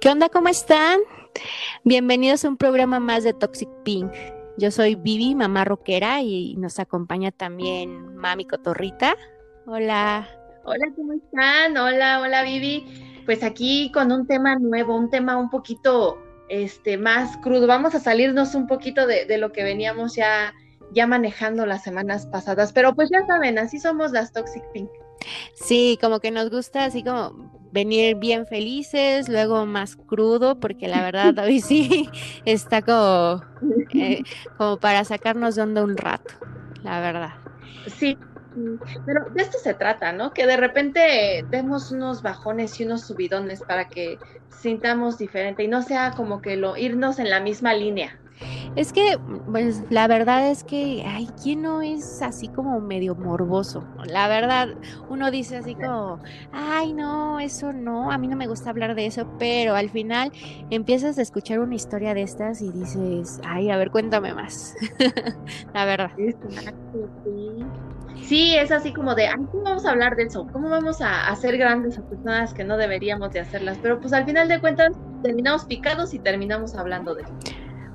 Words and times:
¿Qué 0.00 0.08
onda? 0.08 0.28
¿Cómo 0.28 0.48
están? 0.48 1.00
Bienvenidos 1.84 2.44
a 2.44 2.48
un 2.48 2.56
programa 2.56 3.00
más 3.00 3.24
de 3.24 3.32
Toxic 3.32 3.68
Pink. 3.84 4.12
Yo 4.58 4.70
soy 4.70 4.94
Vivi, 4.94 5.34
mamá 5.34 5.64
rockera, 5.64 6.20
y 6.20 6.54
nos 6.56 6.78
acompaña 6.78 7.30
también 7.30 8.16
Mami 8.16 8.44
Cotorrita. 8.44 9.16
Hola. 9.66 10.28
Hola, 10.64 10.86
¿cómo 10.94 11.14
están? 11.14 11.76
Hola, 11.76 12.20
hola 12.20 12.42
Vivi. 12.42 13.22
Pues 13.24 13.42
aquí 13.42 13.90
con 13.92 14.12
un 14.12 14.26
tema 14.26 14.56
nuevo, 14.56 14.96
un 14.96 15.10
tema 15.10 15.36
un 15.36 15.50
poquito 15.50 16.18
este, 16.48 16.98
más 16.98 17.36
crudo. 17.38 17.66
Vamos 17.66 17.94
a 17.94 18.00
salirnos 18.00 18.54
un 18.54 18.66
poquito 18.66 19.06
de, 19.06 19.24
de 19.24 19.38
lo 19.38 19.52
que 19.52 19.64
veníamos 19.64 20.14
ya, 20.14 20.52
ya 20.92 21.06
manejando 21.06 21.66
las 21.66 21.82
semanas 21.82 22.26
pasadas, 22.26 22.72
pero 22.72 22.94
pues 22.94 23.08
ya 23.10 23.26
saben, 23.26 23.58
así 23.58 23.78
somos 23.78 24.12
las 24.12 24.32
Toxic 24.32 24.62
Pink. 24.72 24.90
Sí, 25.54 25.98
como 26.00 26.20
que 26.20 26.30
nos 26.30 26.50
gusta 26.50 26.84
así 26.84 27.02
como 27.02 27.61
venir 27.72 28.16
bien 28.16 28.46
felices, 28.46 29.28
luego 29.28 29.66
más 29.66 29.96
crudo, 29.96 30.60
porque 30.60 30.88
la 30.88 31.02
verdad 31.02 31.36
hoy 31.44 31.60
sí 31.60 32.10
está 32.44 32.82
como, 32.82 33.44
eh, 33.94 34.22
como 34.56 34.78
para 34.78 35.04
sacarnos 35.04 35.56
de 35.56 35.62
onda 35.62 35.82
un 35.82 35.96
rato, 35.96 36.34
la 36.82 37.00
verdad. 37.00 37.32
Sí, 37.86 38.16
pero 39.04 39.24
de 39.30 39.42
esto 39.42 39.58
se 39.58 39.74
trata, 39.74 40.12
¿no? 40.12 40.32
Que 40.32 40.46
de 40.46 40.56
repente 40.56 41.44
demos 41.50 41.90
unos 41.90 42.22
bajones 42.22 42.78
y 42.78 42.84
unos 42.84 43.06
subidones 43.06 43.62
para 43.62 43.86
que 43.86 44.18
sintamos 44.48 45.18
diferente 45.18 45.64
y 45.64 45.68
no 45.68 45.82
sea 45.82 46.12
como 46.16 46.40
que 46.40 46.56
lo 46.56 46.76
irnos 46.76 47.18
en 47.18 47.30
la 47.30 47.40
misma 47.40 47.74
línea. 47.74 48.21
Es 48.76 48.92
que, 48.92 49.18
pues, 49.50 49.82
la 49.90 50.06
verdad 50.06 50.50
es 50.50 50.64
que, 50.64 51.04
ay, 51.06 51.28
¿quién 51.42 51.62
no 51.62 51.82
es 51.82 52.22
así 52.22 52.48
como 52.48 52.80
medio 52.80 53.14
morboso? 53.14 53.84
La 54.06 54.28
verdad, 54.28 54.68
uno 55.08 55.30
dice 55.30 55.56
así 55.56 55.74
como, 55.74 56.18
ay, 56.52 56.92
no, 56.92 57.40
eso 57.40 57.72
no, 57.72 58.10
a 58.10 58.18
mí 58.18 58.28
no 58.28 58.36
me 58.36 58.46
gusta 58.46 58.70
hablar 58.70 58.94
de 58.94 59.06
eso, 59.06 59.28
pero 59.38 59.74
al 59.74 59.90
final 59.90 60.32
empiezas 60.70 61.18
a 61.18 61.22
escuchar 61.22 61.60
una 61.60 61.74
historia 61.74 62.14
de 62.14 62.22
estas 62.22 62.62
y 62.62 62.70
dices, 62.72 63.40
ay, 63.44 63.70
a 63.70 63.76
ver, 63.76 63.90
cuéntame 63.90 64.34
más. 64.34 64.74
la 65.74 65.84
verdad. 65.84 66.10
Sí, 68.22 68.56
es 68.56 68.70
así 68.70 68.92
como 68.92 69.14
de, 69.14 69.26
ay, 69.26 69.44
¿cómo 69.50 69.64
vamos 69.64 69.84
a 69.84 69.90
hablar 69.90 70.16
de 70.16 70.24
eso? 70.24 70.46
¿Cómo 70.52 70.70
vamos 70.70 71.00
a 71.00 71.28
hacer 71.28 71.58
grandes 71.58 71.98
a 71.98 72.02
personas 72.02 72.54
que 72.54 72.64
no 72.64 72.76
deberíamos 72.76 73.30
de 73.32 73.40
hacerlas? 73.40 73.78
Pero 73.82 74.00
pues 74.00 74.12
al 74.12 74.24
final 74.24 74.48
de 74.48 74.60
cuentas 74.60 74.92
terminamos 75.22 75.64
picados 75.64 76.14
y 76.14 76.18
terminamos 76.18 76.74
hablando 76.74 77.14
de 77.14 77.22
eso. 77.22 77.32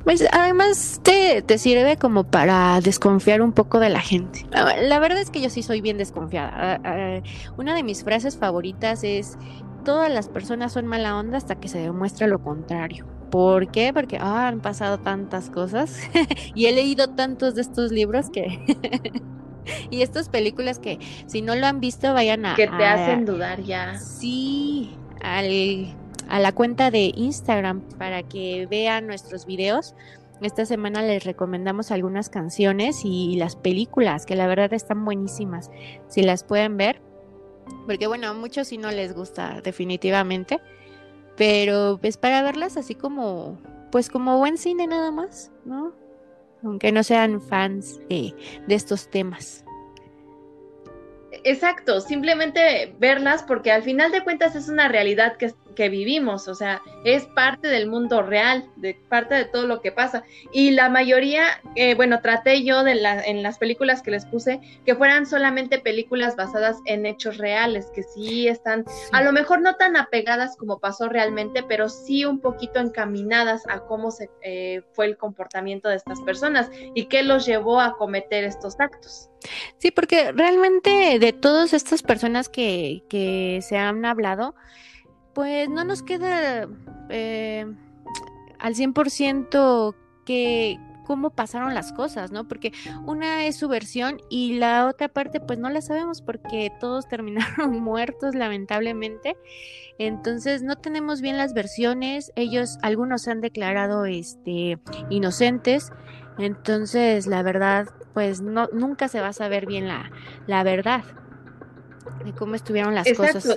Pues 0.07 0.25
además 0.31 1.01
te, 1.03 1.41
te, 1.41 1.57
sirve 1.57 1.97
como 1.97 2.23
para 2.23 2.79
desconfiar 2.79 3.41
un 3.41 3.51
poco 3.51 3.81
de 3.81 3.89
la 3.89 3.99
gente. 3.99 4.45
La 4.53 4.99
verdad 4.99 5.19
es 5.19 5.29
que 5.29 5.41
yo 5.41 5.49
sí 5.49 5.61
soy 5.63 5.81
bien 5.81 5.97
desconfiada. 5.97 6.53
Ah, 6.55 6.79
ah, 6.85 7.21
una 7.57 7.75
de 7.75 7.83
mis 7.83 8.05
frases 8.05 8.37
favoritas 8.37 9.03
es, 9.03 9.37
todas 9.83 10.09
las 10.09 10.29
personas 10.29 10.71
son 10.71 10.87
mala 10.87 11.17
onda 11.17 11.35
hasta 11.37 11.55
que 11.55 11.67
se 11.67 11.79
demuestra 11.79 12.25
lo 12.27 12.41
contrario. 12.41 13.05
¿Por 13.29 13.69
qué? 13.69 13.91
Porque 13.93 14.17
ah, 14.17 14.47
han 14.47 14.61
pasado 14.61 14.97
tantas 14.97 15.49
cosas 15.49 15.99
y 16.55 16.67
he 16.67 16.71
leído 16.71 17.09
tantos 17.09 17.55
de 17.55 17.63
estos 17.63 17.91
libros 17.91 18.29
que... 18.29 18.61
y 19.91 20.03
estas 20.03 20.29
películas 20.29 20.79
que 20.79 20.99
si 21.25 21.41
no 21.41 21.53
lo 21.53 21.67
han 21.67 21.81
visto 21.81 22.13
vayan 22.13 22.45
a... 22.45 22.55
Que 22.55 22.69
te 22.69 22.85
hacen 22.85 23.25
dudar 23.25 23.61
ya. 23.61 23.99
Sí, 23.99 24.95
al 25.21 25.93
a 26.29 26.39
la 26.39 26.51
cuenta 26.51 26.91
de 26.91 27.11
Instagram 27.15 27.81
para 27.97 28.23
que 28.23 28.67
vean 28.69 29.07
nuestros 29.07 29.45
videos. 29.45 29.95
Esta 30.41 30.65
semana 30.65 31.01
les 31.01 31.23
recomendamos 31.23 31.91
algunas 31.91 32.29
canciones 32.29 33.01
y 33.03 33.35
las 33.37 33.55
películas, 33.55 34.25
que 34.25 34.35
la 34.35 34.47
verdad 34.47 34.71
están 34.73 35.03
buenísimas. 35.03 35.71
Si 36.07 36.21
las 36.21 36.43
pueden 36.43 36.77
ver, 36.77 37.01
porque 37.85 38.07
bueno, 38.07 38.27
a 38.27 38.33
muchos 38.33 38.67
sí 38.67 38.77
no 38.77 38.91
les 38.91 39.13
gusta 39.13 39.61
definitivamente, 39.61 40.59
pero 41.35 41.99
es 42.03 42.17
para 42.17 42.41
verlas 42.41 42.77
así 42.77 42.95
como, 42.95 43.57
pues 43.91 44.09
como 44.09 44.37
buen 44.37 44.57
cine 44.57 44.87
nada 44.87 45.11
más, 45.11 45.51
¿no? 45.65 45.93
Aunque 46.63 46.91
no 46.91 47.03
sean 47.03 47.41
fans 47.41 47.99
de, 48.09 48.33
de 48.67 48.75
estos 48.75 49.09
temas. 49.09 49.63
Exacto, 51.43 52.01
simplemente 52.01 52.95
verlas 52.99 53.43
porque 53.43 53.71
al 53.71 53.83
final 53.83 54.11
de 54.11 54.23
cuentas 54.23 54.55
es 54.55 54.69
una 54.69 54.87
realidad 54.87 55.37
que, 55.37 55.53
que, 55.77 55.89
vivimos, 55.89 56.47
o 56.47 56.55
sea, 56.55 56.81
es 57.03 57.25
parte 57.25 57.67
del 57.67 57.87
mundo 57.87 58.21
real, 58.23 58.69
de 58.77 58.95
parte 59.09 59.35
de 59.35 59.45
todo 59.45 59.67
lo 59.67 59.79
que 59.81 59.91
pasa. 59.91 60.23
Y 60.51 60.71
la 60.71 60.89
mayoría, 60.89 61.61
eh, 61.75 61.93
bueno, 61.95 62.19
traté 62.21 62.63
yo 62.63 62.83
de 62.83 62.95
la, 62.95 63.21
en 63.21 63.43
las 63.43 63.57
películas 63.57 64.01
que 64.01 64.11
les 64.11 64.25
puse 64.25 64.59
que 64.85 64.95
fueran 64.95 65.25
solamente 65.25 65.79
películas 65.79 66.35
basadas 66.35 66.77
en 66.85 67.05
hechos 67.05 67.37
reales, 67.37 67.91
que 67.93 68.03
sí 68.03 68.47
están, 68.47 68.85
a 69.11 69.21
lo 69.21 69.31
mejor 69.31 69.61
no 69.61 69.75
tan 69.75 69.95
apegadas 69.95 70.57
como 70.57 70.79
pasó 70.79 71.09
realmente, 71.09 71.63
pero 71.63 71.89
sí 71.89 72.25
un 72.25 72.39
poquito 72.39 72.79
encaminadas 72.79 73.63
a 73.69 73.81
cómo 73.81 74.11
se 74.11 74.29
eh, 74.41 74.81
fue 74.93 75.05
el 75.05 75.17
comportamiento 75.17 75.89
de 75.89 75.95
estas 75.95 76.21
personas 76.21 76.69
y 76.95 77.05
qué 77.05 77.23
los 77.23 77.45
llevó 77.45 77.79
a 77.79 77.97
cometer 77.97 78.43
estos 78.43 78.79
actos. 78.79 79.29
Sí, 79.77 79.91
porque 79.91 80.31
realmente 80.31 81.19
de 81.19 81.33
todas 81.33 81.73
estas 81.73 82.01
personas 82.01 82.49
que, 82.49 83.03
que 83.09 83.59
se 83.61 83.77
han 83.77 84.05
hablado, 84.05 84.55
pues 85.37 85.69
no 85.69 85.83
nos 85.83 86.01
queda 86.01 86.67
eh, 87.09 87.71
al 88.57 88.73
100% 88.73 89.95
que 90.25 90.79
cómo 91.05 91.29
pasaron 91.29 91.75
las 91.75 91.93
cosas, 91.93 92.31
¿no? 92.31 92.47
Porque 92.47 92.73
una 93.05 93.45
es 93.45 93.55
su 93.55 93.67
versión 93.67 94.19
y 94.31 94.57
la 94.57 94.87
otra 94.87 95.09
parte 95.09 95.39
pues 95.39 95.59
no 95.59 95.69
la 95.69 95.81
sabemos 95.81 96.23
porque 96.23 96.71
todos 96.79 97.07
terminaron 97.09 97.79
muertos 97.79 98.33
lamentablemente. 98.33 99.37
Entonces 99.99 100.63
no 100.63 100.75
tenemos 100.75 101.21
bien 101.21 101.37
las 101.37 101.53
versiones, 101.53 102.31
ellos 102.35 102.79
algunos 102.81 103.21
se 103.21 103.29
han 103.29 103.39
declarado 103.39 104.05
este 104.07 104.79
inocentes. 105.11 105.91
Entonces, 106.39 107.27
la 107.27 107.43
verdad 107.43 107.89
pues 108.15 108.41
no, 108.41 108.69
nunca 108.73 109.07
se 109.07 109.21
va 109.21 109.27
a 109.27 109.33
saber 109.33 109.67
bien 109.67 109.87
la, 109.87 110.09
la 110.47 110.63
verdad 110.63 111.03
de 112.25 112.33
cómo 112.33 112.55
estuvieron 112.55 112.95
las 112.95 113.13
cosas. 113.13 113.55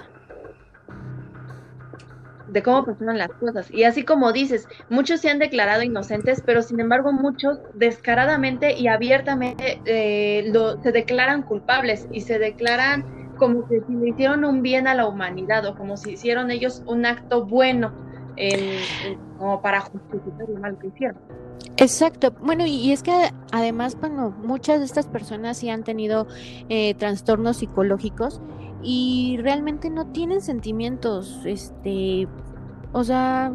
De 2.50 2.62
cómo 2.62 2.84
pasaron 2.84 3.19
las 3.19 3.31
cosas. 3.33 3.71
Y 3.71 3.84
así 3.84 4.05
como 4.05 4.33
dices, 4.33 4.66
muchos 4.88 5.21
se 5.21 5.31
han 5.31 5.38
declarado 5.38 5.83
inocentes, 5.83 6.43
pero 6.44 6.62
sin 6.62 6.81
embargo 6.81 7.12
muchos 7.12 7.59
descaradamente 7.75 8.77
y 8.77 8.88
abiertamente 8.88 9.81
eh, 9.84 10.50
lo, 10.53 10.81
se 10.83 10.93
declaran 10.93 11.43
culpables 11.43 12.09
y 12.10 12.22
se 12.22 12.39
declaran 12.39 13.05
como 13.37 13.66
que 13.69 13.81
si 13.87 13.94
le 13.94 14.10
hicieron 14.10 14.44
un 14.44 14.62
bien 14.62 14.87
a 14.87 14.94
la 14.94 15.06
humanidad 15.06 15.65
o 15.66 15.75
como 15.77 15.97
si 15.97 16.12
hicieron 16.12 16.50
ellos 16.50 16.83
un 16.87 17.06
acto 17.06 17.47
bueno 17.47 17.93
como 19.39 19.60
para 19.60 19.81
justificar 19.81 20.49
lo 20.49 20.60
mal 20.60 20.78
que 20.78 20.89
hicieron. 20.89 21.19
Exacto. 21.77 22.33
Bueno, 22.43 22.66
y, 22.66 22.93
es 22.93 23.03
que 23.03 23.12
además, 23.53 23.97
bueno, 24.00 24.34
muchas 24.43 24.81
de 24.81 24.87
estas 24.87 25.06
personas 25.06 25.59
sí 25.59 25.71
han 25.71 25.83
tenido 25.83 26.27
eh, 26.69 26.94
trastornos 26.94 27.59
psicológicos 27.59 28.41
y 28.82 29.38
realmente 29.42 29.91
no 29.91 30.06
tienen 30.06 30.41
sentimientos, 30.41 31.41
este, 31.44 32.28
o 32.92 33.04
sea, 33.04 33.52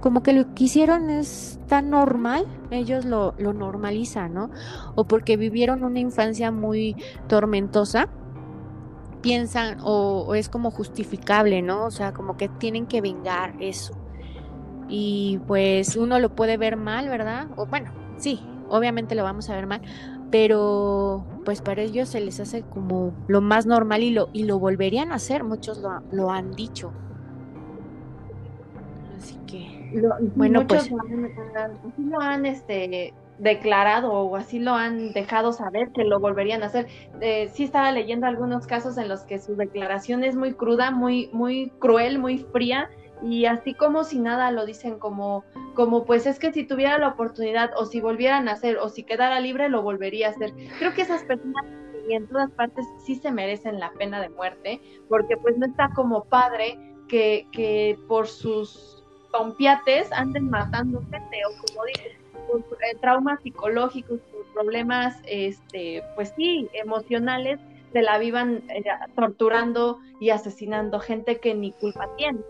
como 0.00 0.22
que 0.22 0.32
lo 0.32 0.54
que 0.54 0.64
hicieron 0.64 1.10
es 1.10 1.58
tan 1.68 1.90
normal, 1.90 2.46
ellos 2.70 3.04
lo, 3.04 3.34
lo 3.38 3.52
normalizan, 3.52 4.34
¿no? 4.34 4.50
O 4.94 5.04
porque 5.04 5.36
vivieron 5.36 5.84
una 5.84 6.00
infancia 6.00 6.50
muy 6.50 6.96
tormentosa, 7.28 8.08
piensan 9.26 9.78
o, 9.82 10.36
es 10.36 10.48
como 10.48 10.70
justificable, 10.70 11.60
¿no? 11.62 11.86
O 11.86 11.90
sea, 11.90 12.12
como 12.12 12.36
que 12.36 12.48
tienen 12.48 12.86
que 12.86 13.00
vengar 13.00 13.54
eso. 13.58 13.94
Y 14.88 15.40
pues 15.48 15.96
uno 15.96 16.20
lo 16.20 16.36
puede 16.36 16.56
ver 16.56 16.76
mal, 16.76 17.08
¿verdad? 17.08 17.48
O 17.56 17.66
bueno, 17.66 17.90
sí, 18.18 18.40
obviamente 18.68 19.16
lo 19.16 19.24
vamos 19.24 19.50
a 19.50 19.56
ver 19.56 19.66
mal, 19.66 19.82
pero 20.30 21.24
pues 21.44 21.62
para 21.62 21.82
ellos 21.82 22.08
se 22.08 22.20
les 22.20 22.40
hace 22.40 22.62
como 22.62 23.12
lo 23.28 23.40
más 23.40 23.66
normal 23.66 24.02
y 24.02 24.10
lo, 24.10 24.28
y 24.32 24.44
lo 24.44 24.58
volverían 24.58 25.12
a 25.12 25.16
hacer, 25.16 25.44
muchos 25.44 25.78
lo, 25.78 26.02
lo 26.10 26.30
han 26.30 26.52
dicho. 26.52 26.92
Así 29.16 29.38
que, 29.46 30.02
bueno, 30.34 30.66
pues... 30.66 30.90
Lo 30.90 30.98
han, 31.00 31.78
lo 32.10 32.20
han 32.20 32.46
este, 32.46 33.14
declarado 33.38 34.12
o 34.12 34.36
así 34.36 34.58
lo 34.58 34.72
han 34.72 35.12
dejado 35.12 35.52
saber 35.52 35.90
que 35.92 36.04
lo 36.04 36.20
volverían 36.20 36.62
a 36.62 36.66
hacer. 36.66 36.86
Eh, 37.20 37.50
sí 37.52 37.64
estaba 37.64 37.92
leyendo 37.92 38.26
algunos 38.26 38.66
casos 38.66 38.98
en 38.98 39.08
los 39.08 39.22
que 39.22 39.38
su 39.38 39.56
declaración 39.56 40.24
es 40.24 40.36
muy 40.36 40.54
cruda, 40.54 40.90
muy, 40.90 41.30
muy 41.32 41.70
cruel, 41.78 42.18
muy 42.18 42.38
fría 42.38 42.88
y 43.22 43.46
así 43.46 43.74
como 43.74 44.04
si 44.04 44.18
nada 44.18 44.50
lo 44.50 44.66
dicen 44.66 44.98
como, 44.98 45.44
como 45.74 46.04
pues 46.04 46.26
es 46.26 46.38
que 46.38 46.52
si 46.52 46.64
tuviera 46.64 46.98
la 46.98 47.08
oportunidad 47.08 47.70
o 47.76 47.86
si 47.86 48.00
volvieran 48.00 48.48
a 48.48 48.52
hacer 48.52 48.78
o 48.78 48.88
si 48.88 49.04
quedara 49.04 49.40
libre 49.40 49.68
lo 49.68 49.82
volvería 49.82 50.28
a 50.28 50.30
hacer. 50.30 50.52
Creo 50.78 50.94
que 50.94 51.02
esas 51.02 51.24
personas 51.24 51.64
y 52.08 52.14
en 52.14 52.26
todas 52.28 52.50
partes 52.52 52.86
sí 53.04 53.16
se 53.16 53.32
merecen 53.32 53.80
la 53.80 53.90
pena 53.92 54.20
de 54.20 54.28
muerte 54.28 54.80
porque 55.08 55.36
pues 55.36 55.56
no 55.58 55.66
está 55.66 55.90
como 55.94 56.24
padre 56.24 56.78
que, 57.08 57.48
que 57.52 57.98
por 58.06 58.28
sus 58.28 59.02
tompiates 59.32 60.12
anden 60.12 60.50
matando 60.50 61.00
gente 61.10 61.38
o 61.46 61.66
como 61.66 61.84
dicen 61.86 62.26
eh, 62.54 62.96
traumas 63.00 63.40
psicológicos, 63.42 64.20
problemas, 64.54 65.16
este, 65.26 66.02
pues 66.14 66.32
sí, 66.36 66.68
emocionales, 66.72 67.58
se 67.92 68.02
la 68.02 68.18
vivan 68.18 68.62
eh, 68.68 68.84
torturando 69.14 69.98
y 70.20 70.30
asesinando 70.30 71.00
gente 71.00 71.40
que 71.40 71.54
ni 71.54 71.72
culpa 71.72 72.08
tiene. 72.16 72.40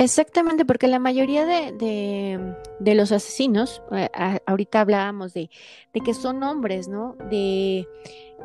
Exactamente, 0.00 0.64
porque 0.64 0.88
la 0.88 0.98
mayoría 0.98 1.44
de, 1.44 2.54
de, 2.80 2.94
los 2.94 3.12
asesinos, 3.12 3.82
eh, 3.92 4.08
ahorita 4.46 4.80
hablábamos 4.80 5.34
de, 5.34 5.50
de 5.92 6.00
que 6.00 6.14
son 6.14 6.42
hombres, 6.42 6.88
¿no? 6.88 7.16
De 7.28 7.86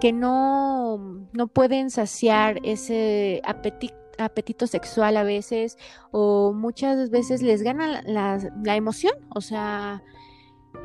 que 0.02 0.12
no, 0.12 0.98
no 1.32 1.48
pueden 1.48 1.92
saciar 1.92 2.60
ese 2.64 3.42
apetito 3.46 3.96
apetito 4.18 4.66
sexual 4.68 5.18
a 5.18 5.24
veces 5.24 5.78
o 6.12 6.54
muchas 6.54 7.10
veces 7.10 7.42
les 7.42 7.64
gana 7.64 8.02
la, 8.06 8.38
la, 8.64 8.76
emoción, 8.76 9.14
o 9.30 9.40
sea, 9.40 10.04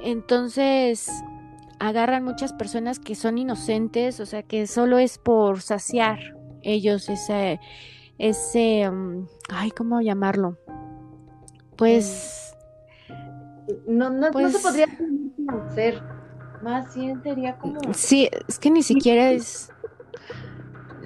entonces 0.02 1.08
agarran 1.80 2.24
muchas 2.24 2.52
personas 2.52 3.00
que 3.00 3.16
son 3.16 3.38
inocentes, 3.38 4.20
o 4.20 4.26
sea, 4.26 4.44
que 4.44 4.68
solo 4.68 4.98
es 4.98 5.18
por 5.18 5.62
saciar 5.62 6.18
ellos 6.62 7.08
ese, 7.08 7.60
ese, 8.20 8.88
mm, 8.90 9.26
ay, 9.48 9.70
¿cómo 9.72 10.00
llamarlo? 10.00 10.56
Pues... 11.76 12.54
No, 13.86 14.10
no, 14.10 14.18
no 14.18 14.26
se 14.26 14.32
pues 14.32 14.62
podría 14.62 14.86
hacer, 15.68 16.02
más 16.62 16.94
bien 16.94 17.22
sería 17.22 17.56
como... 17.58 17.80
Sí, 17.94 18.28
es 18.48 18.58
que 18.58 18.70
ni 18.70 18.82
siquiera 18.82 19.30
es 19.30 19.70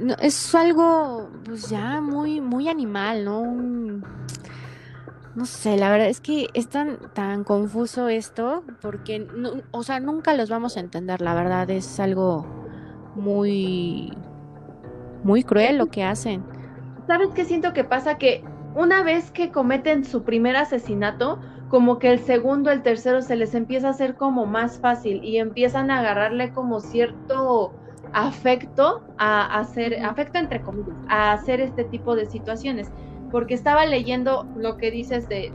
no, 0.00 0.14
es 0.20 0.54
algo 0.54 1.30
pues 1.44 1.68
ya 1.68 2.00
muy 2.00 2.40
muy 2.40 2.68
animal, 2.68 3.24
¿no? 3.24 4.02
no 5.34 5.46
sé, 5.46 5.76
la 5.76 5.90
verdad 5.90 6.08
es 6.08 6.20
que 6.20 6.48
es 6.54 6.68
tan 6.68 6.98
tan 7.12 7.44
confuso 7.44 8.08
esto 8.08 8.64
porque 8.80 9.26
o 9.70 9.82
sea, 9.82 10.00
nunca 10.00 10.34
los 10.34 10.50
vamos 10.50 10.76
a 10.76 10.80
entender, 10.80 11.20
la 11.20 11.34
verdad 11.34 11.70
es 11.70 12.00
algo 12.00 12.46
muy 13.14 14.12
muy 15.22 15.42
cruel 15.42 15.78
lo 15.78 15.86
que 15.86 16.04
hacen. 16.04 16.53
¿Sabes 17.06 17.28
qué 17.34 17.44
siento 17.44 17.72
que 17.72 17.84
pasa 17.84 18.16
que 18.16 18.42
una 18.74 19.02
vez 19.02 19.30
que 19.30 19.52
cometen 19.52 20.04
su 20.04 20.24
primer 20.24 20.56
asesinato, 20.56 21.38
como 21.68 21.98
que 21.98 22.10
el 22.10 22.18
segundo, 22.20 22.70
el 22.70 22.82
tercero 22.82 23.20
se 23.22 23.36
les 23.36 23.54
empieza 23.54 23.88
a 23.88 23.90
hacer 23.90 24.16
como 24.16 24.46
más 24.46 24.78
fácil 24.80 25.22
y 25.22 25.38
empiezan 25.38 25.90
a 25.90 26.00
agarrarle 26.00 26.52
como 26.52 26.80
cierto 26.80 27.72
afecto 28.12 29.02
a 29.18 29.58
hacer, 29.58 30.02
afecto 30.04 30.38
entre 30.38 30.62
comillas, 30.62 30.96
a 31.08 31.32
hacer 31.32 31.60
este 31.60 31.84
tipo 31.84 32.16
de 32.16 32.26
situaciones. 32.26 32.90
Porque 33.30 33.54
estaba 33.54 33.84
leyendo 33.84 34.46
lo 34.54 34.76
que 34.76 34.90
dices 34.90 35.28
de, 35.28 35.52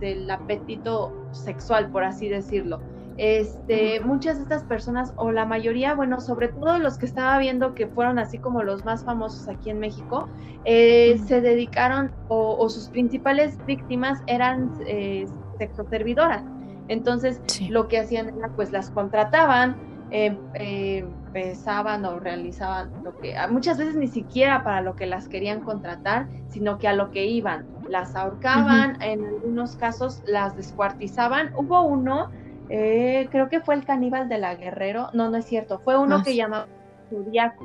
del 0.00 0.30
apetito 0.30 1.12
sexual, 1.32 1.90
por 1.90 2.04
así 2.04 2.28
decirlo. 2.28 2.80
Este, 3.22 4.00
muchas 4.00 4.38
de 4.38 4.44
estas 4.44 4.64
personas, 4.64 5.12
o 5.16 5.30
la 5.30 5.44
mayoría, 5.44 5.94
bueno, 5.94 6.22
sobre 6.22 6.48
todo 6.48 6.78
los 6.78 6.96
que 6.96 7.04
estaba 7.04 7.36
viendo 7.36 7.74
que 7.74 7.86
fueron 7.86 8.18
así 8.18 8.38
como 8.38 8.62
los 8.62 8.86
más 8.86 9.04
famosos 9.04 9.46
aquí 9.46 9.68
en 9.68 9.78
México, 9.78 10.26
eh, 10.64 11.20
se 11.26 11.42
dedicaron, 11.42 12.12
o, 12.28 12.66
sus 12.70 12.88
principales 12.88 13.58
víctimas 13.66 14.22
eran 14.26 14.72
eh, 14.86 15.26
sexoservidoras. 15.58 16.44
Entonces, 16.88 17.42
lo 17.68 17.88
que 17.88 17.98
hacían 17.98 18.30
era, 18.38 18.48
pues 18.56 18.72
las 18.72 18.90
contrataban, 18.90 19.76
eh, 20.10 20.36
eh, 20.54 21.06
pensaban 21.32 22.04
o 22.06 22.18
realizaban 22.18 22.90
lo 23.04 23.16
que 23.20 23.36
muchas 23.50 23.78
veces 23.78 23.94
ni 23.96 24.08
siquiera 24.08 24.64
para 24.64 24.80
lo 24.80 24.96
que 24.96 25.06
las 25.06 25.28
querían 25.28 25.60
contratar, 25.60 26.26
sino 26.48 26.78
que 26.78 26.88
a 26.88 26.94
lo 26.94 27.10
que 27.10 27.26
iban. 27.26 27.66
Las 27.88 28.16
ahorcaban, 28.16 29.00
en 29.02 29.24
algunos 29.24 29.76
casos 29.76 30.22
las 30.26 30.56
descuartizaban. 30.56 31.50
Hubo 31.54 31.82
uno, 31.82 32.30
eh, 32.70 33.28
creo 33.30 33.48
que 33.48 33.60
fue 33.60 33.74
el 33.74 33.84
caníbal 33.84 34.28
de 34.28 34.38
la 34.38 34.54
Guerrero, 34.54 35.08
no, 35.12 35.30
no 35.30 35.36
es 35.36 35.44
cierto, 35.44 35.80
fue 35.80 35.98
uno 35.98 36.16
ah, 36.16 36.22
que 36.24 36.36
llamaba 36.36 36.68
Zodíaco. 37.10 37.64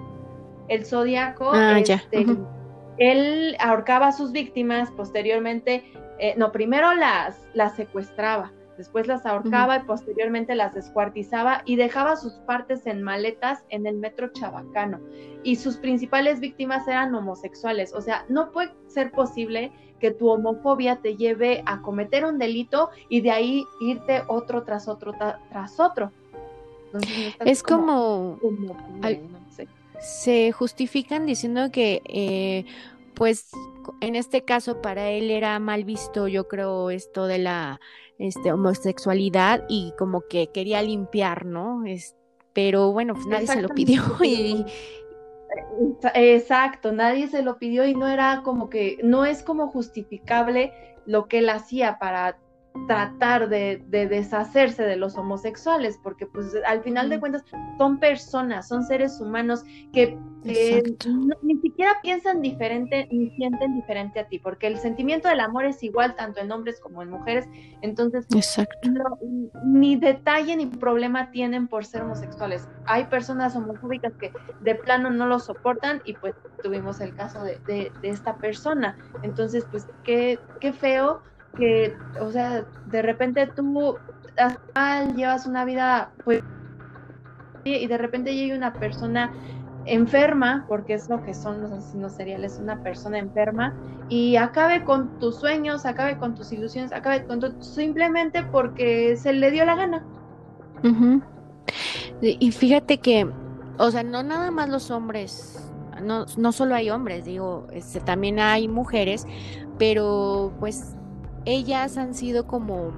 El 0.68 0.86
Zodíaco, 0.86 1.52
ah, 1.54 1.80
este, 1.80 2.26
él 2.98 3.56
ahorcaba 3.60 4.08
a 4.08 4.12
sus 4.12 4.32
víctimas, 4.32 4.90
posteriormente, 4.92 5.84
no, 6.38 6.52
primero 6.52 6.94
las, 6.94 7.38
las 7.54 7.76
secuestraba 7.76 8.52
Después 8.78 9.08
las 9.08 9.26
ahorcaba 9.26 9.78
y 9.78 9.84
posteriormente 9.84 10.54
las 10.54 10.74
descuartizaba 10.74 11.62
y 11.66 11.78
dejaba 11.78 12.18
sus 12.18 12.34
partes 12.46 12.86
en 12.86 13.04
maletas 13.04 13.64
en 13.70 13.88
el 13.88 13.98
metro 13.98 14.28
chabacano. 14.34 15.00
Y 15.44 15.56
sus 15.56 15.78
principales 15.78 16.42
víctimas 16.42 16.88
eran 16.88 17.16
homosexuales. 17.16 17.94
O 17.94 18.02
sea, 18.02 18.26
no 18.28 18.52
puede 18.52 18.74
ser 18.88 19.12
posible 19.12 19.72
que 20.00 20.12
tu 20.12 20.30
homofobia 20.30 20.98
te 20.98 21.16
lleve 21.16 21.64
a 21.66 21.82
cometer 21.82 22.26
un 22.26 22.38
delito 22.38 22.90
y 23.10 23.22
de 23.22 23.32
ahí 23.32 23.66
irte 23.82 24.24
otro 24.28 24.64
tras 24.64 24.88
otro 24.88 25.14
tras 25.50 25.80
otro. 25.80 26.12
es 27.46 27.64
como... 27.64 28.40
Se 30.00 30.52
justifican 30.52 31.26
diciendo 31.26 31.72
que... 31.72 32.02
Eh, 32.06 32.66
pues 33.16 33.50
en 34.02 34.16
este 34.16 34.44
caso 34.44 34.82
para 34.82 35.10
él 35.10 35.32
era 35.32 35.58
mal 35.60 35.86
visto, 35.86 36.28
yo 36.28 36.48
creo, 36.48 36.90
esto 36.90 37.28
de 37.28 37.40
la 37.40 37.80
este, 38.20 38.52
homosexualidad 38.52 39.64
y 39.68 39.94
como 39.98 40.22
que 40.22 40.48
quería 40.48 40.82
limpiar, 40.82 41.46
¿no? 41.46 41.86
Es, 41.86 42.16
pero 42.54 42.92
bueno, 42.92 43.14
pues 43.14 43.26
nadie 43.28 43.48
se 43.48 43.62
lo 43.62 43.70
pidió 43.70 44.04
y... 44.24 44.66
Exacto, 46.14 46.92
nadie 46.92 47.28
se 47.28 47.42
lo 47.42 47.58
pidió 47.58 47.86
y 47.86 47.94
no 47.94 48.08
era 48.08 48.42
como 48.44 48.70
que, 48.70 48.98
no 49.04 49.26
es 49.26 49.44
como 49.44 49.68
justificable 49.68 50.74
lo 51.06 51.28
que 51.28 51.40
él 51.40 51.50
hacía 51.50 52.00
para 52.00 52.38
tratar 52.88 53.50
de, 53.50 53.84
deshacerse 53.90 54.84
de 54.84 54.96
los 54.96 55.18
homosexuales, 55.18 56.00
porque 56.04 56.28
pues 56.28 56.54
al 56.68 56.82
final 56.84 57.10
de 57.10 57.20
cuentas 57.20 57.44
son 57.78 58.00
personas, 58.00 58.68
son 58.68 58.84
seres 58.84 59.20
humanos 59.20 59.64
que 59.92 60.18
eh, 60.44 60.84
ni 61.42 61.58
siquiera 61.62 61.94
piensan 62.04 62.42
diferente 62.42 63.08
ni 63.12 63.32
sienten 63.32 63.76
diferente 63.76 64.20
a 64.20 64.28
ti, 64.28 64.40
porque 64.40 64.68
el 64.68 64.78
sentimiento 64.78 65.30
del 65.30 65.40
amor 65.40 65.66
es 65.66 65.82
igual 65.82 66.16
tanto 66.16 66.42
en 66.42 66.52
hombres 66.52 66.80
como 66.80 67.02
en 67.02 67.10
mujeres, 67.10 67.48
entonces 67.82 68.28
ni 69.64 69.96
detalle 69.96 70.56
ni 70.56 70.68
problema 70.68 71.32
tienen 71.32 71.68
por 71.68 71.86
ser 71.86 72.04
homosexuales. 72.04 72.68
Hay 72.86 73.06
personas 73.06 73.56
homofóbicas 73.56 74.14
que 74.14 74.32
de 74.62 74.76
plano 74.76 75.10
no 75.10 75.26
lo 75.26 75.40
soportan 75.40 76.02
y 76.06 76.14
pues 76.14 76.36
tuvimos 76.62 77.00
el 77.00 77.16
caso 77.16 77.44
de, 77.44 77.58
de 77.66 77.92
esta 78.04 78.36
persona, 78.36 78.98
entonces 79.24 79.66
pues 79.72 79.88
qué, 80.04 80.40
qué 80.60 80.74
feo 80.74 81.22
que, 81.56 81.96
o 82.20 82.32
sea, 82.32 82.66
de 82.88 83.02
repente 83.02 83.48
tú 83.48 83.98
llevas 85.16 85.46
una 85.46 85.66
vida, 85.66 86.12
pues, 86.24 86.44
y 87.64 87.88
de 87.88 87.98
repente 87.98 88.36
llega 88.36 88.56
una 88.56 88.74
persona 88.74 89.34
enferma, 89.86 90.66
porque 90.68 90.94
es 90.96 91.10
lo 91.10 91.24
que 91.24 91.34
son 91.34 91.62
los 91.62 91.72
asesinos 91.72 92.14
seriales, 92.14 92.60
una 92.62 92.82
persona 92.82 93.20
enferma, 93.20 93.74
y 94.10 94.36
acabe 94.36 94.84
con 94.84 95.20
tus 95.20 95.38
sueños, 95.38 95.86
acabe 95.86 96.18
con 96.18 96.36
tus 96.36 96.52
ilusiones, 96.52 96.92
acabe 96.92 97.26
con 97.26 97.40
todo, 97.40 97.62
simplemente 97.62 98.44
porque 98.52 99.16
se 99.18 99.34
le 99.34 99.52
dio 99.52 99.66
la 99.66 99.76
gana. 99.76 100.06
Y 102.22 102.52
fíjate 102.52 103.00
que, 103.00 103.28
o 103.78 103.92
sea, 103.92 104.04
no 104.04 104.24
nada 104.24 104.52
más 104.52 104.70
los 104.70 104.92
hombres, 104.92 105.72
no, 106.02 106.26
no 106.38 106.52
solo 106.52 106.76
hay 106.76 106.90
hombres, 106.90 107.26
digo, 107.26 107.68
este, 107.72 108.00
también 108.00 108.40
hay 108.40 108.68
mujeres, 108.68 109.28
pero 109.78 110.54
pues 110.60 110.96
ellas 111.46 111.98
han 111.98 112.14
sido 112.14 112.48
como, 112.48 112.92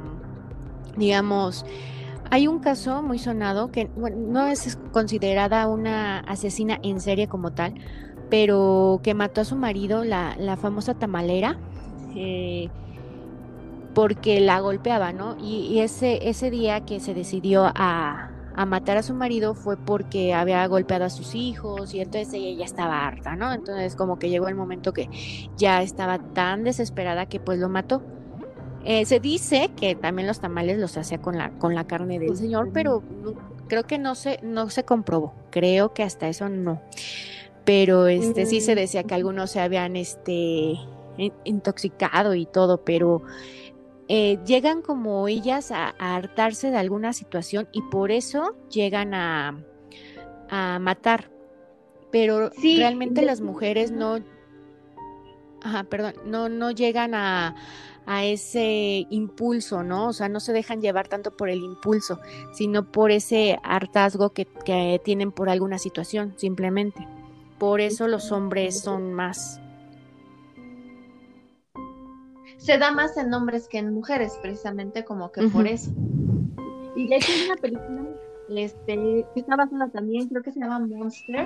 digamos, 0.95 1.65
hay 2.29 2.47
un 2.47 2.59
caso 2.59 3.01
muy 3.01 3.19
sonado 3.19 3.71
que 3.71 3.89
no 3.95 4.47
es 4.47 4.77
considerada 4.91 5.67
una 5.67 6.19
asesina 6.19 6.79
en 6.83 6.99
serie 6.99 7.27
como 7.27 7.51
tal, 7.51 7.75
pero 8.29 8.99
que 9.03 9.13
mató 9.13 9.41
a 9.41 9.45
su 9.45 9.55
marido, 9.55 10.03
la, 10.03 10.35
la 10.37 10.57
famosa 10.57 10.93
tamalera, 10.93 11.57
eh, 12.15 12.69
porque 13.93 14.41
la 14.41 14.59
golpeaba, 14.59 15.13
¿no? 15.13 15.37
Y, 15.39 15.79
ese, 15.79 16.29
ese 16.29 16.51
día 16.51 16.81
que 16.81 16.99
se 16.99 17.13
decidió 17.13 17.65
a, 17.73 18.29
a, 18.55 18.65
matar 18.65 18.97
a 18.97 19.03
su 19.03 19.13
marido 19.13 19.55
fue 19.55 19.77
porque 19.77 20.33
había 20.33 20.67
golpeado 20.67 21.05
a 21.05 21.09
sus 21.09 21.33
hijos 21.33 21.93
y 21.95 22.01
entonces 22.01 22.33
ella 22.33 22.65
estaba 22.65 23.07
harta, 23.07 23.35
¿no? 23.35 23.51
Entonces 23.53 23.95
como 23.95 24.19
que 24.19 24.29
llegó 24.29 24.49
el 24.49 24.55
momento 24.55 24.93
que 24.93 25.09
ya 25.57 25.81
estaba 25.81 26.19
tan 26.19 26.63
desesperada 26.63 27.25
que 27.25 27.39
pues 27.39 27.57
lo 27.59 27.69
mató. 27.69 28.03
Eh, 28.89 29.05
se 29.05 29.19
dice 29.19 29.69
que 29.75 29.95
también 29.95 30.29
los 30.29 30.39
tamales 30.39 30.77
los 30.77 30.95
hacía 30.95 31.17
con 31.17 31.37
la, 31.37 31.49
con 31.59 31.75
la 31.75 31.85
carne 31.85 32.19
del 32.19 32.37
señor, 32.37 32.69
pero 32.71 33.03
creo 33.67 33.83
que 33.83 33.97
no 33.97 34.15
se, 34.15 34.39
no 34.43 34.69
se 34.69 34.85
comprobó. 34.85 35.33
Creo 35.49 35.93
que 35.93 36.03
hasta 36.03 36.29
eso 36.29 36.47
no. 36.47 36.81
Pero 37.65 38.07
este 38.07 38.45
sí 38.45 38.61
se 38.61 38.71
mm. 38.71 38.75
decía 38.77 39.03
que 39.03 39.13
algunos 39.13 39.51
se 39.51 39.59
habían 39.59 39.97
este 39.97 40.75
intoxicado 41.43 42.33
y 42.33 42.45
todo, 42.45 42.85
pero 42.85 43.23
eh, 44.07 44.39
llegan 44.45 44.81
como 44.81 45.27
ellas 45.27 45.71
a, 45.71 45.89
hartarse 45.99 46.71
de 46.71 46.77
alguna 46.77 47.11
situación 47.11 47.67
y 47.73 47.81
por 47.81 48.09
eso 48.09 48.55
llegan 48.69 49.13
a, 49.13 49.65
a 50.49 50.79
matar. 50.79 51.29
Pero 52.09 52.51
realmente 52.63 53.21
las 53.23 53.41
mujeres 53.41 53.91
no, 53.91 54.19
ajá, 55.61 55.83
perdón, 55.83 56.13
no, 56.25 56.47
no 56.47 56.71
llegan 56.71 57.15
a, 57.15 57.53
a 58.07 58.23
ese 58.23 59.05
impulso, 59.09 59.83
¿no? 59.83 60.07
O 60.07 60.13
sea, 60.13 60.29
no 60.29 60.39
se 60.39 60.53
dejan 60.53 60.81
llevar 60.81 61.09
tanto 61.09 61.35
por 61.35 61.49
el 61.49 61.61
impulso, 61.61 62.19
sino 62.53 62.89
por 62.89 63.11
ese 63.11 63.59
hartazgo 63.63 64.31
que, 64.31 64.47
tienen 65.03 65.31
por 65.31 65.49
alguna 65.49 65.77
situación, 65.77 66.33
simplemente. 66.37 67.05
Por 67.59 67.81
eso 67.81 68.07
los 68.07 68.31
hombres 68.31 68.79
son 68.79 69.13
más. 69.13 69.61
se 72.57 72.77
da 72.77 72.91
más 72.91 73.15
en 73.17 73.33
hombres 73.33 73.67
que 73.67 73.77
en 73.77 73.93
mujeres, 73.93 74.37
precisamente 74.41 75.05
como 75.05 75.31
que 75.31 75.47
por 75.49 75.67
eso. 75.67 75.91
Y 76.95 77.07
de 77.07 77.15
hecho 77.17 77.31
hay 77.31 77.45
una 77.45 77.55
película 77.55 78.03
este, 78.49 79.25
que 79.33 79.39
está 79.39 79.55
basada 79.55 79.89
también, 79.89 80.27
creo 80.27 80.43
que 80.43 80.51
se 80.51 80.59
llama 80.59 80.79
Monster. 80.79 81.45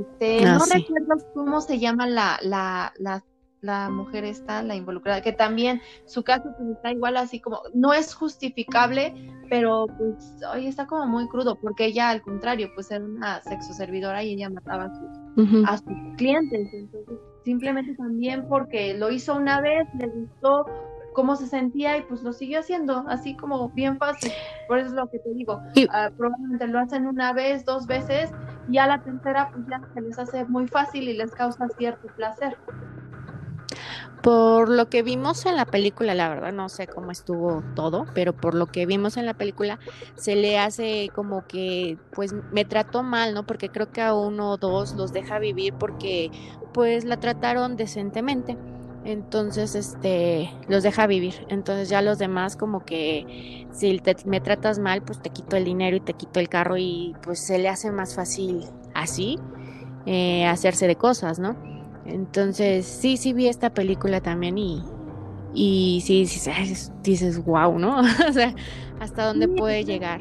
Este, 0.00 0.44
ah, 0.44 0.58
no 0.58 0.64
recuerdo 0.64 1.24
cómo 1.34 1.60
se 1.60 1.78
llama 1.78 2.06
la, 2.06 2.38
la, 2.42 2.92
la 2.98 3.24
la 3.60 3.90
mujer 3.90 4.24
está, 4.24 4.62
la 4.62 4.74
involucrada, 4.76 5.20
que 5.20 5.32
también 5.32 5.80
su 6.04 6.22
caso 6.22 6.50
pues, 6.56 6.70
está 6.70 6.92
igual 6.92 7.16
así 7.16 7.40
como, 7.40 7.60
no 7.74 7.92
es 7.92 8.14
justificable, 8.14 9.14
pero 9.48 9.86
pues 9.98 10.36
hoy 10.52 10.66
está 10.66 10.86
como 10.86 11.06
muy 11.06 11.28
crudo, 11.28 11.56
porque 11.60 11.86
ella 11.86 12.10
al 12.10 12.22
contrario, 12.22 12.70
pues 12.74 12.90
era 12.90 13.04
una 13.04 13.42
sexo 13.42 13.72
servidora 13.72 14.22
y 14.22 14.34
ella 14.34 14.50
mataba 14.50 14.84
a 14.84 14.94
sus, 14.94 15.66
a 15.66 15.78
sus 15.78 16.16
clientes, 16.16 16.68
entonces 16.72 17.18
simplemente 17.44 17.94
también 17.94 18.46
porque 18.48 18.94
lo 18.94 19.10
hizo 19.10 19.34
una 19.34 19.60
vez, 19.60 19.88
le 19.98 20.06
gustó 20.06 20.66
cómo 21.14 21.34
se 21.34 21.46
sentía 21.48 21.96
y 21.96 22.02
pues 22.02 22.22
lo 22.22 22.32
siguió 22.32 22.60
haciendo, 22.60 23.04
así 23.08 23.34
como 23.34 23.70
bien 23.70 23.98
fácil, 23.98 24.30
por 24.68 24.78
eso 24.78 24.88
es 24.88 24.94
lo 24.94 25.08
que 25.08 25.18
te 25.18 25.30
digo, 25.34 25.60
ah, 25.90 26.10
probablemente 26.16 26.68
lo 26.68 26.78
hacen 26.78 27.06
una 27.06 27.32
vez, 27.32 27.64
dos 27.64 27.88
veces, 27.88 28.30
y 28.70 28.78
a 28.78 28.86
la 28.86 29.02
tercera 29.02 29.50
pues 29.50 29.66
ya 29.66 29.80
se 29.94 30.00
les 30.00 30.18
hace 30.18 30.44
muy 30.44 30.68
fácil 30.68 31.08
y 31.08 31.14
les 31.14 31.32
causa 31.32 31.66
cierto 31.76 32.06
placer. 32.14 32.56
Por 34.22 34.68
lo 34.68 34.88
que 34.88 35.02
vimos 35.02 35.46
en 35.46 35.56
la 35.56 35.64
película, 35.64 36.14
la 36.14 36.28
verdad 36.28 36.52
no 36.52 36.68
sé 36.68 36.88
cómo 36.88 37.12
estuvo 37.12 37.62
todo, 37.76 38.06
pero 38.14 38.32
por 38.32 38.54
lo 38.54 38.66
que 38.66 38.84
vimos 38.84 39.16
en 39.16 39.26
la 39.26 39.34
película 39.34 39.78
se 40.16 40.34
le 40.34 40.58
hace 40.58 41.10
como 41.14 41.46
que 41.46 41.98
pues 42.12 42.34
me 42.52 42.64
trató 42.64 43.02
mal, 43.04 43.32
¿no? 43.32 43.46
Porque 43.46 43.68
creo 43.68 43.92
que 43.92 44.02
a 44.02 44.14
uno 44.14 44.52
o 44.52 44.56
dos 44.56 44.94
los 44.94 45.12
deja 45.12 45.38
vivir 45.38 45.74
porque 45.74 46.30
pues 46.72 47.04
la 47.04 47.18
trataron 47.20 47.76
decentemente. 47.76 48.56
Entonces, 49.04 49.74
este, 49.74 50.50
los 50.68 50.82
deja 50.82 51.06
vivir. 51.06 51.46
Entonces 51.48 51.88
ya 51.88 52.02
los 52.02 52.18
demás 52.18 52.56
como 52.56 52.84
que 52.84 53.66
si 53.72 54.02
me 54.26 54.40
tratas 54.40 54.78
mal, 54.78 55.02
pues 55.02 55.22
te 55.22 55.30
quito 55.30 55.56
el 55.56 55.64
dinero 55.64 55.96
y 55.96 56.00
te 56.00 56.14
quito 56.14 56.40
el 56.40 56.48
carro 56.48 56.76
y 56.76 57.14
pues 57.22 57.38
se 57.38 57.58
le 57.58 57.68
hace 57.68 57.90
más 57.92 58.14
fácil 58.14 58.66
así 58.94 59.38
eh, 60.06 60.46
hacerse 60.46 60.86
de 60.86 60.96
cosas, 60.96 61.38
¿no? 61.38 61.67
Entonces, 62.08 62.86
sí, 62.86 63.16
sí 63.16 63.32
vi 63.32 63.48
esta 63.48 63.70
película 63.70 64.20
también 64.20 64.56
y, 64.58 64.82
y 65.54 66.02
sí, 66.04 66.26
sí 66.26 66.50
dices, 67.02 67.44
wow, 67.44 67.78
¿no? 67.78 68.00
o 68.28 68.32
sea, 68.32 68.54
hasta 69.00 69.26
dónde 69.26 69.48
puede 69.48 69.84
llegar. 69.84 70.20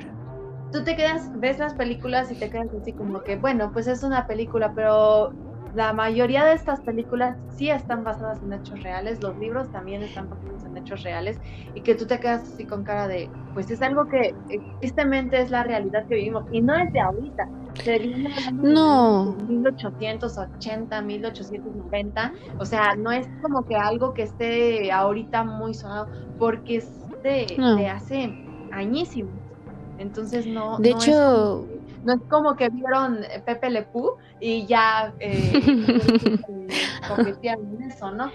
Tú 0.72 0.84
te 0.84 0.96
quedas, 0.98 1.32
ves 1.40 1.60
las 1.60 1.74
películas 1.74 2.30
y 2.32 2.36
te 2.36 2.50
quedas 2.50 2.68
así 2.80 2.92
como 2.92 3.24
que, 3.24 3.38
bueno, 3.38 3.72
pues 3.72 3.88
es 3.88 4.04
una 4.04 4.28
película, 4.28 4.74
pero 4.76 5.32
la 5.78 5.94
mayoría 5.94 6.44
de 6.44 6.54
estas 6.54 6.82
películas 6.82 7.38
sí 7.56 7.70
están 7.70 8.04
basadas 8.04 8.42
en 8.42 8.52
hechos 8.52 8.82
reales, 8.82 9.22
los 9.22 9.38
libros 9.38 9.72
también 9.72 10.02
están 10.02 10.28
basados 10.28 10.64
en 10.64 10.76
hechos 10.76 11.04
reales, 11.04 11.40
y 11.76 11.82
que 11.82 11.94
tú 11.94 12.08
te 12.08 12.20
quedas 12.20 12.42
así 12.42 12.66
con 12.66 12.84
cara 12.84 13.08
de, 13.08 13.30
pues 13.54 13.70
es 13.70 13.80
algo 13.84 14.08
que 14.08 14.34
tristemente 14.80 15.40
es 15.40 15.52
la 15.52 15.62
realidad 15.64 16.08
que 16.08 16.16
vivimos, 16.16 16.46
y 16.52 16.62
no 16.62 16.76
es 16.76 16.92
de 16.92 17.00
ahorita, 17.00 17.48
no. 18.54 19.36
1880, 19.48 21.00
1890, 21.00 22.34
o 22.58 22.66
sea, 22.66 22.96
no 22.96 23.12
es 23.12 23.28
como 23.44 23.64
que 23.64 23.76
algo 23.76 24.16
que 24.16 24.24
esté 24.24 24.92
ahorita 24.92 25.44
muy 25.44 25.76
sonado, 25.76 26.08
porque 26.40 26.78
es 26.78 26.92
de, 27.22 27.88
hace 27.88 28.34
añísimos. 28.72 29.36
Entonces 30.00 30.48
no. 30.48 30.80
De 30.80 30.90
hecho. 30.90 31.68
Es, 31.72 31.77
no 32.08 32.14
es 32.14 32.22
como 32.30 32.56
que 32.56 32.70
vieron 32.70 33.20
Pepe 33.46 33.70
Le 33.70 33.88
y 34.40 34.66
ya 34.66 35.14
eh, 35.20 35.52
en 37.44 37.82
eso, 37.84 38.12
¿no? 38.12 38.32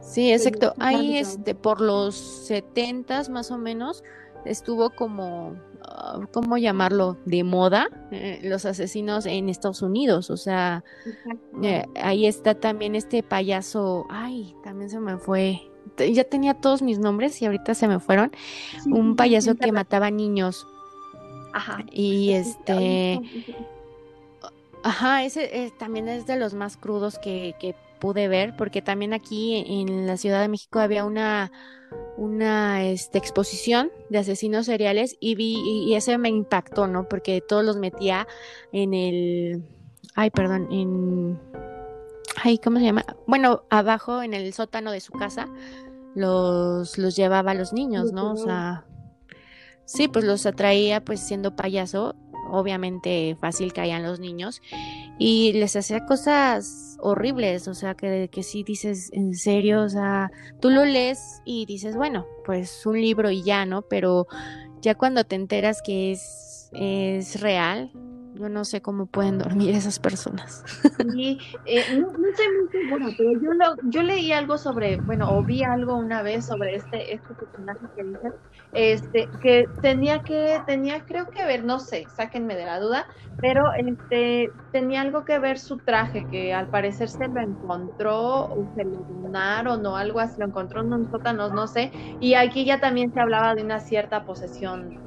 Sí, 0.00 0.32
exacto. 0.32 0.74
Ahí, 0.78 1.16
este, 1.16 1.54
por 1.54 1.80
los 1.80 2.14
setentas 2.14 3.30
más 3.30 3.50
o 3.50 3.58
menos, 3.58 4.04
estuvo 4.44 4.90
como 4.90 5.56
Ah, 5.86 6.20
¿cómo 6.32 6.56
llamarlo? 6.56 7.18
De 7.24 7.44
moda, 7.44 7.88
eh, 8.10 8.40
los 8.42 8.64
asesinos 8.64 9.26
en 9.26 9.48
Estados 9.48 9.82
Unidos. 9.82 10.30
O 10.30 10.36
sea, 10.36 10.84
eh, 11.62 11.84
ahí 11.96 12.26
está 12.26 12.54
también 12.54 12.94
este 12.94 13.22
payaso, 13.22 14.06
ay, 14.08 14.54
también 14.64 14.90
se 14.90 14.98
me 15.00 15.18
fue. 15.18 15.60
Ya 15.98 16.24
tenía 16.24 16.54
todos 16.54 16.82
mis 16.82 16.98
nombres 16.98 17.40
y 17.42 17.46
ahorita 17.46 17.74
se 17.74 17.86
me 17.88 18.00
fueron. 18.00 18.32
un 18.86 19.16
payaso 19.16 19.54
que 19.54 19.70
mataba 19.72 20.10
niños. 20.10 20.66
Ajá. 21.54 21.78
Y 21.90 22.32
este... 22.32 23.20
Ajá, 24.82 25.24
ese 25.24 25.64
eh, 25.64 25.72
también 25.78 26.08
es 26.08 26.26
de 26.26 26.36
los 26.36 26.52
más 26.52 26.76
crudos 26.76 27.18
que, 27.18 27.54
que 27.58 27.74
pude 28.00 28.28
ver, 28.28 28.54
porque 28.54 28.82
también 28.82 29.14
aquí 29.14 29.64
en 29.66 30.06
la 30.06 30.18
Ciudad 30.18 30.42
de 30.42 30.48
México 30.48 30.78
había 30.78 31.06
una 31.06 31.50
una 32.16 32.84
este, 32.84 33.18
exposición 33.18 33.90
de 34.10 34.18
asesinos 34.18 34.66
seriales 34.66 35.16
y 35.20 35.36
vi 35.36 35.56
y, 35.64 35.94
ese 35.94 36.18
me 36.18 36.28
impactó, 36.28 36.86
¿no? 36.86 37.08
Porque 37.08 37.40
todos 37.40 37.64
los 37.64 37.76
metía 37.76 38.26
en 38.72 38.94
el 38.94 39.64
ay, 40.14 40.30
perdón, 40.30 40.68
en 40.70 41.40
ay, 42.42 42.58
¿cómo 42.58 42.78
se 42.78 42.84
llama? 42.84 43.04
Bueno, 43.26 43.62
abajo 43.70 44.22
en 44.22 44.34
el 44.34 44.52
sótano 44.52 44.90
de 44.90 45.00
su 45.00 45.12
casa 45.12 45.48
los 46.14 46.98
los 46.98 47.16
llevaba 47.16 47.52
a 47.52 47.54
los 47.54 47.72
niños, 47.72 48.12
¿no? 48.12 48.32
O 48.32 48.36
sea, 48.36 48.84
sí, 49.84 50.08
pues 50.08 50.24
los 50.24 50.46
atraía 50.46 51.04
pues 51.04 51.20
siendo 51.20 51.56
payaso, 51.56 52.14
obviamente 52.50 53.36
fácil 53.40 53.72
caían 53.72 54.02
los 54.02 54.20
niños 54.20 54.62
y 55.18 55.52
les 55.54 55.76
hacía 55.76 56.06
cosas 56.06 56.96
horribles, 57.00 57.68
o 57.68 57.74
sea, 57.74 57.94
que, 57.94 58.28
que 58.30 58.42
sí 58.42 58.62
dices, 58.62 59.10
en 59.12 59.34
serio, 59.34 59.82
o 59.82 59.88
sea, 59.88 60.30
tú 60.60 60.70
lo 60.70 60.84
lees 60.84 61.42
y 61.44 61.66
dices, 61.66 61.96
bueno, 61.96 62.26
pues 62.44 62.86
un 62.86 63.00
libro 63.00 63.30
y 63.30 63.42
ya, 63.42 63.66
¿no? 63.66 63.82
Pero 63.82 64.26
ya 64.80 64.94
cuando 64.94 65.24
te 65.24 65.36
enteras 65.36 65.82
que 65.82 66.12
es, 66.12 66.70
es 66.72 67.40
real, 67.40 67.90
yo 68.34 68.48
no 68.48 68.64
sé 68.64 68.82
cómo 68.82 69.06
pueden 69.06 69.38
dormir 69.38 69.74
esas 69.74 69.98
personas. 69.98 70.64
Sí, 71.12 71.38
eh, 71.66 71.82
no, 71.98 72.10
no, 72.10 72.28
estoy 72.28 72.46
muy 72.48 72.68
segura, 72.70 73.06
pero 73.16 73.32
yo, 73.32 73.52
lo, 73.52 73.76
yo 73.90 74.02
leí 74.02 74.32
algo 74.32 74.58
sobre, 74.58 74.96
bueno, 74.96 75.30
o 75.30 75.42
vi 75.44 75.62
algo 75.62 75.94
una 75.94 76.22
vez 76.22 76.46
sobre 76.46 76.74
este, 76.74 77.14
este 77.14 77.34
personaje 77.34 77.86
que 77.94 78.04
dices, 78.04 78.32
este, 78.72 79.28
que 79.40 79.68
tenía 79.80 80.22
que, 80.22 80.60
tenía 80.66 81.04
creo 81.04 81.28
que 81.30 81.44
ver, 81.44 81.64
no 81.64 81.78
sé, 81.78 82.06
sáquenme 82.16 82.56
de 82.56 82.64
la 82.64 82.80
duda, 82.80 83.06
pero 83.40 83.72
este, 83.74 84.50
tenía 84.72 85.02
algo 85.02 85.24
que 85.24 85.38
ver 85.38 85.58
su 85.58 85.78
traje, 85.78 86.26
que 86.30 86.52
al 86.52 86.68
parecer 86.68 87.08
se 87.08 87.28
lo 87.28 87.40
encontró, 87.40 88.46
o 88.46 88.72
se 88.74 88.84
lo 88.84 88.96
donaron, 89.22 89.86
o 89.86 89.96
algo 89.96 90.18
así, 90.18 90.40
lo 90.40 90.46
encontró 90.46 90.80
en 90.80 90.92
un 90.92 91.10
sótano, 91.10 91.50
no 91.50 91.68
sé, 91.68 91.92
y 92.18 92.34
aquí 92.34 92.64
ya 92.64 92.80
también 92.80 93.12
se 93.12 93.20
hablaba 93.20 93.54
de 93.54 93.62
una 93.62 93.78
cierta 93.78 94.24
posesión 94.24 94.98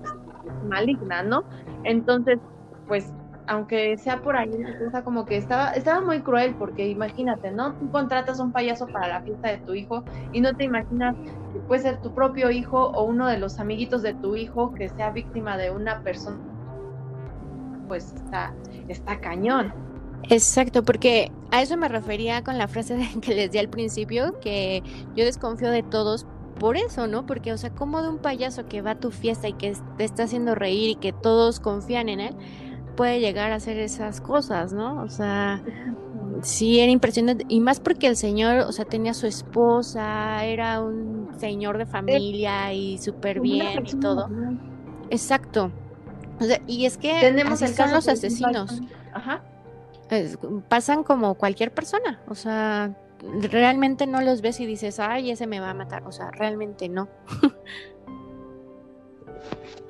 maligna, 0.70 1.24
¿no? 1.24 1.44
Entonces, 1.84 2.40
pues 2.88 3.12
aunque 3.48 3.98
sea 3.98 4.22
por 4.22 4.36
ahí 4.36 4.52
cosa 4.84 5.04
como 5.04 5.26
que 5.26 5.38
estaba, 5.38 5.72
estaba 5.72 6.02
muy 6.02 6.22
cruel 6.22 6.54
porque 6.56 6.88
imagínate, 6.88 7.52
¿no? 7.52 7.74
Tú 7.74 7.90
contratas 7.92 8.40
un 8.40 8.52
payaso 8.52 8.88
para 8.88 9.08
la 9.08 9.22
fiesta 9.22 9.50
de 9.50 9.58
tu 9.60 9.74
hijo 9.74 10.04
y 10.34 10.42
no 10.42 10.56
te 10.56 10.66
imaginas 10.66 11.16
que 11.54 11.60
puede 11.62 11.82
ser 11.82 12.02
tu 12.02 12.14
propio 12.14 12.52
hijo 12.52 12.90
o 12.90 13.04
uno 13.04 13.28
de 13.28 13.38
los 13.38 13.60
amiguitos 13.60 14.02
de 14.02 14.14
tu 14.14 14.36
hijo 14.36 14.74
que 14.74 14.90
sea 14.90 15.12
víctima 15.12 15.58
de 15.58 15.72
una 15.72 16.02
persona, 16.02 16.38
pues 17.88 18.14
está, 18.14 18.54
está 18.90 19.20
cañón. 19.20 19.74
Exacto, 20.30 20.84
porque 20.84 21.32
a 21.52 21.62
eso 21.62 21.78
me 21.78 21.88
refería 21.88 22.44
con 22.44 22.58
la 22.58 22.68
frase 22.68 22.98
que 23.22 23.34
les 23.34 23.52
di 23.52 23.60
al 23.60 23.70
principio, 23.70 24.40
que 24.42 24.84
yo 25.16 25.24
desconfío 25.24 25.72
de 25.72 25.84
todos 25.84 26.28
por 26.60 26.76
eso, 26.76 27.08
¿no? 27.08 27.26
Porque, 27.26 27.54
o 27.54 27.58
sea, 27.58 27.70
como 27.70 28.02
de 28.02 28.10
un 28.10 28.18
payaso 28.18 28.66
que 28.66 28.82
va 28.82 28.92
a 28.92 29.00
tu 29.00 29.12
fiesta 29.12 29.48
y 29.48 29.54
que 29.54 29.74
te 29.98 30.04
está 30.04 30.24
haciendo 30.24 30.56
reír 30.56 30.90
y 30.90 30.96
que 30.96 31.14
todos 31.14 31.60
confían 31.60 32.10
en 32.10 32.20
él, 32.20 32.36
puede 32.98 33.22
llegar 33.22 33.54
a 33.54 33.56
hacer 33.56 33.80
esas 33.80 34.20
cosas, 34.20 34.74
¿no? 34.74 35.02
O 35.04 35.08
sea, 35.08 35.62
sí 36.42 36.82
era 36.82 36.92
impresionante 36.92 37.46
y 37.48 37.62
más 37.62 37.80
porque 37.80 38.08
el 38.08 38.18
señor, 38.18 38.60
o 38.62 38.72
sea, 38.74 38.84
tenía 38.84 39.14
su 39.14 39.28
esposa, 39.28 40.44
era 40.44 40.82
un 40.82 41.30
señor 41.40 41.78
de 41.78 41.86
familia 41.86 42.74
y 42.74 42.98
súper 42.98 43.40
bien 43.40 43.86
y 43.86 44.00
todo. 44.00 44.28
Exacto. 45.10 45.72
O 46.42 46.44
sea, 46.44 46.60
y 46.68 46.86
es 46.86 46.98
que 46.98 47.18
tenemos 47.22 47.62
así 47.62 47.74
son 47.74 47.92
los 47.92 48.10
asesinos. 48.10 48.82
Ajá. 49.14 49.44
pasan 50.68 51.04
como 51.04 51.36
cualquier 51.36 51.74
persona, 51.74 52.20
o 52.28 52.36
sea, 52.36 52.96
realmente 53.42 54.08
no 54.08 54.22
los 54.22 54.42
ves 54.42 54.60
y 54.60 54.66
dices, 54.66 55.00
"Ay, 55.00 55.32
ese 55.32 55.48
me 55.48 55.60
va 55.60 55.72
a 55.72 55.74
matar", 55.74 56.04
o 56.06 56.12
sea, 56.12 56.32
realmente 56.32 56.90
no. 56.90 57.08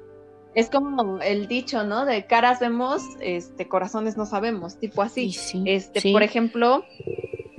es 0.57 0.71
como 0.71 1.21
el 1.21 1.47
dicho, 1.47 1.83
¿no? 1.83 2.03
De 2.03 2.25
caras 2.25 2.59
vemos, 2.59 3.03
este, 3.19 3.67
corazones 3.67 4.17
no 4.17 4.25
sabemos, 4.25 4.79
tipo 4.79 5.03
así. 5.03 5.35
este, 5.65 6.11
por 6.11 6.23
ejemplo, 6.23 6.83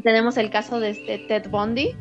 tenemos 0.03 0.37
el 0.37 0.51
caso 0.51 0.81
de 0.81 0.91
este 0.91 1.19
Ted 1.19 1.49
Bundy, 1.49 1.95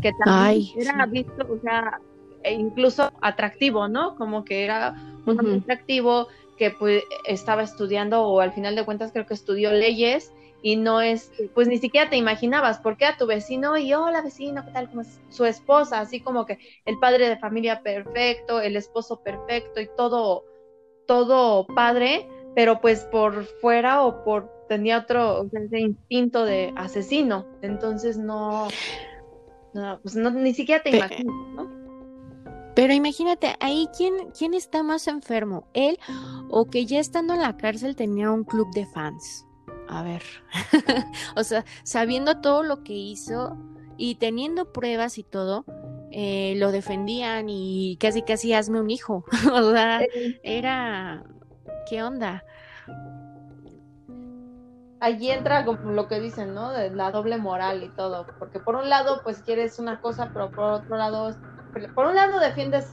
que 0.00 0.10
también 0.24 0.66
era 0.78 1.04
visto, 1.04 1.46
o 1.52 1.60
sea, 1.60 2.00
e 2.42 2.54
incluso 2.54 3.12
atractivo, 3.20 3.88
¿no? 3.88 4.16
Como 4.16 4.46
que 4.46 4.64
era 4.64 4.94
muy 5.26 5.58
atractivo, 5.58 6.28
que 6.56 6.70
pues 6.70 7.02
estaba 7.26 7.62
estudiando 7.62 8.22
o 8.22 8.40
al 8.40 8.52
final 8.52 8.74
de 8.74 8.86
cuentas 8.86 9.12
creo 9.12 9.26
que 9.26 9.34
estudió 9.34 9.70
leyes 9.70 10.32
y 10.62 10.76
no 10.76 11.00
es, 11.00 11.30
pues 11.54 11.68
ni 11.68 11.78
siquiera 11.78 12.10
te 12.10 12.16
imaginabas, 12.16 12.78
porque 12.78 13.04
a 13.04 13.16
tu 13.16 13.26
vecino 13.26 13.76
y 13.76 13.94
hola 13.94 14.22
vecino, 14.22 14.64
¿qué 14.64 14.72
tal? 14.72 14.88
como 14.88 15.02
es? 15.02 15.20
Su 15.28 15.44
esposa, 15.44 16.00
así 16.00 16.20
como 16.20 16.46
que 16.46 16.58
el 16.84 16.98
padre 16.98 17.28
de 17.28 17.38
familia 17.38 17.82
perfecto, 17.82 18.60
el 18.60 18.76
esposo 18.76 19.22
perfecto 19.22 19.80
y 19.80 19.88
todo, 19.96 20.44
todo 21.06 21.66
padre, 21.66 22.28
pero 22.54 22.80
pues 22.80 23.04
por 23.04 23.44
fuera 23.60 24.02
o 24.02 24.24
por 24.24 24.50
tenía 24.68 24.98
otro 24.98 25.48
ese 25.52 25.78
instinto 25.78 26.44
de 26.44 26.72
asesino, 26.76 27.46
entonces 27.62 28.18
no, 28.18 28.68
no 29.74 30.00
pues 30.02 30.16
no, 30.16 30.30
ni 30.30 30.52
siquiera 30.54 30.82
te 30.82 30.90
imaginas, 30.96 31.34
¿no? 31.54 31.78
Pero 32.74 32.92
imagínate, 32.92 33.56
ahí 33.58 33.88
quién, 33.96 34.30
quién 34.38 34.54
está 34.54 34.84
más 34.84 35.08
enfermo, 35.08 35.66
él 35.72 35.98
o 36.48 36.66
que 36.66 36.86
ya 36.86 37.00
estando 37.00 37.34
en 37.34 37.40
la 37.40 37.56
cárcel 37.56 37.96
tenía 37.96 38.30
un 38.30 38.44
club 38.44 38.72
de 38.72 38.86
fans 38.86 39.47
a 39.88 40.02
ver, 40.02 40.22
o 41.36 41.44
sea, 41.44 41.64
sabiendo 41.82 42.40
todo 42.40 42.62
lo 42.62 42.84
que 42.84 42.92
hizo 42.92 43.56
y 43.96 44.16
teniendo 44.16 44.72
pruebas 44.72 45.18
y 45.18 45.24
todo, 45.24 45.64
eh, 46.10 46.54
lo 46.56 46.72
defendían 46.72 47.48
y 47.48 47.96
casi 48.00 48.22
casi 48.22 48.54
hazme 48.54 48.80
un 48.80 48.90
hijo. 48.90 49.24
o 49.52 49.72
sea, 49.72 50.00
era, 50.42 51.24
¿qué 51.88 52.02
onda? 52.02 52.44
Allí 55.00 55.30
entra 55.30 55.64
como 55.64 55.92
lo 55.92 56.08
que 56.08 56.20
dicen, 56.20 56.54
¿no? 56.54 56.72
De 56.72 56.90
la 56.90 57.10
doble 57.10 57.38
moral 57.38 57.82
y 57.82 57.88
todo, 57.90 58.26
porque 58.38 58.58
por 58.58 58.74
un 58.74 58.88
lado 58.88 59.20
pues 59.22 59.42
quieres 59.42 59.78
una 59.78 60.00
cosa, 60.00 60.30
pero 60.32 60.50
por 60.50 60.64
otro 60.64 60.96
lado, 60.96 61.36
por 61.94 62.06
un 62.06 62.16
lado 62.16 62.40
defiendes 62.40 62.92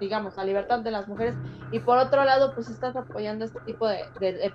digamos, 0.00 0.36
la 0.36 0.44
libertad 0.44 0.80
de 0.80 0.90
las 0.90 1.08
mujeres 1.08 1.34
y 1.72 1.80
por 1.80 1.98
otro 1.98 2.24
lado, 2.24 2.54
pues 2.54 2.68
estás 2.68 2.96
apoyando 2.96 3.44
a 3.44 3.46
este 3.46 3.60
tipo 3.60 3.86
de, 3.86 4.04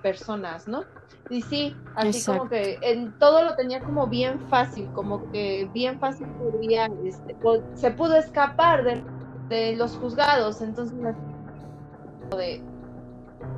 personas, 0.02 0.68
¿no? 0.68 0.84
Y 1.30 1.42
sí, 1.42 1.76
así 1.96 2.26
como 2.26 2.50
que 2.50 2.78
en 2.82 3.18
todo 3.20 3.44
lo 3.44 3.56
tenía 3.56 3.80
como 3.82 4.08
bien 4.08 4.40
fácil, 4.50 4.90
como 4.94 5.32
que 5.32 5.70
bien 5.74 6.00
fácil 6.00 6.28
podría, 6.28 6.90
este, 7.06 7.36
se 7.76 7.92
pudo 7.92 8.16
escapar 8.16 8.84
de, 8.84 9.04
de 9.50 9.76
los 9.76 9.96
juzgados, 9.98 10.62
entonces 10.62 10.98
de 12.38 12.62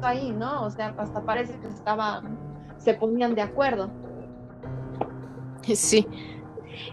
ahí, 0.01 0.31
¿no? 0.31 0.63
O 0.63 0.69
sea, 0.69 0.93
hasta 0.98 1.22
parece 1.22 1.60
que 1.60 1.67
estaba, 1.67 2.22
se 2.77 2.93
ponían 2.93 3.36
de 3.36 3.41
acuerdo. 3.41 3.89
Sí. 5.63 6.07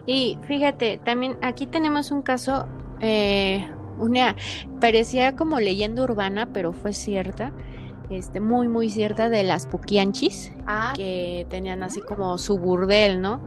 Y 0.07 0.39
fíjate, 0.43 1.01
también 1.05 1.37
aquí 1.43 1.67
tenemos 1.67 2.11
un 2.11 2.23
caso 2.23 2.67
eh, 3.01 3.69
una 4.01 4.37
parecía 4.81 5.37
como 5.37 5.61
leyenda 5.61 6.03
urbana, 6.03 6.49
pero 6.53 6.73
fue 6.73 6.93
cierta. 6.93 7.53
Este, 8.11 8.41
muy, 8.41 8.67
muy 8.67 8.91
cierta 8.91 9.29
de 9.29 9.45
las 9.45 9.67
Puquianchis, 9.67 10.53
ah. 10.67 10.93
que 10.97 11.47
tenían 11.49 11.85
así 11.85 12.01
como 12.01 12.39
su 12.39 12.59
burdel, 12.59 13.21
¿no? 13.21 13.41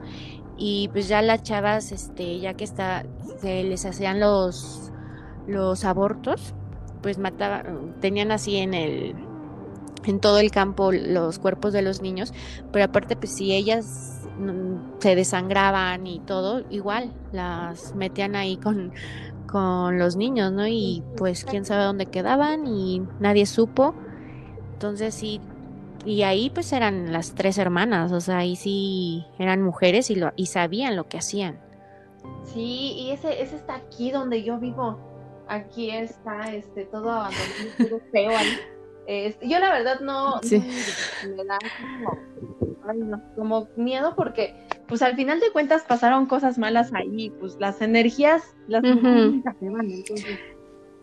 Y 0.57 0.89
pues 0.93 1.09
ya 1.09 1.21
las 1.21 1.43
chavas, 1.43 1.91
este, 1.91 2.39
ya 2.39 2.53
que 2.53 2.63
está, 2.63 3.05
se 3.41 3.63
les 3.65 3.85
hacían 3.85 4.21
los, 4.21 4.93
los 5.47 5.83
abortos, 5.83 6.53
pues 7.01 7.17
mataban, 7.17 7.95
tenían 7.99 8.31
así 8.31 8.55
en 8.55 8.73
el, 8.73 9.15
en 10.05 10.19
todo 10.19 10.39
el 10.39 10.51
campo 10.51 10.91
los 10.91 11.39
cuerpos 11.39 11.73
de 11.73 11.81
los 11.81 12.01
niños, 12.01 12.33
pero 12.71 12.85
aparte 12.85 13.15
pues 13.17 13.35
si 13.35 13.53
ellas 13.53 14.21
mm, 14.39 14.99
se 14.99 15.15
desangraban 15.15 16.07
y 16.07 16.19
todo, 16.19 16.63
igual 16.69 17.13
las 17.31 17.95
metían 17.95 18.35
ahí 18.35 18.57
con, 18.57 18.93
con 19.53 19.99
los 19.99 20.15
niños, 20.15 20.51
¿no? 20.51 20.67
Y 20.67 21.03
pues 21.15 21.45
quién 21.45 21.63
sabe 21.63 21.83
dónde 21.83 22.07
quedaban 22.07 22.65
y 22.65 23.03
nadie 23.19 23.45
supo. 23.45 23.93
Entonces 24.73 25.13
sí, 25.13 25.39
y 26.05 26.23
ahí 26.23 26.49
pues 26.49 26.73
eran 26.73 27.13
las 27.13 27.35
tres 27.35 27.59
hermanas, 27.59 28.11
o 28.11 28.19
sea, 28.19 28.39
ahí 28.39 28.55
sí 28.55 29.27
eran 29.37 29.61
mujeres 29.61 30.09
y, 30.09 30.15
lo, 30.15 30.33
y 30.35 30.47
sabían 30.47 30.95
lo 30.95 31.07
que 31.07 31.19
hacían. 31.19 31.59
Sí, 32.43 32.93
y 32.97 33.11
ese, 33.11 33.43
ese 33.43 33.55
está 33.55 33.75
aquí 33.75 34.09
donde 34.09 34.43
yo 34.43 34.57
vivo. 34.57 34.97
Aquí 35.47 35.91
está 35.91 36.51
este 36.51 36.85
todo 36.85 37.11
abandonado, 37.11 37.89
todo 37.89 37.99
feo 38.11 38.31
ahí. 38.35 38.57
Este, 39.05 39.47
yo 39.47 39.59
la 39.59 39.71
verdad 39.71 39.99
no, 39.99 40.41
me 40.41 41.45
da 41.45 41.59
como 43.35 43.67
miedo 43.75 44.15
porque 44.15 44.55
pues 44.87 45.01
al 45.01 45.15
final 45.15 45.39
de 45.39 45.51
cuentas 45.51 45.83
pasaron 45.87 46.25
cosas 46.25 46.57
malas 46.57 46.93
ahí, 46.93 47.31
pues 47.39 47.57
las 47.59 47.81
energías, 47.81 48.55
las 48.67 48.83
energías 48.83 49.55
se 49.59 49.69
van, 49.69 49.89
entonces 49.89 50.39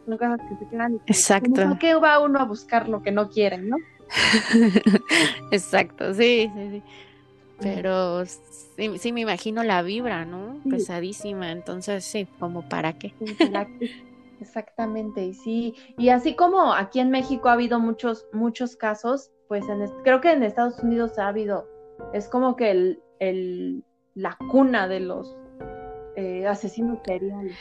son 0.07 0.19
cosas 0.19 0.40
que 0.49 0.57
se 0.64 0.71
quedan. 0.71 1.01
Exacto. 1.07 1.69
¿Por 1.69 1.79
qué 1.79 1.95
va 1.95 2.21
uno 2.21 2.38
a 2.38 2.45
buscar 2.45 2.88
lo 2.88 3.03
que 3.03 3.11
no 3.11 3.29
quieren, 3.29 3.69
no? 3.69 3.77
Exacto, 5.51 6.14
sí, 6.14 6.51
sí, 6.55 6.71
sí. 6.71 6.83
Pero 7.61 8.25
sí, 8.25 8.99
sí, 8.99 9.12
me 9.12 9.21
imagino 9.21 9.62
la 9.62 9.83
vibra, 9.83 10.25
¿no? 10.25 10.61
Pesadísima, 10.69 11.53
entonces 11.53 12.05
sí, 12.05 12.27
como 12.38 12.69
para 12.69 12.95
qué. 12.95 13.12
Exactamente, 14.40 15.23
y 15.27 15.35
sí, 15.35 15.75
y 15.99 16.09
así 16.09 16.35
como 16.35 16.73
aquí 16.73 16.99
en 16.99 17.11
México 17.11 17.51
ha 17.51 17.53
habido 17.53 17.79
muchos, 17.79 18.27
muchos 18.33 18.75
casos, 18.75 19.31
pues 19.49 19.69
en, 19.69 19.87
creo 20.03 20.23
que 20.23 20.33
en 20.33 20.43
Estados 20.43 20.79
Unidos 20.83 21.19
ha 21.19 21.29
habido, 21.29 21.69
es 22.14 22.27
como 22.27 22.57
que 22.57 22.71
el, 22.71 23.03
el, 23.21 23.85
la 24.15 24.37
cuna 24.51 24.89
de 24.89 25.01
los 25.01 25.37
eh, 26.17 26.47
asesinos 26.47 26.99
seriales. 27.05 27.57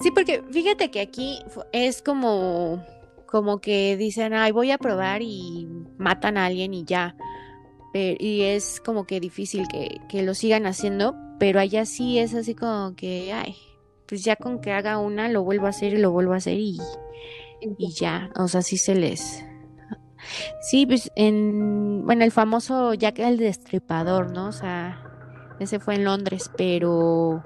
Sí, 0.00 0.10
porque 0.10 0.42
fíjate 0.50 0.90
que 0.90 1.00
aquí 1.00 1.38
es 1.72 2.02
como, 2.02 2.84
como 3.26 3.60
que 3.60 3.96
dicen, 3.96 4.32
ay, 4.32 4.50
voy 4.50 4.70
a 4.70 4.78
probar 4.78 5.22
y 5.22 5.68
matan 5.98 6.38
a 6.38 6.46
alguien 6.46 6.74
y 6.74 6.84
ya. 6.84 7.14
y 7.92 8.42
es 8.42 8.80
como 8.80 9.04
que 9.04 9.20
difícil 9.20 9.68
que, 9.68 10.00
que, 10.08 10.22
lo 10.22 10.34
sigan 10.34 10.66
haciendo, 10.66 11.14
pero 11.38 11.60
allá 11.60 11.84
sí 11.84 12.18
es 12.18 12.34
así 12.34 12.54
como 12.54 12.94
que, 12.96 13.32
ay, 13.32 13.56
pues 14.06 14.24
ya 14.24 14.36
con 14.36 14.60
que 14.60 14.72
haga 14.72 14.98
una, 14.98 15.28
lo 15.28 15.44
vuelvo 15.44 15.66
a 15.66 15.70
hacer 15.70 15.92
y 15.92 15.98
lo 15.98 16.10
vuelvo 16.10 16.32
a 16.32 16.38
hacer 16.38 16.58
y, 16.58 16.78
y 17.60 17.92
ya, 17.92 18.30
o 18.36 18.48
sea, 18.48 18.62
sí 18.62 18.78
se 18.78 18.94
les, 18.94 19.44
Sí, 20.60 20.86
pues 20.86 21.10
en, 21.16 22.04
bueno, 22.04 22.24
el 22.24 22.32
famoso 22.32 22.94
Jack 22.94 23.18
el 23.18 23.38
Destripador, 23.38 24.32
¿no? 24.32 24.48
O 24.48 24.52
sea, 24.52 25.00
ese 25.58 25.78
fue 25.78 25.94
en 25.94 26.04
Londres, 26.04 26.50
pero 26.56 27.42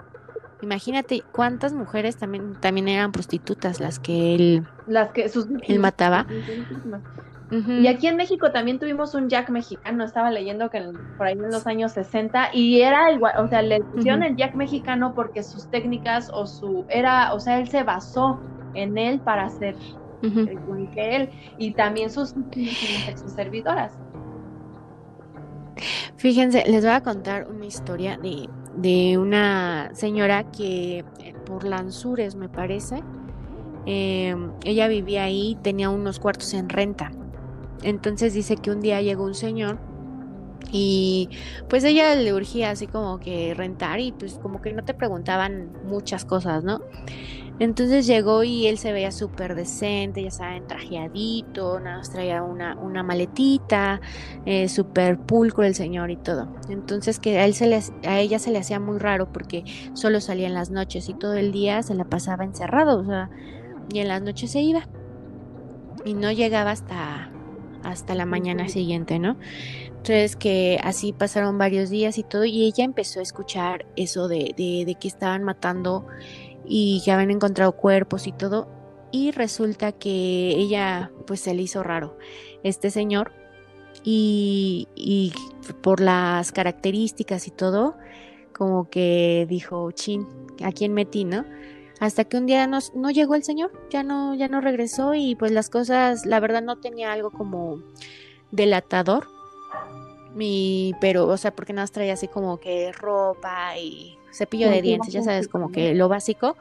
imagínate 0.63 1.23
cuántas 1.33 1.73
mujeres 1.73 2.17
también, 2.17 2.55
también 2.61 2.89
eran 2.89 3.13
prostitutas 3.13 3.81
las 3.81 3.99
que 3.99 4.35
él, 4.35 4.67
las 4.87 5.11
que 5.11 5.29
sus 5.29 5.47
él 5.69 5.79
mataba. 5.79 6.27
Y 7.51 7.87
aquí 7.87 8.09
en 8.09 8.17
México 8.17 8.51
también 8.51 8.81
tuvimos 8.81 9.15
un 9.15 9.29
Jack 9.29 9.49
mexicano, 9.51 10.03
estaba 10.03 10.31
leyendo 10.31 10.71
que 10.71 10.83
por 11.17 11.27
ahí 11.27 11.35
en 11.35 11.51
los 11.51 11.67
años 11.67 11.93
60 11.93 12.51
y 12.53 12.81
era 12.81 13.13
igual, 13.13 13.35
o 13.39 13.47
sea, 13.47 13.63
le 13.63 13.81
pusieron 13.81 14.23
el 14.25 14.35
Jack 14.35 14.55
mexicano 14.55 15.15
porque 15.15 15.43
sus 15.43 15.71
técnicas 15.71 16.31
o 16.33 16.47
su 16.47 16.85
era, 16.89 17.33
o 17.33 17.39
sea, 17.39 17.61
él 17.61 17.69
se 17.69 17.85
basó 17.85 18.41
en 18.75 18.99
él 18.99 19.21
para 19.21 19.45
hacer 19.45 19.77
que 20.21 21.17
él 21.17 21.31
y 21.59 21.73
también 21.73 22.11
sus, 22.11 22.31
sus 23.17 23.33
servidoras. 23.33 23.93
Fíjense, 26.17 26.65
les 26.67 26.83
voy 26.83 26.95
a 26.95 27.03
contar 27.03 27.49
una 27.51 27.67
historia 27.67 28.17
de, 28.17 28.49
de 28.77 29.19
una 29.19 29.91
señora 29.95 30.51
que 30.51 31.05
eh, 31.21 31.35
por 31.45 31.65
Lanzures, 31.65 32.35
me 32.35 32.49
parece, 32.49 33.03
em, 33.87 34.53
ella 34.65 34.89
vivía 34.89 35.25
ahí, 35.25 35.59
tenía 35.63 35.91
unos 35.91 36.19
cuartos 36.21 36.55
en 36.55 36.69
renta. 36.69 37.13
Entonces 37.83 38.33
dice 38.33 38.57
que 38.57 38.71
un 38.71 38.81
día 38.81 39.03
llegó 39.03 39.25
un 39.25 39.35
señor 39.35 39.79
y 40.73 41.29
pues 41.69 41.85
ella 41.85 42.15
le 42.15 42.33
urgía 42.33 42.71
así 42.71 42.87
como 42.87 43.19
que 43.19 43.53
rentar 43.55 44.01
y 44.01 44.13
pues 44.13 44.39
como 44.43 44.63
que 44.63 44.73
no 44.73 44.85
te 44.85 44.95
preguntaban 44.95 45.71
muchas 45.85 46.25
cosas, 46.25 46.65
¿no? 46.65 46.81
Entonces 47.61 48.07
llegó 48.07 48.43
y 48.43 48.67
él 48.67 48.79
se 48.79 48.93
veía 48.93 49.13
súper 49.13 49.55
decente, 49.55 50.23
ya 50.23 50.31
saben, 50.31 50.67
trajeadito, 50.67 51.79
nada 51.79 51.99
más 51.99 52.11
traía 52.11 52.43
una, 52.43 52.75
una 52.77 53.05
maletita, 53.05 54.01
eh, 54.45 54.69
súper 54.69 55.19
pulcro 55.19 55.65
el 55.65 55.75
señor 55.75 56.11
y 56.11 56.17
todo. 56.17 56.49
Entonces 56.69 57.21
que 57.21 57.39
a, 57.39 57.45
él 57.45 57.55
se 57.55 57.67
le, 57.67 57.81
a 58.07 58.19
ella 58.19 58.41
se 58.41 58.51
le 58.51 58.59
hacía 58.59 58.81
muy 58.81 58.99
raro 58.99 59.33
porque 59.33 59.65
solo 59.93 60.21
salía 60.21 60.49
en 60.49 60.55
las 60.55 60.71
noches 60.71 61.09
y 61.09 61.15
todo 61.15 61.35
el 61.35 61.53
día 61.53 61.83
se 61.83 61.95
la 61.95 62.05
pasaba 62.05 62.45
encerrado, 62.45 63.01
o 63.01 63.05
sea, 63.05 63.31
y 63.93 64.01
en 64.01 64.09
las 64.09 64.21
noches 64.23 64.51
se 64.51 64.61
iba. 64.61 64.89
Y 66.05 66.15
no 66.15 66.33
llegaba 66.33 66.73
hasta, 66.73 67.31
hasta 67.85 68.15
la 68.15 68.27
mañana 68.27 68.69
siguiente, 68.69 69.19
¿no? 69.19 69.37
Entonces 69.89 70.37
que 70.37 70.79
así 70.83 71.15
pasaron 71.15 71.57
varios 71.57 71.89
días 71.89 72.19
y 72.19 72.25
todo, 72.25 72.45
y 72.45 72.65
ella 72.65 72.85
empezó 72.85 73.21
a 73.21 73.23
escuchar 73.23 73.87
eso 73.97 74.29
de, 74.29 74.55
de, 74.57 74.85
de 74.85 74.97
que 74.97 75.09
estaban 75.09 75.45
matando 75.45 76.07
y 76.67 77.03
que 77.05 77.13
habían 77.13 77.31
encontrado 77.31 77.73
cuerpos 77.73 78.27
y 78.27 78.33
todo. 78.33 78.69
Y 79.13 79.31
resulta 79.31 79.93
que 79.93 80.51
ella 80.57 81.11
pues 81.27 81.41
se 81.41 81.55
le 81.55 81.63
hizo 81.63 81.83
raro 81.83 82.19
este 82.63 82.91
señor 82.91 83.33
y, 84.03 84.89
y 84.97 85.33
por 85.83 86.01
las 86.01 86.51
características 86.53 87.47
y 87.47 87.51
todo, 87.51 87.97
como 88.53 88.91
que 88.91 89.47
dijo, 89.49 89.91
chin, 89.93 90.27
¿a 90.63 90.73
quién 90.73 90.93
metí, 90.95 91.25
no? 91.25 91.45
hasta 92.01 92.25
que 92.25 92.37
un 92.37 92.47
día 92.47 92.67
no, 92.67 92.79
no 92.95 93.11
llegó 93.11 93.35
el 93.35 93.45
señor, 93.45 93.73
ya 93.91 94.03
no, 94.03 94.35
ya 94.35 94.49
no 94.49 94.61
regresó 94.61 95.15
y 95.15 95.37
pues 95.37 95.53
las 95.53 95.71
cosas, 95.71 96.27
la 96.27 96.41
verdad 96.41 96.63
no 96.63 96.77
tenía 96.77 97.13
algo 97.13 97.31
como 97.31 97.83
delatador, 98.51 99.29
mi, 100.35 100.95
pero, 101.01 101.27
o 101.27 101.37
sea, 101.37 101.55
porque 101.55 101.73
nada 101.73 101.85
más 101.85 101.93
traía 101.93 102.15
así 102.15 102.29
como 102.29 102.59
que 102.59 102.93
ropa 102.93 103.79
y 103.79 104.19
cepillo 104.33 104.69
de 104.69 104.83
dientes, 104.83 105.13
ya 105.13 105.23
sabes, 105.23 105.49
como 105.49 105.71
que 105.71 105.95
lo 105.95 106.09
básico, 106.09 106.57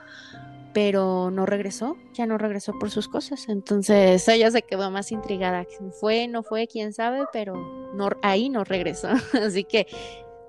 pero 0.74 1.32
no 1.32 1.46
regresó, 1.46 1.98
ya 2.14 2.26
no 2.26 2.38
regresó 2.38 2.74
por 2.80 2.90
sus 2.90 3.08
cosas. 3.08 3.50
Entonces 3.50 4.28
ella 4.28 4.52
se 4.52 4.62
quedó 4.62 4.90
más 4.92 5.12
intrigada. 5.12 5.66
Fue, 6.00 6.28
no 6.28 6.44
fue, 6.44 6.68
quién 6.68 6.94
sabe, 6.94 7.26
pero 7.32 7.56
no, 7.94 8.10
ahí 8.22 8.50
no 8.50 8.64
regresó. 8.64 9.10
así 9.46 9.64
que, 9.64 9.88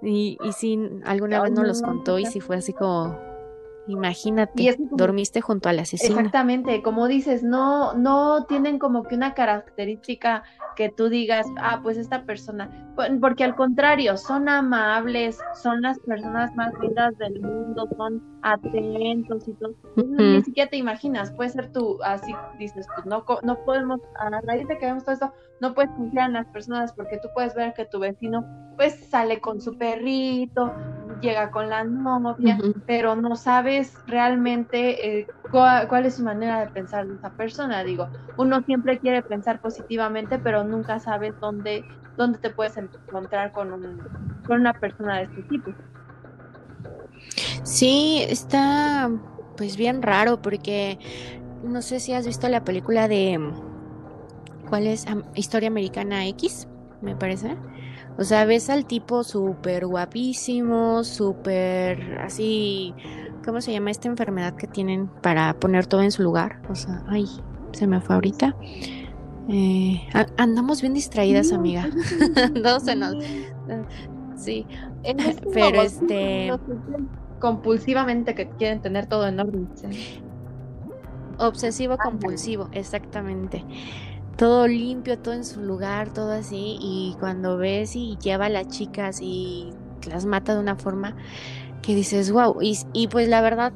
y, 0.03 0.39
y 0.43 0.53
sí, 0.53 0.79
alguna 1.05 1.43
vez 1.43 1.53
nos 1.53 1.67
los 1.67 1.83
contó 1.83 2.19
y 2.19 2.27
sí 2.27 2.41
fue 2.41 2.57
así 2.57 2.73
como, 2.73 3.19
Imagínate, 3.87 4.77
dormiste 4.92 5.40
junto 5.40 5.68
al 5.68 5.79
asesino. 5.79 6.16
Exactamente, 6.16 6.83
como 6.83 7.07
dices, 7.07 7.42
no, 7.42 7.92
no 7.94 8.47
tienen 8.47 8.79
como 8.79 9.03
que 9.03 9.14
una 9.14 9.35
característica 9.35 10.42
que 10.75 10.88
tú 10.88 11.09
digas, 11.09 11.47
ah, 11.59 11.81
pues 11.83 11.99
esta 11.99 12.25
persona, 12.25 12.70
porque 13.20 13.44
al 13.44 13.55
contrario, 13.55 14.16
son 14.16 14.49
amables, 14.49 15.38
son 15.62 15.83
las 15.83 15.99
personas 16.01 16.55
más 16.55 16.73
lindas 16.81 17.16
del 17.18 17.40
mundo, 17.40 17.88
son 17.97 18.23
atentos 18.42 19.47
y 19.49 19.53
todo. 19.55 19.75
Ni 19.97 20.42
siquiera 20.42 20.70
te 20.70 20.77
imaginas, 20.77 21.31
puede 21.33 21.51
ser 21.51 21.70
tú, 21.70 21.99
así 22.03 22.35
dices, 22.59 22.87
pues 22.94 23.07
no, 23.07 23.25
no 23.42 23.64
podemos, 23.64 24.01
a 24.18 24.31
raíz 24.40 24.66
de 24.66 24.79
que 24.79 24.87
vemos 24.87 25.05
todo 25.05 25.12
esto, 25.12 25.33
no 25.61 25.75
puedes 25.75 25.90
confiar 25.92 26.29
en 26.29 26.35
las 26.35 26.47
personas 26.49 26.92
porque 26.92 27.18
tú 27.18 27.29
puedes 27.35 27.55
ver 27.55 27.75
que 27.75 27.85
tu 27.85 27.99
vecino 27.99 28.44
pues 28.77 28.94
sale 29.09 29.40
con 29.40 29.61
su 29.61 29.77
perrito, 29.79 30.73
llega 31.20 31.50
con 31.50 31.68
la 31.68 31.85
novia, 31.85 32.59
pero 32.87 33.16
no 33.16 33.37
sabes 33.37 34.03
realmente 34.07 35.20
eh, 35.20 35.27
cuál, 35.50 36.07
es 36.07 36.16
su 36.16 36.22
manera 36.22 36.61
de 36.61 36.66
pensar 36.68 37.07
de 37.07 37.14
esa 37.14 37.31
persona. 37.31 37.85
Digo, 37.85 38.09
uno 38.37 38.62
siempre 38.62 38.98
quiere 38.98 39.22
pensar 39.22 39.61
positivamente, 39.61 40.38
pero 40.38 40.64
nunca 40.64 41.00
sabes 41.00 41.35
dónde, 41.40 41.85
dónde 42.16 42.38
te 42.38 42.50
puedes 42.50 42.77
encontrar 42.77 43.53
con, 43.53 43.72
un, 43.72 44.00
con 44.46 44.61
una 44.61 44.72
persona 44.72 45.18
de 45.18 45.24
este 45.24 45.42
tipo. 45.42 45.72
Sí, 47.62 48.24
está 48.29 49.11
pues 49.57 49.77
bien 49.77 50.03
raro 50.03 50.42
porque 50.42 50.98
no 51.62 51.81
sé 51.83 52.00
si 52.00 52.12
has 52.12 52.27
visto 52.27 52.48
la 52.48 52.64
película 52.64 53.09
de 53.09 53.38
¿cuál 54.68 54.87
es? 54.87 55.07
Historia 55.35 55.68
Americana 55.68 56.27
X, 56.29 56.68
me 57.00 57.14
parece. 57.14 57.57
O 58.16 58.22
sea, 58.22 58.44
ves 58.44 58.70
al 58.70 58.87
tipo 58.87 59.24
súper 59.24 59.87
guapísimo, 59.87 61.03
súper 61.03 62.20
así, 62.20 62.94
¿cómo 63.44 63.61
se 63.61 63.72
llama 63.72 63.90
esta 63.90 64.09
enfermedad 64.09 64.55
que 64.55 64.68
tienen 64.68 65.09
para 65.09 65.55
poner 65.55 65.87
todo 65.87 66.03
en 66.03 66.12
su 66.12 66.22
lugar? 66.22 66.62
O 66.68 66.77
sea, 66.77 67.03
ay, 67.09 67.27
se 67.72 67.88
me 67.88 68.00
fue 68.00 68.14
ahorita. 68.14 68.55
Eh, 69.48 70.00
andamos 70.37 70.81
bien 70.81 70.94
distraídas, 70.94 71.53
amiga. 71.53 71.88
no 72.62 72.79
se 72.79 72.94
nos... 72.94 73.16
Sí, 74.37 74.64
este 75.03 75.35
pero 75.53 75.83
este... 75.83 76.53
Compulsivamente 77.40 78.35
que 78.35 78.48
quieren 78.48 78.81
tener 78.81 79.07
todo 79.07 79.27
en 79.27 79.40
orden. 79.40 79.68
Obsesivo 81.38 81.98
compulsivo, 81.98 82.68
exactamente 82.72 83.64
todo 84.37 84.66
limpio, 84.66 85.18
todo 85.18 85.35
en 85.35 85.44
su 85.44 85.61
lugar, 85.61 86.12
todo 86.12 86.33
así, 86.33 86.79
y 86.81 87.16
cuando 87.20 87.57
ves 87.57 87.97
y 87.97 88.16
lleva 88.18 88.47
a 88.47 88.49
las 88.51 88.68
chicas 88.68 89.20
y 89.20 89.70
las 90.09 90.27
mata 90.27 90.55
de 90.55 90.61
una 90.61 90.77
forma 90.77 91.16
que 91.83 91.94
dices, 91.94 92.31
wow, 92.31 92.61
y, 92.61 92.79
y 92.92 93.09
pues 93.09 93.29
la 93.29 93.40
verdad, 93.40 93.73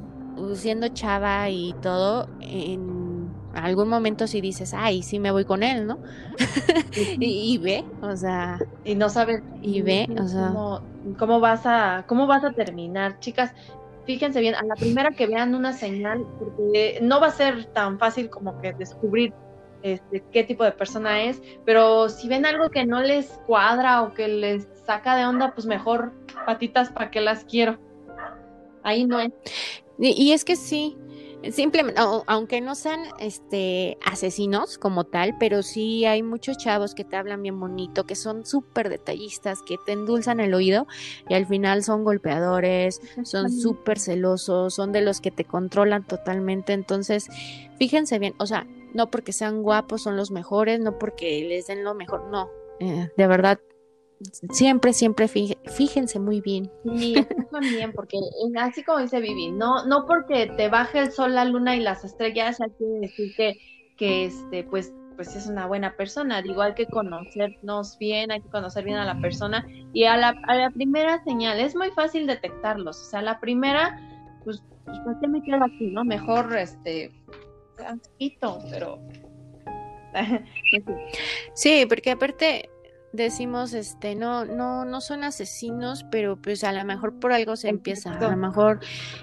siendo 0.55 0.88
chava 0.88 1.49
y 1.51 1.75
todo, 1.83 2.29
en 2.40 3.31
algún 3.55 3.88
momento 3.88 4.27
sí 4.27 4.40
dices, 4.40 4.75
ay, 4.75 5.03
sí 5.03 5.18
me 5.18 5.31
voy 5.31 5.44
con 5.44 5.62
él, 5.62 5.87
¿no? 5.87 5.99
y, 7.21 7.59
ve, 7.59 7.85
o 8.03 8.16
sea... 8.16 8.59
Y 8.85 8.94
no 8.94 9.09
sabes... 9.09 9.42
Y 9.62 9.83
ve, 9.83 10.09
o 10.21 10.27
sea... 10.27 10.49
Cómo, 10.49 10.81
cómo, 11.18 11.40
vas 11.40 11.66
a, 11.66 12.05
¿Cómo 12.07 12.27
vas 12.27 12.44
a 12.44 12.53
terminar? 12.53 13.18
Chicas, 13.21 13.53
fíjense 14.07 14.40
bien, 14.40 14.55
a 14.55 14.62
la 14.62 14.75
primera 14.75 15.11
que 15.11 15.27
vean 15.27 15.55
una 15.55 15.73
señal, 15.73 16.25
porque 16.38 16.99
no 17.03 17.21
va 17.21 17.29
a 17.29 17.33
ser 17.33 17.66
tan 17.66 17.99
fácil 17.99 18.31
como 18.31 18.61
que 18.61 18.73
descubrir 18.73 19.35
este, 19.83 20.25
qué 20.33 20.45
tipo 20.45 20.64
de 20.64 20.73
persona 20.73 21.23
es, 21.23 21.41
pero 21.64 22.09
si 22.09 22.29
ven 22.29 22.47
algo 22.47 22.71
que 22.71 22.85
no 22.85 23.01
les 23.01 23.27
cuadra 23.47 24.03
o 24.03 24.14
que 24.14 24.29
les 24.29 24.67
saca 24.87 25.17
de 25.17 25.27
onda, 25.27 25.55
pues 25.55 25.67
mejor 25.67 26.12
patitas 26.47 26.91
para 26.91 27.11
que 27.11 27.21
las 27.21 27.45
quiero. 27.45 27.79
Ahí 28.83 29.05
no 29.05 29.21
es. 29.21 29.33
Y, 29.99 30.33
es 30.33 30.45
que 30.45 30.55
sí, 30.55 30.97
simplemente, 31.51 32.01
aunque 32.27 32.61
no 32.61 32.77
sean 32.77 33.01
este 33.19 33.99
asesinos 34.05 34.79
como 34.79 35.05
tal, 35.05 35.37
pero 35.38 35.62
sí 35.62 36.05
hay 36.05 36.23
muchos 36.23 36.57
chavos 36.57 36.95
que 36.95 37.05
te 37.05 37.17
hablan 37.17 37.43
bien 37.43 37.59
bonito, 37.59 38.05
que 38.05 38.14
son 38.14 38.47
súper 38.47 38.88
detallistas, 38.88 39.61
que 39.62 39.77
te 39.85 39.93
endulzan 39.93 40.38
el 40.38 40.55
oído 40.55 40.87
y 41.29 41.35
al 41.35 41.47
final 41.47 41.83
son 41.83 42.05
golpeadores, 42.05 43.01
son 43.25 43.51
súper 43.51 43.99
celosos, 43.99 44.75
son 44.75 44.93
de 44.93 45.03
los 45.03 45.21
que 45.21 45.33
te 45.33 45.45
controlan 45.45 46.07
totalmente. 46.07 46.73
Entonces, 46.73 47.27
fíjense 47.77 48.21
bien, 48.21 48.35
o 48.38 48.47
sea, 48.47 48.67
no 48.94 49.11
porque 49.11 49.33
sean 49.33 49.62
guapos 49.62 50.03
son 50.03 50.16
los 50.16 50.31
mejores, 50.31 50.81
no 50.81 50.98
porque 50.98 51.44
les 51.48 51.66
den 51.66 51.85
lo 51.85 51.94
mejor, 51.94 52.29
no, 52.31 52.51
eh, 52.81 53.11
de 53.16 53.27
verdad, 53.27 53.59
siempre, 54.51 54.92
siempre 54.92 55.29
fíjense 55.29 56.18
muy 56.18 56.40
bien. 56.40 56.70
Sí, 56.96 57.14
también, 57.53 57.92
porque 57.92 58.18
así 58.59 58.83
como 58.85 59.01
dice 59.01 59.20
Vivi, 59.20 59.51
no, 59.51 59.85
no 59.87 60.07
porque 60.07 60.46
te 60.57 60.68
baje 60.68 61.01
el 61.01 61.12
sol, 61.12 61.35
la 61.35 61.44
luna 61.44 61.77
y 61.77 61.81
las 61.81 62.05
estrellas, 62.05 62.61
hay 62.61 62.70
que 62.70 62.85
decir 62.85 63.35
que, 63.37 63.59
que 63.96 64.24
este, 64.27 64.64
pues, 64.64 64.92
pues 65.16 65.35
es 65.35 65.46
una 65.46 65.66
buena 65.66 65.96
persona. 65.96 66.42
Digo, 66.42 66.62
hay 66.62 66.74
que 66.74 66.87
conocernos 66.87 67.98
bien, 67.98 68.31
hay 68.31 68.40
que 68.40 68.48
conocer 68.48 68.85
bien 68.85 68.96
a 68.96 69.05
la 69.05 69.20
persona. 69.20 69.66
Y 69.92 70.05
a 70.05 70.16
la, 70.16 70.35
a 70.46 70.55
la 70.55 70.70
primera 70.70 71.22
señal, 71.24 71.59
es 71.59 71.74
muy 71.74 71.90
fácil 71.90 72.27
detectarlos. 72.27 73.01
O 73.01 73.05
sea, 73.05 73.22
la 73.22 73.40
primera, 73.40 73.98
pues, 74.44 74.62
pues 74.85 74.98
¿por 75.01 75.18
qué 75.20 75.27
me 75.27 75.42
quedo 75.42 75.64
aquí, 75.64 75.90
no? 75.90 76.05
Mejor, 76.05 76.57
este, 76.57 77.12
pero... 78.71 78.99
sí, 81.55 81.87
porque 81.88 82.12
aparte 82.12 82.71
decimos, 83.12 83.73
este, 83.73 84.14
no, 84.14 84.45
no, 84.45 84.85
no 84.85 85.01
son 85.01 85.25
asesinos, 85.25 86.05
pero 86.11 86.37
pues 86.37 86.64
a 86.64 86.73
lo 86.73 86.85
mejor 86.85 87.19
por 87.19 87.33
algo 87.33 87.57
se 87.57 87.69
empieza. 87.69 88.12
A 88.12 88.31
lo 88.31 88.37
mejor, 88.37 88.81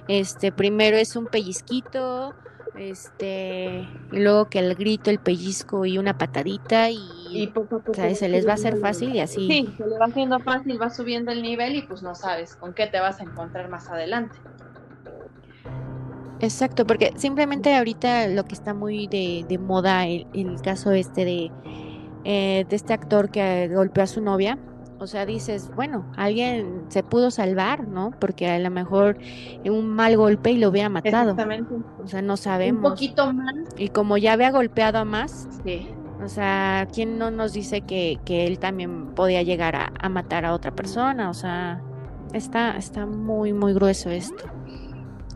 este, 0.08 0.52
primero 0.52 0.98
es 0.98 1.16
un 1.16 1.28
pellizquito, 1.28 2.34
este, 2.78 3.88
y 4.12 4.20
luego 4.20 4.50
que 4.50 4.60
el 4.60 4.76
grito, 4.76 5.10
el 5.10 5.20
pellizco 5.20 5.86
y 5.86 5.98
una 5.98 6.18
patadita 6.18 6.90
y, 6.90 7.52
se 8.14 8.30
les 8.30 8.46
va 8.46 8.52
a 8.52 8.56
hacer 8.56 8.78
fácil 8.78 9.16
y 9.16 9.20
así. 9.20 9.48
Sí, 9.48 9.74
se 9.78 9.88
le 9.88 9.98
va 9.98 10.06
haciendo 10.06 10.40
fácil, 10.40 10.82
va 10.82 10.90
subiendo 10.90 11.32
el 11.32 11.42
nivel 11.42 11.76
y 11.76 11.82
pues 11.84 12.02
no 12.02 12.16
sabes 12.16 12.56
con 12.56 12.74
qué 12.74 12.88
te 12.88 13.00
vas 13.00 13.20
a 13.20 13.24
encontrar 13.24 13.70
más 13.70 13.90
adelante. 13.90 14.38
Exacto, 16.40 16.86
porque 16.86 17.14
simplemente 17.16 17.76
ahorita 17.76 18.28
lo 18.28 18.46
que 18.46 18.54
está 18.54 18.74
muy 18.74 19.08
de, 19.08 19.46
de 19.48 19.58
moda, 19.58 20.06
el, 20.06 20.28
el, 20.34 20.62
caso 20.62 20.92
este 20.92 21.24
de, 21.26 21.52
eh, 22.24 22.66
de 22.68 22.76
este 22.76 22.94
actor 22.94 23.30
que 23.30 23.70
golpeó 23.74 24.04
a 24.04 24.08
su 24.08 24.22
novia, 24.22 24.58
o 24.98 25.08
sea, 25.08 25.26
dices, 25.26 25.70
bueno, 25.76 26.06
alguien 26.16 26.86
se 26.88 27.04
pudo 27.04 27.30
salvar, 27.30 27.88
¿no? 27.88 28.12
Porque 28.20 28.50
a 28.50 28.60
lo 28.60 28.70
mejor 28.70 29.18
un 29.66 29.88
mal 29.88 30.16
golpe 30.16 30.52
y 30.52 30.58
lo 30.58 30.70
hubiera 30.70 30.90
matado. 30.90 31.32
Exactamente. 31.32 31.76
O 32.02 32.08
sea, 32.08 32.22
no 32.22 32.38
sabemos. 32.38 32.84
Un 32.84 32.92
poquito 32.92 33.34
más. 33.34 33.56
Y 33.78 33.90
como 33.90 34.18
ya 34.18 34.34
había 34.34 34.52
golpeado 34.52 35.00
a 35.00 35.06
más, 35.06 35.50
sí. 35.66 35.90
o 36.24 36.30
sea, 36.30 36.88
¿quién 36.94 37.18
no 37.18 37.30
nos 37.30 37.52
dice 37.52 37.82
que, 37.82 38.20
que 38.24 38.48
él 38.48 38.58
también 38.58 39.08
podía 39.08 39.44
llegar 39.44 39.76
a, 39.76 39.92
a 40.00 40.08
matar 40.08 40.46
a 40.46 40.54
otra 40.54 40.72
persona? 40.72 41.30
O 41.30 41.34
sea, 41.34 41.82
está, 42.32 42.78
está 42.78 43.06
muy, 43.06 43.52
muy 43.52 43.74
grueso 43.74 44.10
esto. 44.10 44.46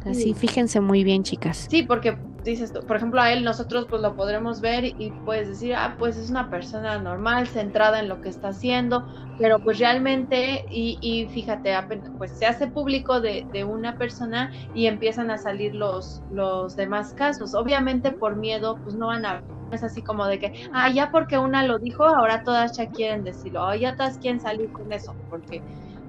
Así, 0.05 0.33
fíjense 0.33 0.79
muy 0.79 1.03
bien, 1.03 1.23
chicas. 1.23 1.67
Sí, 1.69 1.83
porque 1.83 2.17
dices, 2.43 2.71
por 2.71 2.97
ejemplo, 2.97 3.21
a 3.21 3.31
él 3.31 3.43
nosotros 3.43 3.85
pues 3.89 4.01
lo 4.01 4.15
podremos 4.15 4.61
ver 4.61 4.85
y 4.85 5.11
puedes 5.25 5.47
decir, 5.47 5.75
ah, 5.75 5.95
pues 5.99 6.17
es 6.17 6.29
una 6.29 6.49
persona 6.49 6.97
normal, 6.99 7.47
centrada 7.47 7.99
en 7.99 8.09
lo 8.09 8.21
que 8.21 8.29
está 8.29 8.49
haciendo, 8.49 9.05
pero 9.37 9.59
pues 9.59 9.79
realmente, 9.79 10.65
y, 10.69 10.97
y 11.01 11.27
fíjate, 11.27 11.73
pues 12.17 12.31
se 12.31 12.45
hace 12.45 12.67
público 12.67 13.19
de, 13.21 13.45
de, 13.51 13.63
una 13.63 13.97
persona 13.97 14.51
y 14.73 14.87
empiezan 14.87 15.31
a 15.31 15.37
salir 15.37 15.75
los, 15.75 16.21
los 16.31 16.75
demás 16.75 17.13
casos. 17.13 17.53
Obviamente 17.53 18.11
por 18.11 18.35
miedo, 18.35 18.79
pues 18.83 18.95
no 18.95 19.07
van 19.07 19.25
a 19.25 19.43
es 19.71 19.83
así 19.83 20.01
como 20.01 20.25
de 20.25 20.39
que, 20.39 20.67
ah, 20.73 20.89
ya 20.89 21.11
porque 21.11 21.37
una 21.37 21.63
lo 21.63 21.77
dijo, 21.77 22.03
ahora 22.03 22.43
todas 22.43 22.77
ya 22.77 22.89
quieren 22.89 23.23
decirlo, 23.23 23.67
o 23.67 23.75
ya 23.75 23.95
todas 23.95 24.17
quieren 24.17 24.39
salir 24.39 24.71
con 24.71 24.91
eso, 24.91 25.15
porque 25.29 25.61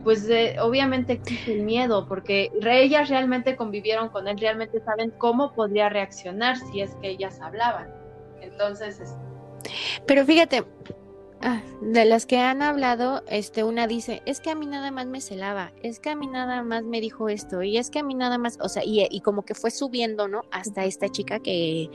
pues 0.05 0.29
obviamente 0.61 1.15
existe 1.15 1.55
el 1.55 1.63
miedo, 1.63 2.07
porque 2.09 2.51
ellas 2.63 3.09
realmente 3.09 3.57
convivieron 3.57 4.09
con 4.09 4.29
él, 4.29 4.39
realmente 4.39 4.81
saben 4.81 5.11
cómo 5.19 5.53
podría 5.53 5.89
reaccionar 5.89 6.57
si 6.57 6.81
es 6.81 6.95
que 6.97 7.11
ellas 7.11 7.41
hablaban. 7.41 7.89
Entonces... 8.41 9.15
Pero 10.07 10.25
fíjate, 10.25 10.65
Ah, 11.43 11.63
de 11.81 12.05
las 12.05 12.27
que 12.27 12.37
han 12.37 12.61
hablado, 12.61 13.23
este, 13.27 13.65
una 13.65 13.87
dice, 13.87 14.21
es 14.27 14.41
que 14.41 14.51
a 14.51 14.55
mí 14.55 14.67
nada 14.67 14.91
más 14.91 15.07
me 15.07 15.23
celaba, 15.23 15.73
es 15.83 15.99
que 15.99 16.11
a 16.11 16.15
mí 16.15 16.27
nada 16.27 16.63
más 16.63 16.85
me 16.85 17.01
dijo 17.01 17.31
esto, 17.31 17.63
y 17.63 17.79
es 17.79 17.89
que 17.89 18.01
a 18.01 18.03
mí 18.03 18.15
nada 18.15 18.37
más, 18.37 18.59
o 18.61 18.69
sea, 18.69 18.85
y, 18.85 19.07
y 19.11 19.23
como 19.23 19.47
que 19.47 19.55
fue 19.55 19.71
subiendo, 19.71 20.29
¿no? 20.29 20.43
Hasta 20.51 20.85
esta 20.85 21.09
chica 21.09 21.41
que, 21.41 21.89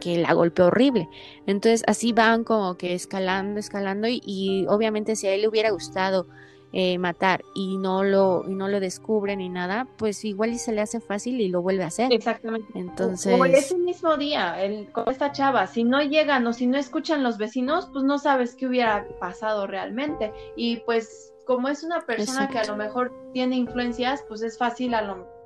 que 0.00 0.16
la 0.16 0.32
golpeó 0.32 0.68
horrible. 0.68 1.06
Entonces 1.46 1.82
así 1.86 2.14
van 2.14 2.44
como 2.44 2.78
que 2.78 2.94
escalando, 2.94 3.60
escalando, 3.60 4.08
y, 4.08 4.22
y 4.24 4.64
obviamente 4.68 5.16
si 5.16 5.26
a 5.26 5.34
él 5.34 5.42
le 5.42 5.48
hubiera 5.48 5.70
gustado 5.70 6.26
eh, 6.72 6.98
matar 6.98 7.44
y 7.54 7.78
no 7.78 8.04
lo 8.04 8.44
y 8.46 8.54
no 8.54 8.68
lo 8.68 8.80
descubre 8.80 9.36
ni 9.36 9.48
nada, 9.48 9.86
pues 9.96 10.24
igual 10.24 10.50
y 10.50 10.58
se 10.58 10.72
le 10.72 10.80
hace 10.80 11.00
fácil 11.00 11.40
y 11.40 11.48
lo 11.48 11.62
vuelve 11.62 11.84
a 11.84 11.88
hacer. 11.88 12.12
Exactamente. 12.12 12.66
Entonces, 12.78 13.38
o 13.38 13.44
ese 13.44 13.76
mismo 13.78 14.16
día, 14.16 14.62
el, 14.62 14.90
con 14.92 15.08
esta 15.08 15.32
chava, 15.32 15.66
si 15.66 15.84
no 15.84 16.02
llegan 16.02 16.46
o 16.46 16.52
si 16.52 16.66
no 16.66 16.78
escuchan 16.78 17.22
los 17.22 17.38
vecinos, 17.38 17.88
pues 17.92 18.04
no 18.04 18.18
sabes 18.18 18.54
qué 18.54 18.66
hubiera 18.66 19.06
pasado 19.18 19.66
realmente. 19.66 20.32
Y 20.56 20.78
pues 20.78 21.32
como 21.46 21.68
es 21.68 21.82
una 21.82 22.02
persona 22.02 22.48
que 22.48 22.58
a 22.58 22.64
lo 22.64 22.76
mejor 22.76 23.12
tiene 23.32 23.56
influencias, 23.56 24.22
pues 24.28 24.42
es 24.42 24.58
fácil 24.58 24.92
a 24.94 25.02
lo 25.02 25.38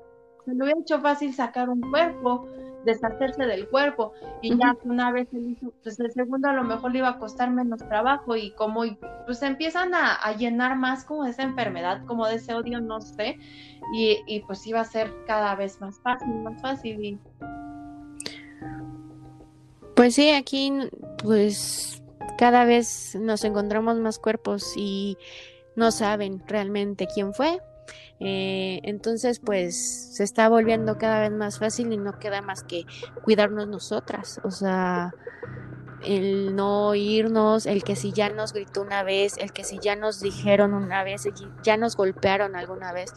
se 0.45 0.55
le 0.55 0.63
hubiera 0.65 0.81
hecho 0.81 1.01
fácil 1.01 1.33
sacar 1.33 1.69
un 1.69 1.81
cuerpo, 1.81 2.49
deshacerse 2.85 3.45
del 3.47 3.69
cuerpo. 3.69 4.13
Y 4.41 4.57
ya 4.57 4.77
una 4.85 5.13
vez 5.13 5.29
él 5.33 5.51
hizo, 5.51 5.73
pues 5.83 5.99
el 6.01 6.11
segundo 6.13 6.49
a 6.49 6.53
lo 6.53 6.65
mejor 6.65 6.93
le 6.93 6.99
iba 6.99 7.09
a 7.09 7.19
costar 7.19 7.51
menos 7.51 7.81
trabajo 7.89 8.37
y 8.37 8.53
como 8.53 8.83
pues 9.27 9.43
empiezan 9.43 9.95
a, 9.95 10.33
llenar 10.37 10.77
más 10.77 11.05
como 11.05 11.25
de 11.25 11.31
esa 11.31 11.43
enfermedad, 11.43 12.05
como 12.07 12.27
de 12.27 12.37
ese 12.37 12.55
odio, 12.55 12.81
no 12.81 13.01
sé, 13.01 13.39
y, 13.95 14.19
y 14.27 14.41
pues 14.41 14.67
iba 14.67 14.81
a 14.81 14.85
ser 14.85 15.13
cada 15.27 15.55
vez 15.55 15.81
más 15.81 16.01
fácil, 16.01 16.35
más 16.43 16.61
fácil 16.61 17.05
y... 17.05 17.19
Pues 19.95 20.15
sí, 20.15 20.31
aquí 20.31 20.73
pues 21.23 22.03
cada 22.39 22.65
vez 22.65 23.17
nos 23.21 23.45
encontramos 23.45 23.99
más 23.99 24.19
cuerpos 24.19 24.73
y 24.77 25.17
no 25.77 25.91
saben 25.91 26.43
realmente 26.47 27.07
quién 27.13 27.35
fue, 27.35 27.61
eh, 28.21 28.81
entonces, 28.85 29.41
pues 29.41 29.77
se 30.15 30.23
está 30.23 30.49
volviendo 30.49 30.97
cada 30.97 31.21
vez 31.21 31.33
más 31.33 31.59
fácil 31.59 31.93
y 31.93 31.97
no 31.97 32.19
queda 32.19 32.41
más 32.41 32.63
que 32.63 32.87
cuidarnos 33.25 33.67
nosotras. 33.67 34.41
O 34.45 34.51
sea, 34.53 35.13
el 36.05 36.55
no 36.55 36.95
irnos, 36.95 37.67
el 37.67 37.83
que 37.83 37.97
si 37.97 38.13
ya 38.13 38.29
nos 38.29 38.53
gritó 38.53 38.83
una 38.83 39.03
vez, 39.03 39.37
el 39.39 39.53
que 39.53 39.65
si 39.65 39.79
ya 39.79 39.97
nos 39.97 40.21
dijeron 40.21 40.75
una 40.75 41.03
vez, 41.05 41.29
ya 41.63 41.77
nos 41.77 41.97
golpearon 41.97 42.57
alguna 42.57 42.93
vez, 42.93 43.13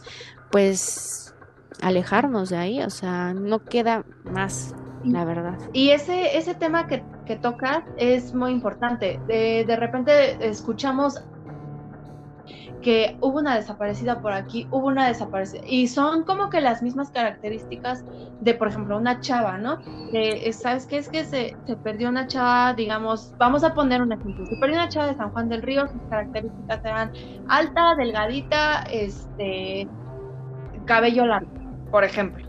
pues 0.50 1.34
alejarnos 1.82 2.50
de 2.50 2.56
ahí, 2.56 2.82
o 2.82 2.90
sea, 2.90 3.34
no 3.34 3.64
queda 3.64 4.04
más, 4.24 4.74
la 5.04 5.24
verdad. 5.24 5.58
Y 5.72 5.90
ese, 5.90 6.36
ese 6.36 6.54
tema 6.54 6.86
que, 6.86 7.04
que 7.26 7.36
tocas 7.36 7.84
es 7.96 8.34
muy 8.34 8.50
importante. 8.50 9.20
De, 9.26 9.64
de 9.66 9.76
repente 9.76 10.36
escuchamos 10.46 11.22
que 12.82 13.16
hubo 13.20 13.38
una 13.38 13.56
desaparecida 13.56 14.20
por 14.20 14.32
aquí, 14.32 14.66
hubo 14.70 14.86
una 14.86 15.08
desaparecida. 15.08 15.62
Y 15.66 15.88
son 15.88 16.24
como 16.24 16.50
que 16.50 16.60
las 16.60 16.82
mismas 16.82 17.10
características 17.10 18.04
de, 18.40 18.54
por 18.54 18.68
ejemplo, 18.68 18.96
una 18.96 19.20
chava, 19.20 19.58
¿no? 19.58 19.78
Eh, 20.12 20.52
¿Sabes 20.52 20.86
qué? 20.86 20.98
Es 20.98 21.08
que 21.08 21.24
se, 21.24 21.56
se, 21.66 21.76
perdió 21.76 22.08
una 22.08 22.26
chava, 22.26 22.74
digamos, 22.74 23.34
vamos 23.38 23.64
a 23.64 23.74
poner 23.74 24.02
un 24.02 24.12
ejemplo. 24.12 24.46
Se 24.46 24.56
perdió 24.56 24.76
una 24.76 24.88
chava 24.88 25.08
de 25.08 25.14
San 25.14 25.30
Juan 25.30 25.48
del 25.48 25.62
Río, 25.62 25.86
sus 25.88 26.02
características 26.10 26.84
eran 26.84 27.12
alta, 27.48 27.94
delgadita, 27.96 28.82
este, 28.92 29.88
cabello 30.84 31.26
largo, 31.26 31.50
por 31.90 32.04
ejemplo. 32.04 32.46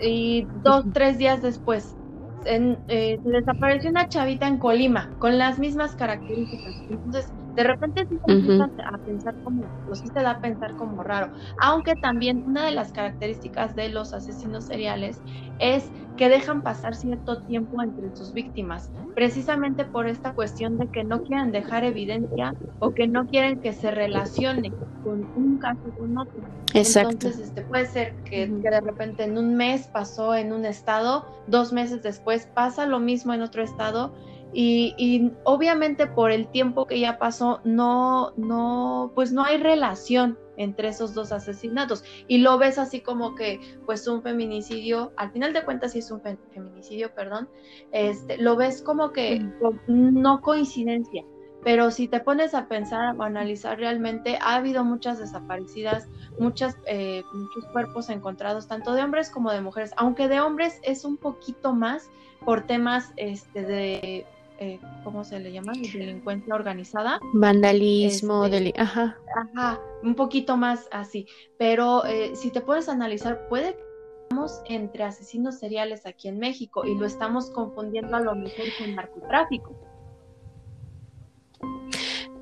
Y 0.00 0.46
dos, 0.62 0.84
tres 0.92 1.18
días 1.18 1.42
después 1.42 1.96
en, 2.44 2.78
eh, 2.88 3.18
se 3.22 3.28
desapareció 3.28 3.90
una 3.90 4.08
chavita 4.08 4.46
en 4.46 4.58
Colima 4.58 5.10
con 5.18 5.38
las 5.38 5.58
mismas 5.58 5.94
características. 5.96 6.74
Entonces, 6.90 7.32
de 7.54 7.64
repente 7.64 8.06
sí 8.08 8.18
te 8.26 8.82
a 8.82 8.98
pensar 8.98 9.34
como, 9.42 9.62
o 9.88 9.94
sí 9.94 10.08
te 10.08 10.22
da 10.22 10.32
a 10.32 10.40
pensar 10.40 10.74
como 10.76 11.02
raro. 11.02 11.32
Aunque 11.60 11.94
también 11.96 12.44
una 12.46 12.64
de 12.64 12.72
las 12.72 12.92
características 12.92 13.74
de 13.76 13.88
los 13.88 14.14
asesinos 14.14 14.64
seriales 14.64 15.20
es 15.58 15.90
que 16.16 16.28
dejan 16.28 16.62
pasar 16.62 16.94
cierto 16.94 17.42
tiempo 17.42 17.82
entre 17.82 18.14
sus 18.16 18.32
víctimas, 18.32 18.90
precisamente 19.14 19.84
por 19.84 20.06
esta 20.06 20.32
cuestión 20.34 20.78
de 20.78 20.88
que 20.88 21.04
no 21.04 21.22
quieren 21.22 21.52
dejar 21.52 21.84
evidencia 21.84 22.54
o 22.78 22.92
que 22.92 23.06
no 23.06 23.26
quieren 23.26 23.60
que 23.60 23.72
se 23.72 23.90
relacione 23.90 24.72
con 25.02 25.26
un 25.36 25.58
caso 25.58 25.90
con 25.98 26.16
otro. 26.18 26.40
Exacto. 26.74 27.10
Entonces, 27.10 27.48
este 27.48 27.62
puede 27.62 27.86
ser 27.86 28.14
que, 28.24 28.46
que 28.62 28.70
de 28.70 28.80
repente 28.80 29.24
en 29.24 29.36
un 29.36 29.56
mes 29.56 29.88
pasó 29.88 30.34
en 30.34 30.52
un 30.52 30.64
estado, 30.64 31.26
dos 31.46 31.72
meses 31.72 32.02
después 32.02 32.46
pasa 32.54 32.86
lo 32.86 32.98
mismo 32.98 33.34
en 33.34 33.42
otro 33.42 33.62
estado 33.62 34.14
y, 34.52 35.32
obviamente 35.44 36.06
por 36.06 36.30
el 36.30 36.48
tiempo 36.48 36.86
que 36.86 37.00
ya 37.00 37.18
pasó, 37.18 37.60
no, 37.64 38.32
no, 38.36 39.12
pues 39.14 39.32
no 39.32 39.44
hay 39.44 39.56
relación 39.56 40.38
entre 40.56 40.88
esos 40.88 41.14
dos 41.14 41.32
asesinatos. 41.32 42.04
Y 42.28 42.38
lo 42.38 42.58
ves 42.58 42.78
así 42.78 43.00
como 43.00 43.34
que, 43.34 43.60
pues 43.86 44.06
un 44.06 44.22
feminicidio, 44.22 45.12
al 45.16 45.32
final 45.32 45.52
de 45.52 45.64
cuentas 45.64 45.92
sí 45.92 46.00
es 46.00 46.10
un 46.10 46.20
feminicidio, 46.20 47.14
perdón, 47.14 47.48
este, 47.92 48.36
lo 48.38 48.56
ves 48.56 48.82
como 48.82 49.12
que 49.12 49.44
no 49.86 50.40
coincidencia. 50.40 51.24
Pero 51.64 51.92
si 51.92 52.08
te 52.08 52.18
pones 52.18 52.54
a 52.54 52.66
pensar 52.66 53.14
o 53.16 53.22
analizar 53.22 53.78
realmente, 53.78 54.36
ha 54.42 54.56
habido 54.56 54.84
muchas 54.84 55.20
desaparecidas, 55.20 56.08
muchas, 56.36 56.76
eh, 56.86 57.22
muchos 57.32 57.64
cuerpos 57.66 58.10
encontrados, 58.10 58.66
tanto 58.66 58.94
de 58.94 59.02
hombres 59.02 59.30
como 59.30 59.52
de 59.52 59.60
mujeres, 59.60 59.92
aunque 59.96 60.26
de 60.26 60.40
hombres 60.40 60.80
es 60.82 61.04
un 61.04 61.16
poquito 61.16 61.72
más 61.72 62.10
por 62.44 62.62
temas 62.66 63.12
este, 63.16 63.62
de 63.62 64.26
eh, 64.62 64.80
¿cómo 65.02 65.24
se 65.24 65.40
le 65.40 65.52
llama? 65.52 65.72
Delincuencia 65.72 66.54
organizada. 66.54 67.18
Vandalismo, 67.34 68.46
este, 68.46 68.72
ajá. 68.80 69.18
Ajá, 69.36 69.80
un 70.04 70.14
poquito 70.14 70.56
más 70.56 70.88
así. 70.92 71.26
Pero 71.58 72.04
eh, 72.04 72.36
si 72.36 72.50
te 72.50 72.60
puedes 72.60 72.88
analizar, 72.88 73.48
puede 73.48 73.74
que 73.74 73.82
estamos 74.22 74.62
entre 74.66 75.02
asesinos 75.02 75.58
seriales 75.58 76.06
aquí 76.06 76.28
en 76.28 76.38
México 76.38 76.84
y 76.86 76.94
lo 76.96 77.06
estamos 77.06 77.50
confundiendo 77.50 78.16
a 78.16 78.20
lo 78.20 78.36
mejor 78.36 78.66
con 78.78 78.94
narcotráfico. 78.94 79.74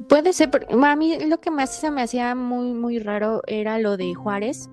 Puede 0.08 0.34
ser, 0.34 0.50
a 0.70 0.96
mí 0.96 1.18
lo 1.26 1.40
que 1.40 1.50
más 1.50 1.74
se 1.74 1.90
me 1.90 2.02
hacía 2.02 2.34
muy, 2.34 2.74
muy 2.74 2.98
raro 2.98 3.42
era 3.46 3.78
lo 3.78 3.96
de 3.96 4.14
Juárez. 4.14 4.68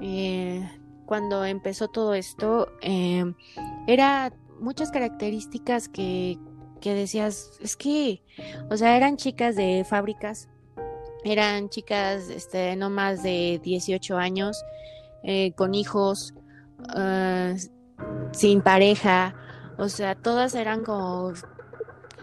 Eh, 0.00 0.68
cuando 1.06 1.44
empezó 1.44 1.88
todo 1.88 2.14
esto, 2.14 2.68
era 3.86 4.32
muchas 4.60 4.90
características 4.90 5.88
que, 5.88 6.38
que 6.78 6.94
decías, 6.94 7.52
es 7.60 7.76
que, 7.76 8.22
o 8.70 8.76
sea, 8.76 8.96
eran 8.96 9.16
chicas 9.16 9.56
de 9.56 9.84
fábricas, 9.88 10.48
eran 11.24 11.68
chicas 11.68 12.28
este, 12.28 12.76
no 12.76 12.90
más 12.90 13.22
de 13.22 13.60
18 13.62 14.16
años, 14.16 14.64
eh, 15.22 15.52
con 15.52 15.74
hijos, 15.74 16.34
ah, 16.88 17.54
sin 18.32 18.60
pareja, 18.60 19.34
o 19.76 19.88
sea, 19.88 20.14
todas 20.14 20.54
eran 20.54 20.84
como 20.84 21.32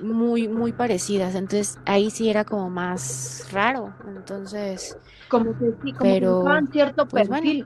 muy, 0.01 0.47
muy 0.47 0.73
parecidas, 0.73 1.35
entonces 1.35 1.79
ahí 1.85 2.09
sí 2.09 2.29
era 2.29 2.43
como 2.43 2.69
más 2.69 3.47
raro, 3.51 3.93
entonces... 4.07 4.97
Como 5.29 5.57
que 5.57 5.73
sí, 5.83 5.91
como 5.93 5.99
pero, 5.99 6.43
que 6.43 6.71
cierto 6.71 7.07
pues, 7.07 7.27
perfil. 7.27 7.65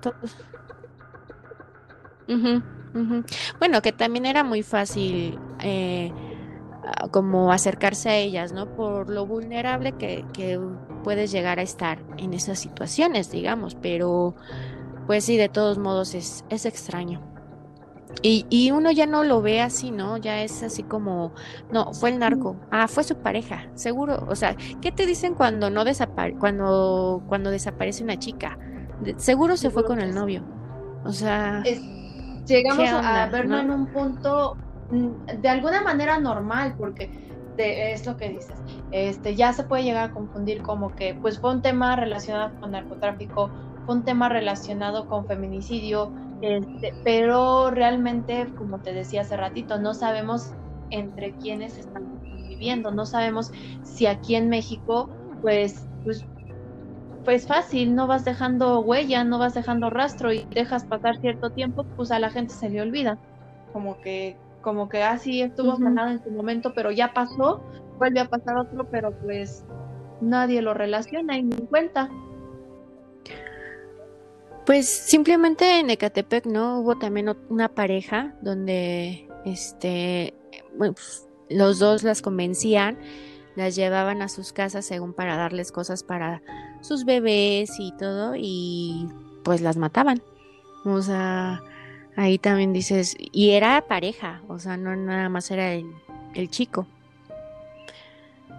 Bueno, 3.59 3.81
que 3.81 3.91
también 3.91 4.25
era 4.25 4.43
muy 4.43 4.63
fácil 4.63 5.39
eh, 5.59 6.11
como 7.11 7.51
acercarse 7.51 8.09
a 8.09 8.15
ellas, 8.17 8.53
¿no? 8.53 8.75
Por 8.75 9.09
lo 9.09 9.25
vulnerable 9.25 9.93
que, 9.93 10.25
que, 10.33 10.59
puedes 11.03 11.31
llegar 11.31 11.59
a 11.59 11.61
estar 11.61 11.99
en 12.17 12.33
esas 12.33 12.59
situaciones, 12.59 13.31
digamos, 13.31 13.75
pero 13.75 14.35
pues 15.07 15.23
sí, 15.23 15.37
de 15.37 15.47
todos 15.47 15.77
modos 15.77 16.13
es, 16.13 16.43
es 16.49 16.65
extraño. 16.65 17.21
Y, 18.21 18.45
y, 18.49 18.71
uno 18.71 18.91
ya 18.91 19.05
no 19.05 19.23
lo 19.23 19.41
ve 19.41 19.61
así, 19.61 19.91
¿no? 19.91 20.17
Ya 20.17 20.43
es 20.43 20.61
así 20.61 20.83
como, 20.83 21.31
no, 21.71 21.93
fue 21.93 22.09
el 22.09 22.19
narco, 22.19 22.57
ah, 22.69 22.87
fue 22.87 23.03
su 23.03 23.15
pareja, 23.15 23.69
seguro. 23.75 24.25
O 24.27 24.35
sea, 24.35 24.55
¿qué 24.81 24.91
te 24.91 25.05
dicen 25.05 25.35
cuando 25.35 25.69
no 25.69 25.85
desapare 25.85 26.35
cuando, 26.35 27.23
cuando 27.27 27.49
desaparece 27.49 28.03
una 28.03 28.19
chica? 28.19 28.57
seguro 29.17 29.57
se 29.57 29.69
fue 29.69 29.85
con 29.85 29.99
el 29.99 30.13
novio. 30.13 30.43
O 31.05 31.11
sea, 31.11 31.63
llegamos 32.45 32.89
a 32.89 33.27
verlo 33.27 33.59
en 33.59 33.71
un 33.71 33.87
punto 33.87 34.57
de 34.91 35.49
alguna 35.49 35.81
manera 35.81 36.19
normal, 36.19 36.75
porque 36.77 37.11
es 37.57 38.05
lo 38.05 38.15
que 38.15 38.29
dices, 38.29 38.57
este, 38.91 39.35
ya 39.35 39.53
se 39.53 39.63
puede 39.63 39.83
llegar 39.83 40.09
a 40.09 40.13
confundir 40.13 40.61
como 40.61 40.95
que 40.95 41.15
pues 41.15 41.39
fue 41.39 41.51
un 41.51 41.61
tema 41.61 41.95
relacionado 41.95 42.57
con 42.59 42.71
narcotráfico, 42.71 43.51
fue 43.85 43.95
un 43.95 44.03
tema 44.03 44.29
relacionado 44.29 45.07
con 45.07 45.25
feminicidio, 45.27 46.13
este, 46.41 46.93
pero 47.03 47.69
realmente, 47.69 48.53
como 48.57 48.79
te 48.79 48.93
decía 48.93 49.21
hace 49.21 49.35
ratito, 49.35 49.77
no 49.77 49.93
sabemos 49.93 50.53
entre 50.89 51.33
quiénes 51.33 51.77
están 51.77 52.21
viviendo, 52.47 52.91
no 52.91 53.05
sabemos 53.05 53.51
si 53.83 54.05
aquí 54.05 54.35
en 54.35 54.49
México, 54.49 55.09
pues, 55.41 55.85
pues, 56.03 56.25
pues 57.25 57.45
fácil, 57.45 57.93
no 57.93 58.07
vas 58.07 58.23
dejando 58.23 58.79
huella, 58.79 59.23
no 59.23 59.37
vas 59.37 59.53
dejando 59.53 59.89
rastro 59.89 60.31
y 60.31 60.45
dejas 60.49 60.85
pasar 60.85 61.17
cierto 61.19 61.49
tiempo, 61.51 61.85
pues 61.95 62.11
a 62.11 62.19
la 62.19 62.29
gente 62.29 62.53
se 62.53 62.69
le 62.69 62.81
olvida, 62.81 63.19
como 63.73 63.99
que 63.99 64.37
como 64.61 64.89
que 64.89 65.03
así 65.03 65.41
ah, 65.41 65.45
estuvo 65.45 65.75
uh 65.75 66.09
en 66.09 66.23
su 66.23 66.31
momento, 66.31 66.73
pero 66.73 66.91
ya 66.91 67.13
pasó, 67.13 67.61
vuelve 67.97 68.19
a 68.19 68.29
pasar 68.29 68.57
otro, 68.57 68.87
pero 68.89 69.11
pues 69.19 69.63
nadie 70.21 70.61
lo 70.61 70.73
relaciona 70.73 71.37
y 71.37 71.43
ni 71.43 71.55
cuenta. 71.67 72.09
Pues 74.65 74.87
simplemente 74.87 75.79
en 75.79 75.89
Ecatepec, 75.89 76.45
¿no? 76.45 76.81
Hubo 76.81 76.97
también 76.97 77.35
una 77.49 77.69
pareja 77.69 78.35
donde 78.41 79.27
este 79.45 80.35
pues, 80.77 81.27
los 81.49 81.79
dos 81.79 82.03
las 82.03 82.21
convencían, 82.21 82.99
las 83.55 83.75
llevaban 83.75 84.21
a 84.21 84.29
sus 84.29 84.53
casas 84.53 84.85
según 84.85 85.13
para 85.13 85.37
darles 85.37 85.71
cosas 85.71 86.03
para 86.03 86.41
sus 86.81 87.03
bebés 87.03 87.71
y 87.79 87.91
todo, 87.97 88.33
y 88.35 89.07
pues 89.43 89.61
las 89.61 89.77
mataban. 89.77 90.21
O 90.85 91.01
sea, 91.01 91.61
ahí 92.19 92.37
también 92.37 92.73
dices, 92.73 93.15
y 93.17 93.51
era 93.51 93.87
pareja, 93.87 94.41
o 94.49 94.59
sea, 94.59 94.75
no 94.75 94.93
nada 94.95 95.29
más 95.29 95.49
era 95.51 95.73
el, 95.73 96.49
chico. 96.49 96.85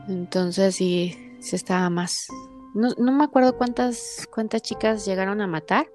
Entonces 0.08 0.76
sí, 0.76 1.36
se 1.40 1.56
estaba 1.56 1.90
más. 1.90 2.28
No, 2.74 2.88
no 2.96 3.12
me 3.12 3.24
acuerdo 3.24 3.58
cuántas, 3.58 4.26
cuántas 4.32 4.62
chicas 4.62 5.04
llegaron 5.04 5.42
a 5.42 5.46
matar, 5.46 5.86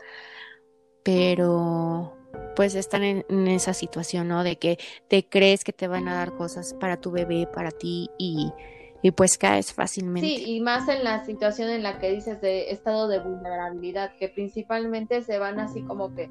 pero 1.04 2.16
pues 2.56 2.76
están 2.76 3.04
en, 3.04 3.48
esa 3.48 3.74
situación, 3.74 4.28
¿no? 4.28 4.44
De 4.44 4.58
que 4.58 4.78
te 5.08 5.28
crees 5.28 5.64
que 5.64 5.74
te 5.74 5.88
van 5.88 6.08
a 6.08 6.14
dar 6.14 6.36
cosas 6.36 6.76
para 6.76 6.98
tu 6.98 7.10
bebé, 7.10 7.48
para 7.52 7.72
ti 7.72 8.10
y, 8.20 8.52
y 9.02 9.12
pues 9.12 9.40
caes 9.40 9.74
fácilmente. 9.74 10.28
Sí, 10.28 10.56
y 10.56 10.62
más 10.62 10.88
en 10.88 11.04
la 11.04 11.26
situación 11.26 11.70
en 11.70 11.82
la 11.82 11.98
que 11.98 12.12
dices 12.12 12.40
de 12.42 12.70
estado 12.70 13.08
de 13.08 13.20
vulnerabilidad, 13.20 14.16
que 14.18 14.30
principalmente 14.30 15.24
se 15.24 15.40
van 15.40 15.60
así 15.60 15.82
como 15.82 16.14
que 16.14 16.30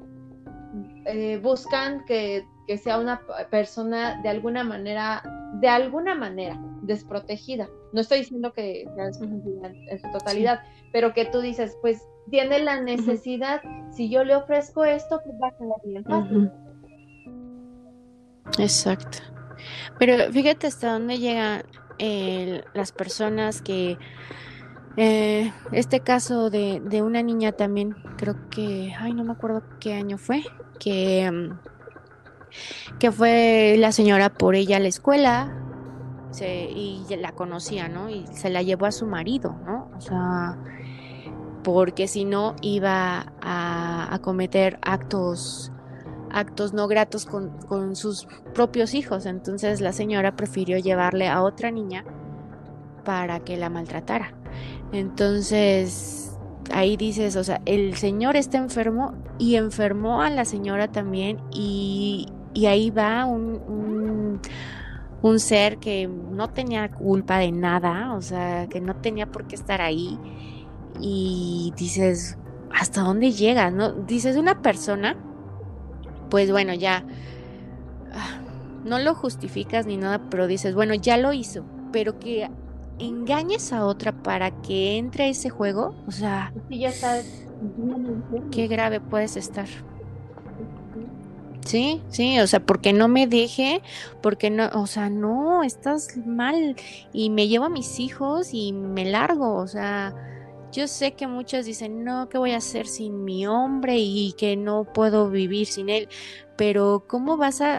eh, 1.05 1.39
buscan 1.41 2.05
que, 2.05 2.47
que, 2.67 2.77
sea 2.77 2.99
una 2.99 3.21
persona 3.49 4.21
de 4.21 4.29
alguna 4.29 4.63
manera, 4.63 5.23
de 5.61 5.67
alguna 5.67 6.15
manera 6.15 6.59
desprotegida. 6.81 7.69
No 7.93 8.01
estoy 8.01 8.19
diciendo 8.19 8.53
que 8.53 8.87
sea 8.95 9.05
desprotegida 9.05 9.67
en, 9.89 9.99
su 9.99 10.11
totalidad, 10.11 10.61
pero 10.91 11.13
que 11.13 11.25
tú 11.25 11.41
dices, 11.41 11.77
pues 11.81 12.01
tiene 12.29 12.59
la 12.59 12.81
necesidad, 12.81 13.61
si 13.91 14.09
yo 14.09 14.23
le 14.23 14.35
ofrezco 14.35 14.83
esto, 14.83 15.21
pues 15.23 15.35
va 15.41 15.47
a 15.49 15.57
quedar 15.57 15.81
bien 15.85 16.03
fácil. 16.03 16.51
Exacto. 18.59 19.19
Pero 19.99 20.31
fíjate 20.31 20.67
hasta 20.67 20.93
dónde 20.93 21.17
llegan 21.17 21.63
las 22.73 22.91
personas 22.91 23.61
que 23.61 23.97
eh, 24.97 25.51
este 25.71 25.99
caso 25.99 26.49
de, 26.49 26.81
de, 26.83 27.01
una 27.01 27.21
niña 27.21 27.51
también, 27.51 27.95
creo 28.17 28.35
que, 28.49 28.93
ay, 28.97 29.13
no 29.13 29.23
me 29.23 29.33
acuerdo 29.33 29.63
qué 29.79 29.93
año 29.93 30.17
fue, 30.17 30.43
que, 30.79 31.29
mm, 31.31 32.97
que 32.99 33.11
fue 33.11 33.75
la 33.77 33.91
señora 33.91 34.29
por 34.29 34.55
ella 34.55 34.77
a 34.77 34.79
la 34.79 34.87
escuela 34.87 35.61
y 36.43 37.05
la 37.17 37.31
conocía, 37.31 37.87
¿no? 37.87 38.09
Y 38.09 38.25
se 38.31 38.49
la 38.49 38.61
llevó 38.61 38.85
a 38.85 38.91
su 38.91 39.05
marido, 39.05 39.55
¿no? 39.65 39.89
O 39.95 40.01
sea, 40.01 40.57
porque 41.63 42.07
si 42.07 42.25
no 42.25 42.55
iba 42.61 43.33
a, 43.41 44.19
cometer 44.21 44.79
actos 44.81 45.71
actos 46.31 46.73
no 46.73 46.87
gratos 46.87 47.25
con, 47.25 47.49
con, 47.67 47.95
sus 47.95 48.27
propios 48.53 48.93
hijos. 48.93 49.25
Entonces 49.25 49.79
la 49.79 49.93
señora 49.93 50.35
prefirió 50.35 50.77
llevarle 50.77 51.29
a 51.29 51.41
otra 51.41 51.71
niña 51.71 52.03
para 53.05 53.39
que 53.39 53.55
la 53.55 53.69
maltratara. 53.69 54.33
Entonces 54.91 56.25
ahí 56.71 56.97
dices, 56.97 57.35
o 57.35 57.43
sea, 57.43 57.61
el 57.65 57.95
señor 57.95 58.35
está 58.35 58.57
enfermo 58.57 59.13
y 59.37 59.55
enfermó 59.55 60.21
a 60.21 60.29
la 60.29 60.45
señora 60.45 60.91
también 60.91 61.39
y, 61.51 62.27
y 62.53 62.65
ahí 62.67 62.89
va 62.89 63.25
un, 63.25 64.41
un, 65.21 65.39
ser 65.39 65.77
que 65.77 66.07
no 66.07 66.49
tenía 66.49 66.91
culpa 66.91 67.39
de 67.39 67.51
nada, 67.51 68.13
o 68.13 68.21
sea, 68.21 68.67
que 68.67 68.79
no 68.79 68.95
tenía 68.95 69.31
por 69.31 69.47
qué 69.47 69.55
estar 69.55 69.81
ahí 69.81 70.19
y 71.01 71.73
dices, 71.75 72.37
¿hasta 72.71 73.01
dónde 73.01 73.31
llegas? 73.31 73.73
¿No? 73.73 73.91
Dices, 73.91 74.37
una 74.37 74.61
persona, 74.61 75.17
pues 76.29 76.51
bueno, 76.51 76.73
ya 76.73 77.05
ah, 78.13 78.39
no 78.85 78.99
lo 78.99 79.15
justificas 79.15 79.87
ni 79.87 79.97
nada, 79.97 80.21
pero 80.29 80.47
dices, 80.47 80.75
bueno, 80.75 80.93
ya 80.93 81.17
lo 81.17 81.33
hizo, 81.33 81.65
pero 81.91 82.19
que 82.19 82.49
engañes 82.99 83.73
a 83.73 83.85
otra 83.85 84.11
para 84.11 84.51
que 84.61 84.97
entre 84.97 85.25
a 85.25 85.27
ese 85.27 85.49
juego, 85.49 85.95
o 86.07 86.11
sea, 86.11 86.53
sí, 86.69 86.79
ya 86.79 86.91
sabes. 86.91 87.45
qué 88.51 88.67
grave 88.67 88.99
puedes 88.99 89.35
estar. 89.37 89.67
Sí, 91.65 92.01
sí, 92.09 92.39
o 92.39 92.45
sea, 92.45 92.59
porque 92.59 92.93
no 92.93 93.07
me 93.07 93.25
deje, 93.25 93.81
porque 94.21 94.51
no, 94.51 94.69
o 94.75 94.85
sea, 94.85 95.09
no, 95.09 95.63
estás 95.63 96.15
mal 96.17 96.75
y 97.11 97.31
me 97.31 97.47
llevo 97.47 97.65
a 97.65 97.69
mis 97.69 97.99
hijos 97.99 98.49
y 98.53 98.71
me 98.71 99.03
largo, 99.05 99.55
o 99.55 99.67
sea, 99.67 100.13
yo 100.71 100.87
sé 100.87 101.13
que 101.13 101.25
muchos 101.25 101.65
dicen, 101.65 102.03
no, 102.03 102.29
¿qué 102.29 102.37
voy 102.37 102.51
a 102.51 102.57
hacer 102.57 102.85
sin 102.85 103.23
mi 103.23 103.47
hombre 103.47 103.95
y 103.97 104.33
que 104.37 104.57
no 104.57 104.83
puedo 104.83 105.29
vivir 105.29 105.65
sin 105.67 105.89
él? 105.89 106.07
Pero 106.55 107.05
¿cómo 107.07 107.37
vas 107.37 107.61
a, 107.61 107.77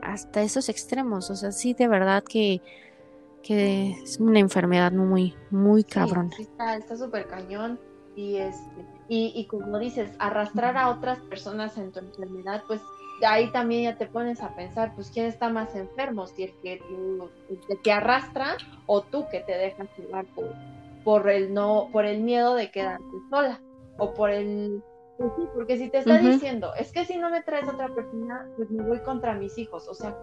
hasta 0.00 0.42
esos 0.42 0.68
extremos? 0.68 1.28
O 1.30 1.36
sea, 1.36 1.52
sí, 1.52 1.74
de 1.74 1.88
verdad 1.88 2.22
que, 2.22 2.62
que 3.42 3.92
es 4.02 4.18
una 4.18 4.38
enfermedad 4.38 4.92
muy, 4.92 5.34
muy 5.50 5.84
cabrón. 5.84 6.30
Sí, 6.36 6.48
está 6.58 6.96
súper 6.96 7.26
cañón. 7.26 7.78
Y, 8.16 8.36
este, 8.36 8.84
y, 9.08 9.32
y 9.34 9.46
como 9.46 9.78
dices, 9.78 10.10
arrastrar 10.18 10.76
a 10.76 10.90
otras 10.90 11.20
personas 11.20 11.78
en 11.78 11.92
tu 11.92 12.00
enfermedad, 12.00 12.64
pues 12.66 12.80
ahí 13.26 13.50
también 13.52 13.84
ya 13.84 13.98
te 13.98 14.06
pones 14.06 14.42
a 14.42 14.54
pensar, 14.54 14.94
pues 14.94 15.10
quién 15.10 15.26
está 15.26 15.48
más 15.48 15.74
enfermo, 15.74 16.26
si 16.26 16.44
el 16.44 16.54
que, 16.62 16.82
te 17.82 17.92
arrastra 17.92 18.56
o 18.86 19.02
tú 19.02 19.26
que 19.30 19.40
te 19.40 19.52
dejas 19.52 19.88
llevar 19.96 20.26
por, 20.34 20.54
por 21.04 21.28
el 21.28 21.52
no, 21.52 21.88
por 21.92 22.04
el 22.04 22.20
miedo 22.22 22.54
de 22.54 22.70
quedarte 22.70 23.04
sola 23.30 23.60
o 23.98 24.14
por 24.14 24.30
el 24.30 24.82
pues 25.18 25.32
porque 25.54 25.76
si 25.76 25.90
te 25.90 25.98
está 25.98 26.16
diciendo, 26.16 26.72
es 26.78 26.92
que 26.92 27.04
si 27.04 27.18
no 27.18 27.28
me 27.28 27.42
traes 27.42 27.68
otra 27.68 27.94
persona, 27.94 28.48
pues 28.56 28.70
me 28.70 28.82
voy 28.82 29.00
contra 29.00 29.34
mis 29.34 29.58
hijos, 29.58 29.86
o 29.86 29.92
sea, 29.92 30.16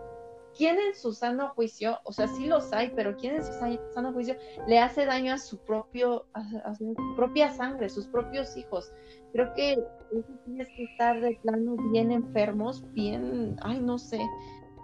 ¿quién 0.57 0.77
en 0.79 0.95
su 0.95 1.13
sano 1.13 1.49
juicio, 1.49 1.99
o 2.03 2.11
sea, 2.11 2.27
sí 2.27 2.47
los 2.47 2.73
hay, 2.73 2.91
pero 2.95 3.15
quién 3.15 3.35
en 3.35 3.43
su 3.43 3.53
sano 3.53 4.13
juicio 4.13 4.35
le 4.67 4.79
hace 4.79 5.05
daño 5.05 5.33
a 5.33 5.37
su 5.37 5.57
propio, 5.59 6.25
a, 6.33 6.73
su 6.75 6.95
propia 7.15 7.51
sangre, 7.51 7.89
sus 7.89 8.07
propios 8.07 8.57
hijos? 8.57 8.91
Creo 9.33 9.53
que 9.53 9.73
eso 9.73 10.33
tienes 10.45 10.67
que 10.75 10.83
estar 10.85 11.21
de 11.21 11.39
plano 11.43 11.75
bien 11.91 12.11
enfermos, 12.11 12.83
bien, 12.93 13.55
ay, 13.61 13.79
no 13.79 13.97
sé, 13.97 14.19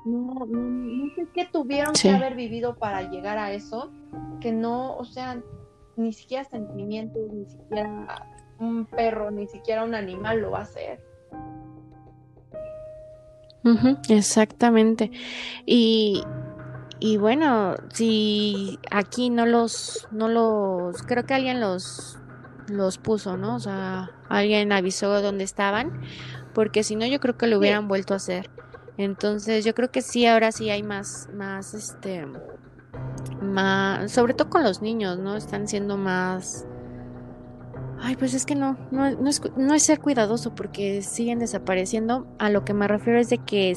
no, 0.06 0.46
no, 0.46 1.16
sé 1.16 1.28
qué 1.34 1.46
tuvieron 1.52 1.94
que 1.94 2.10
haber 2.10 2.36
vivido 2.36 2.76
para 2.76 3.10
llegar 3.10 3.38
a 3.38 3.52
eso, 3.54 3.92
que 4.42 4.52
no, 4.52 4.96
o 4.98 5.06
sea, 5.06 5.42
ni 5.96 6.14
siquiera 6.14 6.44
sentimientos, 6.44 7.32
ni 7.32 7.46
siquiera 7.46 8.28
un 8.60 8.86
perro, 8.86 9.32
ni 9.32 9.48
siquiera 9.48 9.84
un 9.84 9.96
animal 9.96 10.40
lo 10.40 10.52
va 10.52 10.60
a 10.60 10.64
hacer. 10.64 11.13
Exactamente. 14.10 15.12
Y, 15.66 16.24
y 17.00 17.18
bueno, 17.18 17.76
si 17.94 18.80
aquí 18.92 19.30
no 19.30 19.46
los, 19.46 20.08
no 20.12 20.28
los, 20.28 21.02
creo 21.04 21.26
que 21.26 21.34
alguien 21.34 21.60
los, 21.60 22.18
los 22.68 22.98
puso, 22.98 23.38
¿no? 23.38 23.56
O 23.56 23.60
sea, 23.60 24.12
alguien 24.30 24.72
avisó 24.72 25.22
dónde 25.22 25.44
estaban, 25.44 26.02
porque 26.54 26.84
si 26.84 26.96
no, 26.96 27.06
yo 27.06 27.20
creo 27.20 27.38
que 27.38 27.48
lo 27.48 27.58
hubieran 27.58 27.88
vuelto 27.88 28.14
a 28.14 28.18
hacer. 28.18 28.50
Entonces, 28.98 29.66
yo 29.66 29.74
creo 29.74 29.92
que 29.92 30.02
sí, 30.02 30.28
ahora 30.28 30.52
sí 30.52 30.70
hay 30.70 30.84
más, 30.84 31.30
más, 31.34 31.74
este, 31.74 32.28
más, 33.42 34.12
sobre 34.12 34.34
todo 34.34 34.50
con 34.50 34.64
los 34.64 34.82
niños, 34.82 35.18
¿no? 35.18 35.36
Están 35.36 35.68
siendo 35.68 35.98
más... 35.98 36.68
Ay, 38.06 38.18
pues 38.18 38.34
es 38.34 38.46
que 38.46 38.54
no, 38.54 38.76
no, 38.92 39.06
es, 39.06 39.42
no 39.56 39.74
es 39.74 39.84
ser 39.84 40.02
cuidadoso 40.02 40.54
porque 40.54 41.02
siguen 41.02 41.40
desapareciendo. 41.40 42.28
A 42.38 42.50
lo 42.50 42.66
que 42.66 42.74
me 42.74 42.86
refiero 42.86 43.18
es 43.18 43.30
de 43.30 43.38
que 43.38 43.74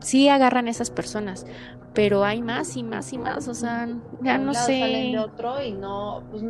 sí 0.00 0.28
agarran 0.30 0.66
esas 0.66 0.90
personas, 0.90 1.46
pero 1.92 2.24
hay 2.24 2.40
más 2.40 2.78
y 2.78 2.82
más 2.82 3.12
y 3.12 3.18
más, 3.18 3.48
o 3.48 3.54
sea, 3.54 3.86
ya 4.22 4.38
no 4.38 4.54
sé. 4.54 4.80
Salen 4.80 5.12
de 5.12 5.18
otro 5.18 5.62
y 5.62 5.72
no, 5.72 6.22
pues, 6.30 6.42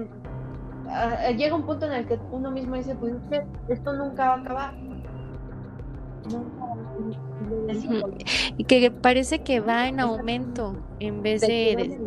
llega 1.36 1.56
un 1.56 1.66
punto 1.66 1.86
en 1.86 1.92
el 1.94 2.06
que 2.06 2.16
uno 2.30 2.52
mismo 2.52 2.76
dice, 2.76 2.94
pues 2.94 3.14
esto 3.68 3.92
nunca 3.94 4.28
va 4.28 4.34
a 4.34 4.40
acabar. 4.40 4.74
Y 8.56 8.64
que 8.64 8.90
parece 8.92 9.40
que 9.40 9.58
va 9.58 9.88
en 9.88 9.98
aumento 9.98 10.76
en 11.00 11.22
vez 11.22 11.40
de, 11.40 11.98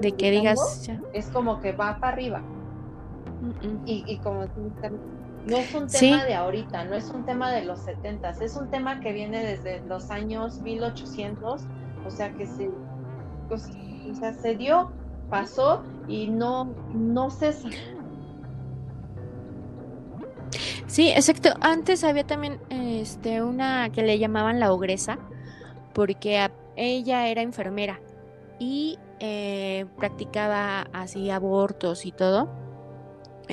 de, 0.00 0.12
que 0.12 0.30
digas... 0.32 0.90
Es 1.12 1.28
como 1.28 1.60
que 1.60 1.72
va 1.72 1.98
para 2.00 2.12
arriba. 2.12 2.42
Y, 3.86 4.04
y, 4.06 4.18
como 4.18 4.46
no 5.46 5.56
es 5.56 5.74
un 5.74 5.86
tema 5.86 6.24
de 6.24 6.34
ahorita, 6.34 6.84
no 6.84 6.94
es 6.94 7.10
un 7.10 7.24
tema 7.24 7.52
de 7.52 7.64
los 7.64 7.80
70, 7.80 8.30
es 8.30 8.56
un 8.56 8.68
tema 8.68 9.00
que 9.00 9.12
viene 9.12 9.44
desde 9.44 9.80
los 9.86 10.10
años 10.10 10.60
1800, 10.60 11.62
o 12.04 12.10
sea 12.10 12.32
que 12.32 12.46
se, 12.46 12.70
pues, 13.48 13.70
o 14.10 14.14
sea, 14.14 14.32
se 14.32 14.56
dio, 14.56 14.90
pasó 15.30 15.82
y 16.08 16.28
no, 16.28 16.74
no 16.92 17.30
cesa. 17.30 17.68
Sí, 20.86 21.10
exacto. 21.10 21.50
Antes 21.60 22.04
había 22.04 22.26
también 22.26 22.58
este 22.70 23.42
una 23.42 23.90
que 23.90 24.02
le 24.02 24.18
llamaban 24.18 24.60
la 24.60 24.72
ogresa 24.72 25.18
porque 25.92 26.48
ella 26.76 27.28
era 27.28 27.42
enfermera 27.42 28.00
y 28.58 28.98
eh, 29.20 29.86
practicaba 29.96 30.86
así 30.92 31.30
abortos 31.30 32.06
y 32.06 32.12
todo. 32.12 32.48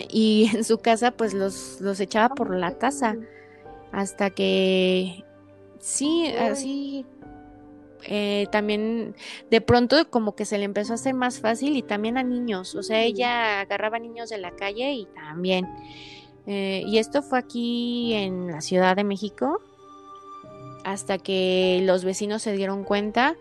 Y 0.10 0.50
en 0.54 0.64
su 0.64 0.78
casa 0.80 1.12
pues 1.12 1.34
los, 1.34 1.80
los 1.82 2.00
echaba 2.00 2.34
por 2.34 2.56
la 2.56 2.78
taza. 2.78 3.16
Hasta 3.92 4.32
que 4.32 5.24
sí, 5.80 6.28
así 6.28 7.06
eh, 8.06 8.48
también 8.52 9.16
de 9.50 9.62
pronto 9.62 10.10
como 10.10 10.36
que 10.36 10.46
se 10.46 10.58
le 10.58 10.66
empezó 10.66 10.94
a 10.94 10.96
hacer 10.96 11.14
más 11.14 11.40
fácil 11.40 11.78
y 11.78 11.84
también 11.84 12.18
a 12.18 12.24
niños, 12.24 12.76
o 12.76 12.84
sea, 12.84 13.02
ella 13.02 13.62
agarraba 13.62 13.98
niños 14.00 14.30
de 14.30 14.40
la 14.40 14.52
calle 14.52 14.92
y 14.94 15.06
también. 15.06 15.68
Eh, 16.46 16.84
y 16.86 16.98
esto 16.98 17.22
fue 17.22 17.40
aquí 17.40 18.14
en 18.14 18.48
la 18.48 18.60
Ciudad 18.60 18.98
de 18.98 19.06
México, 19.06 19.62
hasta 20.84 21.18
que 21.18 21.82
los 21.84 22.04
vecinos 22.04 22.42
se 22.42 22.54
dieron 22.54 22.84
cuenta 22.84 23.38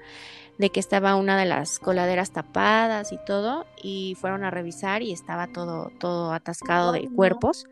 de 0.59 0.71
que 0.71 0.81
estaba 0.81 1.17
una 1.17 1.39
de 1.39 1.47
las 1.47 1.79
coladeras 1.79 2.33
tapadas 2.33 3.13
y 3.13 3.19
todo, 3.25 3.67
y 3.83 4.17
fueron 4.21 4.45
a 4.45 4.51
revisar 4.51 5.03
y 5.03 5.13
estaba 5.13 5.47
todo, 5.47 5.91
todo 5.99 6.33
atascado 6.33 6.93
de 6.93 7.09
cuerpos 7.09 7.67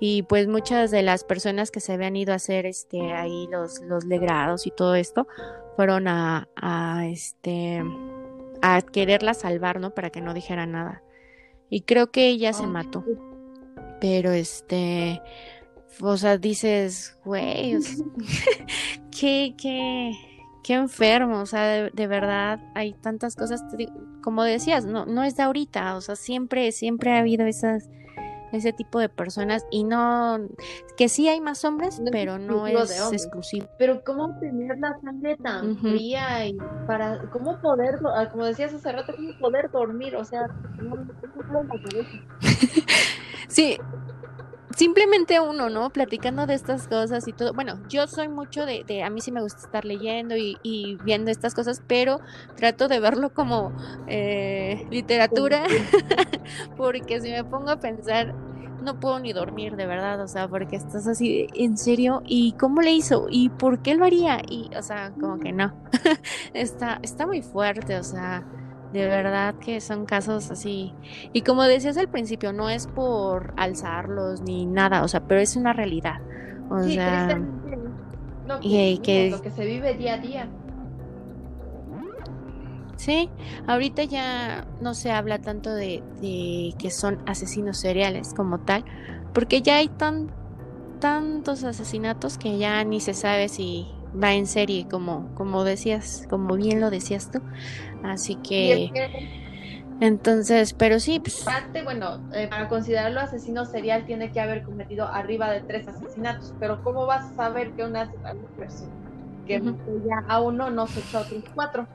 y 0.00 0.22
pues 0.22 0.46
muchas 0.46 0.90
de 0.90 1.02
las 1.02 1.24
personas 1.24 1.70
que 1.70 1.80
se 1.80 1.92
habían 1.92 2.16
ido 2.16 2.32
a 2.32 2.36
hacer 2.36 2.66
este 2.66 3.12
ahí 3.12 3.48
los, 3.50 3.80
los 3.80 4.04
legrados 4.04 4.66
y 4.66 4.70
todo 4.70 4.94
esto 4.94 5.26
fueron 5.76 6.06
a, 6.06 6.48
a 6.56 7.06
este 7.06 7.82
a 8.62 8.82
quererla 8.82 9.34
salvar, 9.34 9.80
¿no? 9.80 9.94
Para 9.94 10.10
que 10.10 10.20
no 10.20 10.34
dijera 10.34 10.66
nada. 10.66 11.02
Y 11.70 11.82
creo 11.82 12.10
que 12.10 12.26
ella 12.28 12.52
se 12.52 12.66
mató. 12.66 13.04
Pero 14.00 14.32
este 14.32 15.20
o 16.00 16.16
sea, 16.16 16.38
dices, 16.38 17.16
güey, 17.24 17.76
qué, 19.10 19.54
qué, 19.60 20.12
qué 20.68 20.74
enfermo, 20.74 21.40
o 21.40 21.46
sea, 21.46 21.88
de, 21.90 22.06
verdad 22.06 22.60
hay 22.74 22.92
tantas 22.92 23.36
cosas, 23.36 23.64
como 24.20 24.44
decías, 24.44 24.84
no, 24.84 25.06
no 25.06 25.24
es 25.24 25.34
de 25.34 25.44
ahorita, 25.44 25.96
o 25.96 26.02
sea, 26.02 26.14
siempre, 26.14 26.72
siempre 26.72 27.12
ha 27.12 27.20
habido 27.20 27.46
esas, 27.46 27.88
ese 28.52 28.74
tipo 28.74 28.98
de 28.98 29.08
personas 29.08 29.64
y 29.70 29.84
no 29.84 30.38
que 30.98 31.08
sí 31.08 31.26
hay 31.26 31.40
más 31.40 31.64
hombres 31.64 32.00
pero 32.10 32.38
no 32.38 32.66
es 32.66 33.12
exclusivo 33.12 33.66
pero 33.78 34.02
cómo 34.02 34.38
tener 34.40 34.78
la 34.78 34.98
sangre 35.02 35.36
tan 35.36 35.76
fría 35.76 36.46
y 36.46 36.56
para 36.86 37.28
cómo 37.30 37.60
poder 37.60 37.98
ah, 38.16 38.30
como 38.30 38.46
decías 38.46 38.72
hace 38.72 38.90
rato 38.90 39.12
cómo 39.14 39.38
poder 39.38 39.70
dormir 39.70 40.16
o 40.16 40.24
sea 40.24 40.48
sí 43.48 43.78
simplemente 44.78 45.40
uno, 45.40 45.68
¿no? 45.70 45.90
Platicando 45.90 46.46
de 46.46 46.54
estas 46.54 46.86
cosas 46.86 47.26
y 47.26 47.32
todo. 47.32 47.52
Bueno, 47.52 47.80
yo 47.88 48.06
soy 48.06 48.28
mucho 48.28 48.64
de, 48.64 48.84
de 48.86 49.02
a 49.02 49.10
mí 49.10 49.20
sí 49.20 49.32
me 49.32 49.42
gusta 49.42 49.62
estar 49.62 49.84
leyendo 49.84 50.36
y, 50.36 50.56
y, 50.62 50.96
viendo 51.02 51.32
estas 51.32 51.52
cosas, 51.52 51.82
pero 51.88 52.20
trato 52.54 52.86
de 52.86 53.00
verlo 53.00 53.34
como 53.34 53.72
eh, 54.06 54.86
literatura, 54.88 55.64
porque 56.76 57.20
si 57.20 57.32
me 57.32 57.42
pongo 57.42 57.70
a 57.70 57.80
pensar, 57.80 58.36
no 58.80 59.00
puedo 59.00 59.18
ni 59.18 59.32
dormir 59.32 59.74
de 59.74 59.86
verdad, 59.86 60.22
o 60.22 60.28
sea, 60.28 60.46
porque 60.46 60.76
estás 60.76 61.08
así, 61.08 61.48
en 61.54 61.76
serio, 61.76 62.22
¿y 62.24 62.52
cómo 62.52 62.80
le 62.80 62.92
hizo? 62.92 63.26
¿Y 63.28 63.48
por 63.48 63.80
qué 63.80 63.96
lo 63.96 64.04
haría? 64.04 64.40
Y, 64.48 64.70
o 64.76 64.82
sea, 64.82 65.10
como 65.18 65.40
que 65.40 65.52
no, 65.52 65.74
está, 66.54 67.00
está 67.02 67.26
muy 67.26 67.42
fuerte, 67.42 67.96
o 67.96 68.04
sea 68.04 68.46
de 68.92 69.06
verdad 69.06 69.54
que 69.56 69.80
son 69.80 70.06
casos 70.06 70.50
así. 70.50 70.94
Y 71.32 71.42
como 71.42 71.62
decías 71.64 71.96
al 71.96 72.08
principio, 72.08 72.52
no 72.52 72.70
es 72.70 72.86
por 72.86 73.52
alzarlos 73.56 74.40
ni 74.42 74.66
nada, 74.66 75.02
o 75.02 75.08
sea, 75.08 75.20
pero 75.20 75.40
es 75.40 75.56
una 75.56 75.72
realidad. 75.72 76.20
O 76.70 76.82
sea, 76.82 77.40
y 78.62 78.98
que, 78.98 79.30
lo 79.30 79.42
que 79.42 79.50
se 79.50 79.64
vive 79.64 79.94
día 79.94 80.14
a 80.14 80.18
día. 80.18 80.48
Sí, 82.96 83.30
ahorita 83.66 84.04
ya 84.04 84.66
no 84.80 84.94
se 84.94 85.12
habla 85.12 85.38
tanto 85.38 85.72
de, 85.72 86.02
de, 86.20 86.74
que 86.78 86.90
son 86.90 87.18
asesinos 87.26 87.78
seriales 87.78 88.34
como 88.34 88.60
tal, 88.60 88.84
porque 89.32 89.62
ya 89.62 89.76
hay 89.76 89.88
tan 89.88 90.32
tantos 90.98 91.62
asesinatos 91.62 92.38
que 92.38 92.58
ya 92.58 92.82
ni 92.82 93.00
se 93.00 93.14
sabe 93.14 93.48
si 93.48 93.86
va 94.12 94.34
en 94.34 94.46
serie, 94.46 94.86
como, 94.88 95.34
como 95.34 95.64
decías, 95.64 96.26
como 96.28 96.56
bien 96.56 96.80
lo 96.80 96.90
decías 96.90 97.30
tú. 97.30 97.40
Así 98.02 98.36
que... 98.36 98.90
Entonces, 100.00 100.74
pero 100.74 101.00
sí, 101.00 101.18
pues... 101.18 101.44
bueno, 101.82 102.20
eh, 102.32 102.46
para 102.46 102.68
considerarlo 102.68 103.20
asesino 103.20 103.64
serial 103.64 104.06
tiene 104.06 104.30
que 104.30 104.40
haber 104.40 104.62
cometido 104.62 105.08
arriba 105.08 105.50
de 105.50 105.60
tres 105.60 105.88
asesinatos, 105.88 106.54
pero 106.60 106.84
¿cómo 106.84 107.04
vas 107.06 107.32
a 107.32 107.34
saber 107.34 107.72
que 107.72 107.84
una 107.84 108.08
persona 108.56 108.92
que 109.44 109.60
ya 110.06 110.24
a 110.28 110.40
uno 110.40 110.70
no 110.70 110.86
se 110.86 111.00
echó 111.00 111.18
otros 111.20 111.42
cuatro? 111.52 111.88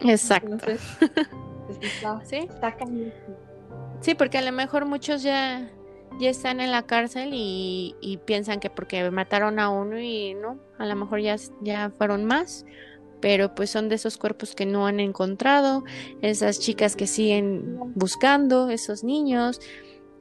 Exacto. 0.00 0.56
¿Sí? 2.24 2.48
sí, 4.00 4.14
porque 4.14 4.38
a 4.38 4.42
lo 4.42 4.52
mejor 4.52 4.86
muchos 4.86 5.22
ya 5.22 5.68
ya 6.18 6.30
están 6.30 6.60
en 6.60 6.70
la 6.70 6.82
cárcel 6.82 7.30
y, 7.32 8.18
piensan 8.24 8.60
que 8.60 8.70
porque 8.70 9.10
mataron 9.10 9.58
a 9.58 9.70
uno 9.70 9.98
y 9.98 10.34
no, 10.34 10.58
a 10.78 10.86
lo 10.86 10.96
mejor 10.96 11.20
ya, 11.20 11.36
ya 11.62 11.90
fueron 11.96 12.24
más, 12.24 12.66
pero 13.20 13.54
pues 13.54 13.70
son 13.70 13.88
de 13.88 13.94
esos 13.96 14.18
cuerpos 14.18 14.54
que 14.54 14.66
no 14.66 14.86
han 14.86 15.00
encontrado, 15.00 15.84
esas 16.22 16.60
chicas 16.60 16.96
que 16.96 17.06
siguen 17.06 17.78
buscando, 17.94 18.70
esos 18.70 19.04
niños, 19.04 19.60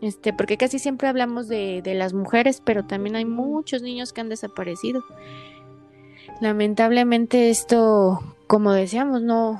este, 0.02 0.32
porque 0.34 0.58
casi 0.58 0.80
siempre 0.80 1.08
hablamos 1.08 1.48
de, 1.48 1.82
de 1.82 1.94
las 1.94 2.14
mujeres, 2.14 2.62
pero 2.64 2.86
también 2.86 3.16
hay 3.16 3.26
muchos 3.26 3.82
niños 3.82 4.14
que 4.14 4.22
han 4.22 4.30
desaparecido. 4.30 5.04
Lamentablemente 6.40 7.50
esto, 7.50 8.20
como 8.48 8.72
decíamos, 8.72 9.22
no, 9.22 9.60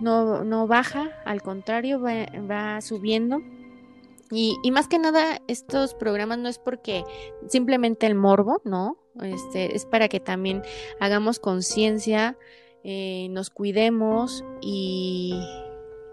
no, 0.00 0.44
no 0.44 0.66
baja, 0.66 1.10
al 1.24 1.40
contrario, 1.40 2.00
va, 2.00 2.26
va 2.50 2.80
subiendo 2.82 3.40
y, 4.30 4.56
y, 4.62 4.70
más 4.70 4.88
que 4.88 4.98
nada, 4.98 5.40
estos 5.48 5.94
programas 5.94 6.38
no 6.38 6.48
es 6.48 6.58
porque 6.58 7.04
simplemente 7.48 8.06
el 8.06 8.14
morbo, 8.14 8.60
¿no? 8.64 8.96
Este, 9.22 9.74
es 9.74 9.86
para 9.86 10.08
que 10.08 10.20
también 10.20 10.62
hagamos 11.00 11.38
conciencia, 11.38 12.38
eh, 12.84 13.28
nos 13.30 13.50
cuidemos 13.50 14.44
y, 14.60 15.34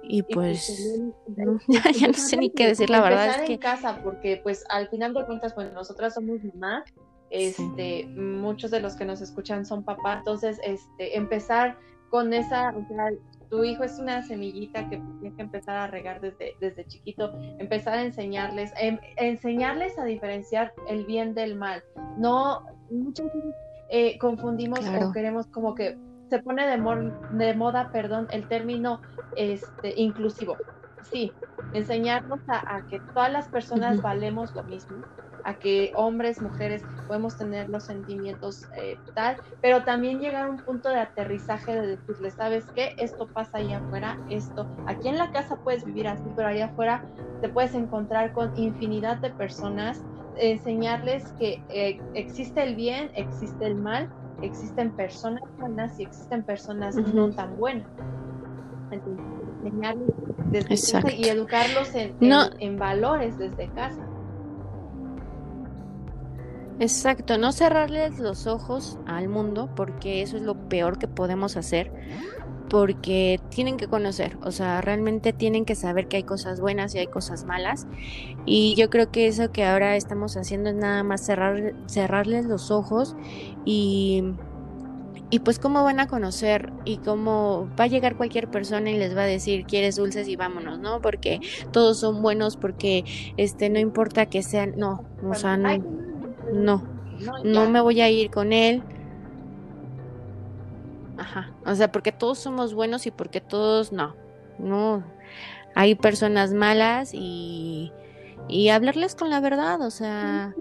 y 0.03 0.23
pues 0.23 0.99
ya, 1.67 2.07
no 2.07 2.13
sé 2.13 2.37
ni 2.37 2.49
qué 2.49 2.67
decir, 2.67 2.89
la 2.89 3.01
verdad. 3.01 3.41
Es 3.41 3.41
que... 3.43 3.53
en 3.53 3.59
casa, 3.59 4.01
porque 4.03 4.39
pues 4.41 4.65
al 4.69 4.89
final 4.89 5.13
de 5.13 5.25
cuentas, 5.25 5.53
pues 5.53 5.71
nosotras 5.73 6.15
somos 6.15 6.43
mamás, 6.43 6.85
este, 7.29 8.07
muchos 8.07 8.71
de 8.71 8.79
los 8.79 8.95
que 8.95 9.05
nos 9.05 9.21
escuchan 9.21 9.65
son 9.65 9.83
papás, 9.83 10.19
entonces, 10.19 10.59
este, 10.63 11.17
empezar 11.17 11.77
con 12.09 12.33
esa, 12.33 12.73
o 12.75 12.87
sea, 12.87 13.09
tu 13.49 13.63
hijo 13.63 13.83
es 13.83 13.99
una 13.99 14.21
semillita 14.21 14.89
que 14.89 14.97
tienes 14.97 15.35
que 15.35 15.41
empezar 15.41 15.77
a 15.77 15.87
regar 15.87 16.21
desde, 16.21 16.55
desde 16.59 16.85
chiquito, 16.85 17.33
empezar 17.59 17.93
a 17.97 18.03
enseñarles, 18.03 18.71
em, 18.79 18.99
enseñarles 19.17 19.97
a 19.97 20.05
diferenciar 20.05 20.73
el 20.87 21.05
bien 21.05 21.33
del 21.33 21.55
mal. 21.55 21.83
No, 22.17 22.65
muchas 22.89 23.27
veces 23.33 23.55
eh, 23.89 24.17
confundimos 24.19 24.79
o 24.79 25.11
queremos 25.11 25.47
como 25.47 25.75
que 25.75 25.97
se 26.29 26.39
pone 26.39 26.67
de, 26.67 27.11
de 27.31 27.53
moda, 27.53 27.89
perdón, 27.91 28.27
el 28.31 28.47
término 28.47 29.01
este, 29.35 29.93
inclusivo. 29.95 30.57
Sí, 31.03 31.31
enseñarnos 31.73 32.39
a, 32.47 32.85
que 32.89 32.99
todas 33.13 33.31
las 33.31 33.47
personas 33.47 34.01
valemos 34.01 34.53
lo 34.53 34.63
mismo, 34.63 34.97
a 35.47 35.53
que 35.53 35.93
hombres, 35.95 36.41
mujeres 36.41 36.83
podemos 37.07 37.37
tener 37.37 37.69
los 37.69 37.85
sentimientos 37.85 38.65
eh, 38.75 38.97
tal, 39.15 39.37
pero 39.61 39.81
también 39.85 40.19
llegar 40.19 40.47
a 40.47 40.49
un 40.49 40.57
punto 40.57 40.89
de 40.89 40.99
aterrizaje 40.99 41.73
de 41.73 41.87
decirle, 41.95 42.31
¿sabes 42.31 42.65
qué? 42.75 42.95
Esto 42.97 43.27
pasa 43.27 43.59
ahí 43.59 43.71
afuera, 43.71 44.19
esto, 44.29 44.67
aquí 44.87 45.07
en 45.07 45.17
la 45.17 45.31
casa 45.31 45.55
puedes 45.63 45.85
vivir 45.85 46.09
así, 46.09 46.25
pero 46.35 46.49
allá 46.49 46.65
afuera 46.65 47.05
te 47.39 47.47
puedes 47.47 47.73
encontrar 47.75 48.33
con 48.33 48.51
infinidad 48.57 49.19
de 49.19 49.29
personas, 49.29 50.03
enseñarles 50.35 51.31
que 51.39 51.63
eh, 51.69 52.01
existe 52.13 52.61
el 52.63 52.75
bien, 52.75 53.09
existe 53.15 53.67
el 53.67 53.75
mal, 53.75 54.09
existen 54.41 54.91
personas 54.91 55.43
buenas 55.57 55.97
y 55.97 56.03
existen 56.03 56.43
personas 56.43 56.97
no 56.97 57.31
tan 57.31 57.55
buenas. 57.55 57.87
enseñarles 59.63 60.09
desde 60.51 61.15
y 61.15 61.29
educarlos 61.29 61.95
en, 61.95 62.17
en 62.59 62.77
valores 62.77 63.37
desde 63.37 63.69
casa. 63.69 64.06
Exacto, 66.79 67.37
no 67.37 67.51
cerrarles 67.51 68.19
los 68.19 68.45
ojos 68.45 68.99
al 69.07 69.29
mundo 69.29 69.69
porque 69.75 70.21
eso 70.21 70.37
es 70.37 70.43
lo 70.43 70.69
peor 70.69 70.99
que 70.99 71.07
podemos 71.07 71.57
hacer 71.57 71.91
porque 72.69 73.39
tienen 73.49 73.77
que 73.77 73.87
conocer, 73.87 74.37
o 74.43 74.51
sea, 74.51 74.81
realmente 74.81 75.33
tienen 75.33 75.65
que 75.65 75.75
saber 75.75 76.07
que 76.07 76.17
hay 76.17 76.23
cosas 76.23 76.59
buenas 76.59 76.93
y 76.95 76.99
hay 76.99 77.07
cosas 77.07 77.45
malas. 77.45 77.87
Y 78.45 78.75
yo 78.75 78.89
creo 78.89 79.11
que 79.11 79.27
eso 79.27 79.51
que 79.51 79.65
ahora 79.65 79.95
estamos 79.95 80.35
haciendo 80.37 80.69
es 80.69 80.75
nada 80.75 81.03
más 81.03 81.25
cerrar, 81.25 81.73
cerrarles 81.87 82.45
los 82.45 82.71
ojos 82.71 83.15
y, 83.63 84.23
y 85.29 85.39
pues 85.39 85.59
cómo 85.59 85.83
van 85.83 85.99
a 85.99 86.07
conocer 86.07 86.73
y 86.83 86.97
cómo 86.97 87.69
va 87.79 87.85
a 87.85 87.87
llegar 87.87 88.17
cualquier 88.17 88.49
persona 88.49 88.91
y 88.91 88.97
les 88.97 89.15
va 89.15 89.21
a 89.21 89.27
decir 89.27 89.65
quieres 89.65 89.95
dulces 89.95 90.27
y 90.27 90.35
vámonos, 90.35 90.79
¿no? 90.79 91.01
Porque 91.01 91.39
todos 91.71 91.99
son 91.99 92.21
buenos, 92.21 92.57
porque 92.57 93.05
este 93.37 93.69
no 93.69 93.79
importa 93.79 94.25
que 94.25 94.43
sean, 94.43 94.73
no, 94.77 95.05
o 95.23 95.35
sea, 95.35 95.57
no 95.57 96.06
no, 96.53 96.83
no 97.43 97.69
me 97.69 97.81
voy 97.81 98.01
a 98.01 98.09
ir 98.09 98.29
con 98.31 98.53
él. 98.53 98.83
Ajá, 101.17 101.51
o 101.65 101.73
sea, 101.73 101.91
porque 101.91 102.11
todos 102.11 102.37
somos 102.37 102.73
buenos 102.73 103.07
y 103.07 103.11
porque 103.11 103.41
todos 103.41 103.91
no, 103.91 104.15
no, 104.59 105.03
hay 105.73 105.95
personas 105.95 106.53
malas 106.53 107.11
y, 107.13 107.91
y 108.47 108.69
hablarles 108.69 109.15
con 109.15 109.29
la 109.31 109.39
verdad, 109.39 109.81
o 109.81 109.89
sea, 109.89 110.53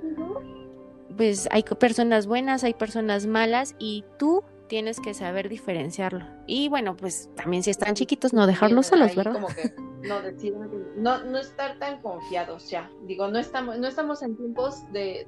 pues 1.16 1.48
hay 1.50 1.62
personas 1.62 2.26
buenas, 2.26 2.64
hay 2.64 2.74
personas 2.74 3.26
malas 3.26 3.74
y 3.78 4.04
tú 4.18 4.44
tienes 4.68 5.00
que 5.00 5.14
saber 5.14 5.48
diferenciarlo. 5.48 6.24
Y 6.46 6.68
bueno, 6.68 6.96
pues 6.96 7.30
también 7.34 7.62
si 7.62 7.70
están 7.70 7.94
chiquitos, 7.94 8.32
no 8.32 8.46
dejarlos 8.46 8.86
solos, 8.86 9.14
¿verdad? 9.14 9.34
Como 9.34 9.48
que 9.48 9.74
no, 10.06 11.24
no, 11.24 11.38
estar 11.38 11.78
tan 11.78 12.00
confiados 12.00 12.70
ya. 12.70 12.90
Digo, 13.02 13.28
no 13.28 13.38
estamos, 13.38 13.78
no 13.78 13.86
estamos 13.86 14.22
en 14.22 14.36
tiempos 14.36 14.80
de, 14.92 15.26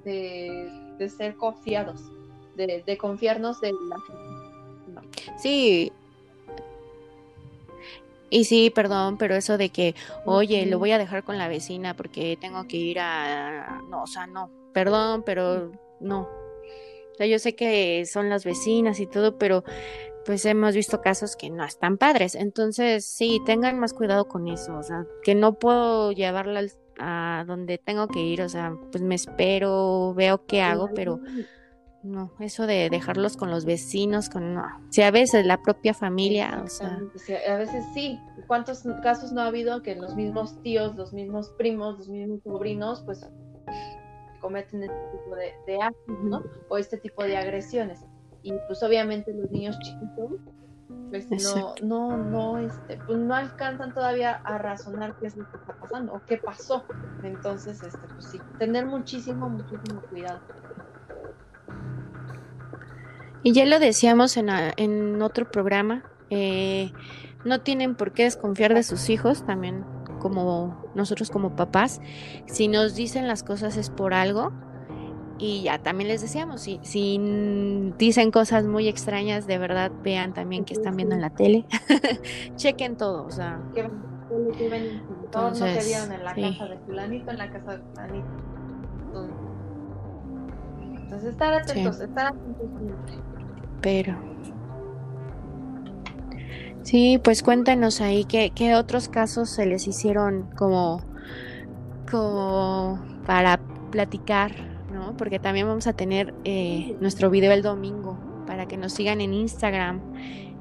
de, 0.98 1.08
ser 1.08 1.36
confiados, 1.36 2.00
de, 2.56 2.82
de, 2.86 2.98
confiarnos 2.98 3.60
de 3.60 3.72
la 3.72 3.96
gente. 4.06 5.38
Sí. 5.38 5.92
Y 8.30 8.44
sí, 8.44 8.70
perdón, 8.70 9.16
pero 9.16 9.34
eso 9.36 9.56
de 9.56 9.70
que, 9.70 9.94
oye, 10.26 10.66
lo 10.66 10.78
voy 10.78 10.92
a 10.92 10.98
dejar 10.98 11.24
con 11.24 11.38
la 11.38 11.48
vecina 11.48 11.94
porque 11.94 12.36
tengo 12.38 12.66
que 12.68 12.76
ir 12.76 13.00
a... 13.00 13.80
No, 13.88 14.02
o 14.02 14.06
sea, 14.06 14.26
no, 14.26 14.50
perdón, 14.74 15.22
pero 15.24 15.72
no, 16.00 16.28
sea, 17.18 17.26
yo 17.26 17.38
sé 17.38 17.54
que 17.54 18.06
son 18.06 18.28
las 18.28 18.44
vecinas 18.44 19.00
y 19.00 19.06
todo, 19.06 19.36
pero 19.38 19.64
pues 20.28 20.44
hemos 20.44 20.74
visto 20.74 21.00
casos 21.00 21.36
que 21.36 21.48
no 21.48 21.64
están 21.64 21.96
padres. 21.96 22.34
Entonces, 22.34 23.06
sí, 23.06 23.40
tengan 23.46 23.80
más 23.80 23.94
cuidado 23.94 24.28
con 24.28 24.46
eso. 24.46 24.76
O 24.76 24.82
sea, 24.82 25.06
que 25.22 25.34
no 25.34 25.54
puedo 25.54 26.12
llevarla 26.12 26.64
a 26.98 27.44
donde 27.46 27.78
tengo 27.78 28.08
que 28.08 28.20
ir. 28.20 28.42
O 28.42 28.48
sea, 28.50 28.76
pues 28.92 29.02
me 29.02 29.14
espero, 29.14 30.12
veo 30.14 30.44
qué 30.44 30.60
hago, 30.60 30.90
pero 30.94 31.18
no, 32.02 32.30
eso 32.40 32.66
de 32.66 32.90
dejarlos 32.90 33.38
con 33.38 33.50
los 33.50 33.64
vecinos, 33.64 34.28
con 34.28 34.52
no. 34.52 34.66
Si 34.90 35.00
a 35.00 35.10
veces 35.10 35.46
la 35.46 35.62
propia 35.62 35.94
familia, 35.94 36.60
o 36.62 36.68
sea. 36.68 37.00
A 37.48 37.56
veces 37.56 37.86
sí. 37.94 38.20
¿Cuántos 38.46 38.82
casos 39.02 39.32
no 39.32 39.40
ha 39.40 39.46
habido 39.46 39.82
que 39.82 39.94
los 39.94 40.14
mismos 40.14 40.60
tíos, 40.60 40.94
los 40.94 41.14
mismos 41.14 41.54
primos, 41.56 41.96
los 41.96 42.08
mismos 42.10 42.42
sobrinos, 42.42 43.00
pues 43.06 43.26
cometen 44.42 44.82
este 44.82 44.94
tipo 45.10 45.34
de, 45.34 45.80
actos, 45.80 46.22
¿no? 46.22 46.42
O 46.68 46.76
este 46.76 46.98
tipo 46.98 47.22
de 47.22 47.38
agresiones. 47.38 48.04
Y 48.48 48.54
pues 48.66 48.82
obviamente 48.82 49.32
los 49.34 49.50
niños 49.50 49.78
chiquitos 49.80 50.30
pues 51.10 51.26
no, 51.30 51.74
no, 51.82 52.16
no, 52.16 52.58
este, 52.58 52.98
pues 53.06 53.18
no 53.18 53.34
alcanzan 53.34 53.94
todavía 53.94 54.40
a 54.44 54.58
razonar 54.58 55.16
qué 55.18 55.26
es 55.26 55.36
lo 55.36 55.50
que 55.50 55.56
está 55.56 55.74
pasando 55.74 56.12
o 56.14 56.20
qué 56.26 56.36
pasó. 56.36 56.84
Entonces, 57.22 57.82
este, 57.82 58.06
pues 58.14 58.26
sí, 58.26 58.40
tener 58.58 58.86
muchísimo, 58.86 59.48
muchísimo 59.48 60.02
cuidado. 60.02 60.40
Y 63.42 63.52
ya 63.52 63.64
lo 63.64 63.78
decíamos 63.78 64.36
en, 64.36 64.48
en 64.76 65.22
otro 65.22 65.50
programa, 65.50 66.04
eh, 66.28 66.92
no 67.44 67.60
tienen 67.60 67.94
por 67.94 68.12
qué 68.12 68.24
desconfiar 68.24 68.74
de 68.74 68.82
sus 68.82 69.08
hijos, 69.08 69.46
también 69.46 69.84
como 70.18 70.90
nosotros 70.94 71.30
como 71.30 71.54
papás, 71.54 72.00
si 72.46 72.68
nos 72.68 72.94
dicen 72.94 73.28
las 73.28 73.42
cosas 73.42 73.76
es 73.76 73.88
por 73.90 74.12
algo. 74.12 74.52
Y 75.38 75.62
ya 75.62 75.78
también 75.78 76.08
les 76.08 76.20
decíamos, 76.20 76.60
si, 76.62 76.80
si 76.82 77.18
dicen 77.96 78.30
cosas 78.32 78.64
muy 78.64 78.88
extrañas, 78.88 79.46
de 79.46 79.58
verdad 79.58 79.92
vean 80.02 80.34
también 80.34 80.64
que 80.64 80.74
están 80.74 80.96
viendo 80.96 81.14
en 81.14 81.20
la 81.20 81.30
tele. 81.30 81.64
Chequen 82.56 82.96
todo, 82.96 83.24
o 83.24 83.30
sea. 83.30 83.60
Todos 85.30 85.60
no 85.60 85.66
se 85.66 85.86
vieron 85.86 86.12
en 86.12 86.24
la 86.24 86.34
casa 86.34 86.66
de 86.66 86.78
fulanito, 86.78 87.30
en 87.30 87.38
la 87.38 87.50
casa 87.50 87.76
de 87.76 87.82
fulanito. 87.84 88.28
Entonces 91.00 91.30
estar 91.30 91.54
atentos, 91.54 92.00
estar 92.00 92.26
atentos 92.26 92.66
Pero 93.80 94.18
Sí, 96.88 97.20
pues 97.22 97.42
cuéntanos 97.42 98.00
ahí 98.00 98.24
qué, 98.24 98.50
qué 98.54 98.74
otros 98.74 99.10
casos 99.10 99.50
se 99.50 99.66
les 99.66 99.86
hicieron 99.86 100.48
como, 100.56 101.02
como 102.10 102.98
para 103.26 103.60
platicar, 103.90 104.52
¿no? 105.08 105.16
Porque 105.16 105.38
también 105.38 105.66
vamos 105.66 105.86
a 105.86 105.92
tener 105.92 106.34
eh, 106.44 106.96
nuestro 107.00 107.30
video 107.30 107.52
el 107.52 107.62
domingo 107.62 108.18
para 108.46 108.66
que 108.66 108.76
nos 108.76 108.92
sigan 108.92 109.20
en 109.20 109.32
Instagram. 109.32 110.00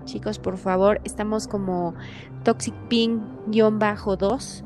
Chicos, 0.06 0.40
por 0.40 0.58
favor, 0.58 1.02
estamos 1.04 1.48
como 1.48 1.94
Toxic 2.44 2.74
Pink-2 2.88 4.64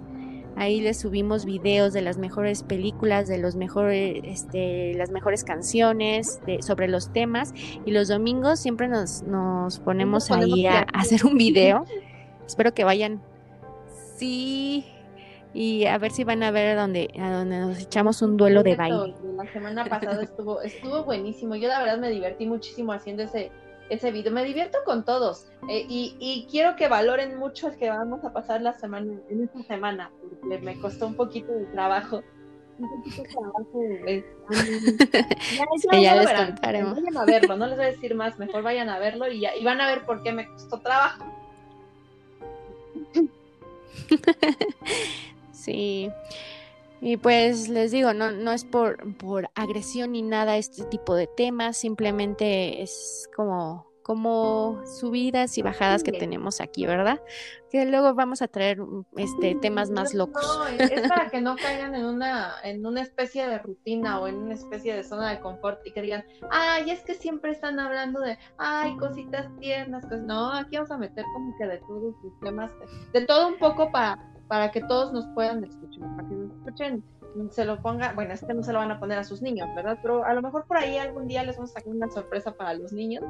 Ahí 0.57 0.81
les 0.81 0.99
subimos 0.99 1.45
videos 1.45 1.93
de 1.93 2.01
las 2.01 2.17
mejores 2.17 2.61
películas, 2.61 3.27
de 3.27 3.37
los 3.37 3.55
mejores, 3.55 4.21
este, 4.23 4.93
las 4.95 5.09
mejores 5.09 5.43
canciones, 5.43 6.41
de, 6.45 6.61
sobre 6.61 6.87
los 6.87 7.11
temas. 7.13 7.53
Y 7.85 7.91
los 7.91 8.09
domingos 8.09 8.59
siempre 8.59 8.87
nos, 8.87 9.23
nos 9.23 9.79
ponemos 9.79 10.29
ahí 10.29 10.67
a, 10.67 10.81
hacer 10.93 11.25
un 11.25 11.37
video. 11.37 11.85
Espero 12.45 12.73
que 12.73 12.83
vayan. 12.83 13.21
Sí. 14.17 14.85
Y 15.53 15.85
a 15.85 15.97
ver 15.97 16.11
si 16.11 16.23
van 16.23 16.43
a 16.43 16.51
ver 16.51 16.77
a 16.77 16.81
donde, 16.81 17.09
a 17.19 17.31
donde 17.31 17.59
nos 17.59 17.79
echamos 17.79 18.21
un 18.21 18.37
duelo 18.37 18.63
de 18.63 18.75
baile. 18.75 19.13
La 19.35 19.51
semana 19.51 19.85
pasada 19.85 20.23
estuvo, 20.23 20.61
estuvo 20.61 21.03
buenísimo. 21.03 21.55
Yo 21.55 21.67
la 21.67 21.79
verdad 21.79 21.97
me 21.97 22.09
divertí 22.09 22.45
muchísimo 22.45 22.93
haciendo 22.93 23.23
ese, 23.23 23.51
ese 23.89 24.11
video. 24.11 24.31
Me 24.31 24.45
divierto 24.45 24.77
con 24.85 25.03
todos 25.03 25.47
eh, 25.67 25.85
y, 25.87 26.47
quiero 26.49 26.77
que 26.77 26.87
valoren 26.87 27.37
mucho 27.37 27.67
el 27.67 27.75
que 27.75 27.89
vamos 27.89 28.23
a 28.23 28.31
pasar 28.31 28.61
la 28.61 28.73
semana, 28.73 29.13
en 29.29 29.43
esta 29.43 29.61
semana, 29.63 30.09
porque 30.21 30.59
me 30.59 30.79
costó 30.79 31.07
un 31.07 31.15
poquito 31.15 31.51
de 31.51 31.65
trabajo. 31.65 32.23
Un 32.79 33.03
poquito 33.03 33.23
de 33.23 33.29
trabajo. 33.29 33.81
Eh, 34.07 34.25
ya, 36.01 36.15
les 36.15 36.33
contaremos. 36.33 36.95
Vayan 36.95 37.17
a 37.17 37.25
verlo, 37.25 37.57
no 37.57 37.67
les 37.67 37.75
voy 37.75 37.85
a 37.85 37.89
decir 37.89 38.15
más, 38.15 38.39
mejor 38.39 38.63
vayan 38.63 38.87
a 38.87 38.97
verlo 38.99 39.29
y, 39.29 39.41
ya, 39.41 39.53
y 39.55 39.65
van 39.65 39.81
a 39.81 39.87
ver 39.87 40.05
por 40.05 40.23
qué 40.23 40.31
me 40.31 40.47
costó 40.47 40.79
trabajo. 40.79 41.25
sí. 45.63 46.11
Y 47.01 47.17
pues 47.17 47.67
les 47.67 47.91
digo, 47.91 48.13
no, 48.13 48.31
no 48.31 48.51
es 48.51 48.63
por, 48.63 49.15
por 49.17 49.49
agresión 49.55 50.11
ni 50.11 50.21
nada 50.21 50.57
este 50.57 50.83
tipo 50.83 51.15
de 51.15 51.25
temas, 51.25 51.77
simplemente 51.77 52.83
es 52.83 53.27
como, 53.35 53.91
como 54.03 54.79
subidas 54.85 55.57
y 55.57 55.63
bajadas 55.63 56.03
que 56.03 56.11
tenemos 56.11 56.61
aquí, 56.61 56.85
¿verdad? 56.85 57.19
Que 57.71 57.87
luego 57.87 58.13
vamos 58.13 58.43
a 58.43 58.47
traer 58.47 58.77
este 59.17 59.55
temas 59.55 59.89
más 59.89 60.13
locos. 60.13 60.43
No, 60.45 60.67
es 60.67 61.07
para 61.07 61.31
que 61.31 61.41
no 61.41 61.55
caigan 61.61 61.95
en 61.95 62.05
una, 62.05 62.53
en 62.63 62.85
una 62.85 63.01
especie 63.01 63.47
de 63.47 63.57
rutina 63.57 64.19
o 64.19 64.27
en 64.27 64.35
una 64.35 64.53
especie 64.53 64.95
de 64.95 65.03
zona 65.03 65.31
de 65.31 65.39
confort 65.39 65.79
y 65.87 65.93
que 65.93 66.03
digan, 66.03 66.23
ay, 66.51 66.91
es 66.91 66.99
que 67.01 67.15
siempre 67.15 67.51
están 67.51 67.79
hablando 67.79 68.19
de, 68.19 68.37
ay, 68.59 68.95
cositas 68.97 69.47
tiernas, 69.59 70.03
cosas. 70.03 70.21
No, 70.21 70.53
aquí 70.53 70.75
vamos 70.75 70.91
a 70.91 70.99
meter 70.99 71.25
como 71.33 71.57
que 71.57 71.65
de 71.65 71.77
todos 71.79 72.13
los 72.23 72.39
temas, 72.41 72.71
de 73.11 73.25
todo 73.25 73.47
un 73.47 73.57
poco 73.57 73.91
para 73.91 74.19
para 74.51 74.69
que 74.69 74.81
todos 74.81 75.13
nos 75.13 75.27
puedan 75.27 75.63
escuchar, 75.63 76.13
para 76.17 76.27
que 76.27 76.35
nos 76.35 76.51
escuchen, 76.51 77.03
se 77.51 77.63
lo 77.63 77.81
ponga, 77.81 78.11
bueno, 78.11 78.33
es 78.33 78.43
que 78.43 78.53
no 78.53 78.63
se 78.63 78.73
lo 78.73 78.79
van 78.79 78.91
a 78.91 78.99
poner 78.99 79.17
a 79.17 79.23
sus 79.23 79.41
niños, 79.41 79.69
¿verdad? 79.73 79.97
Pero 80.01 80.25
a 80.25 80.33
lo 80.33 80.41
mejor 80.41 80.65
por 80.65 80.75
ahí 80.75 80.97
algún 80.97 81.25
día 81.29 81.41
les 81.45 81.55
vamos 81.55 81.71
a 81.71 81.75
sacar 81.75 81.93
una 81.93 82.09
sorpresa 82.09 82.51
para 82.51 82.73
los 82.73 82.91
niños, 82.91 83.23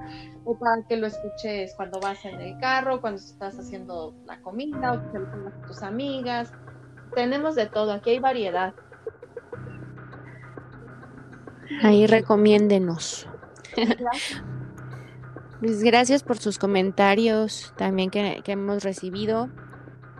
o 0.45 0.57
para 0.57 0.83
que 0.87 0.97
lo 0.97 1.05
escuches 1.05 1.75
cuando 1.75 1.99
vas 1.99 2.25
en 2.25 2.41
el 2.41 2.57
carro, 2.57 3.01
cuando 3.01 3.21
estás 3.21 3.59
haciendo 3.59 4.15
la 4.25 4.41
comida, 4.41 4.93
o 4.93 5.03
que 5.03 5.11
se 5.11 5.19
lo 5.19 5.29
pongas 5.29 5.53
a 5.53 5.67
tus 5.67 5.83
amigas. 5.83 6.53
Tenemos 7.13 7.53
de 7.53 7.67
todo, 7.67 7.91
aquí 7.91 8.09
hay 8.09 8.19
variedad. 8.19 8.73
Ahí 11.83 12.07
recomiéndenos. 12.07 13.29
Pues 15.59 15.83
gracias 15.83 16.23
por 16.23 16.39
sus 16.39 16.57
comentarios 16.57 17.71
también 17.77 18.09
que, 18.09 18.41
que 18.43 18.53
hemos 18.53 18.83
recibido 18.83 19.47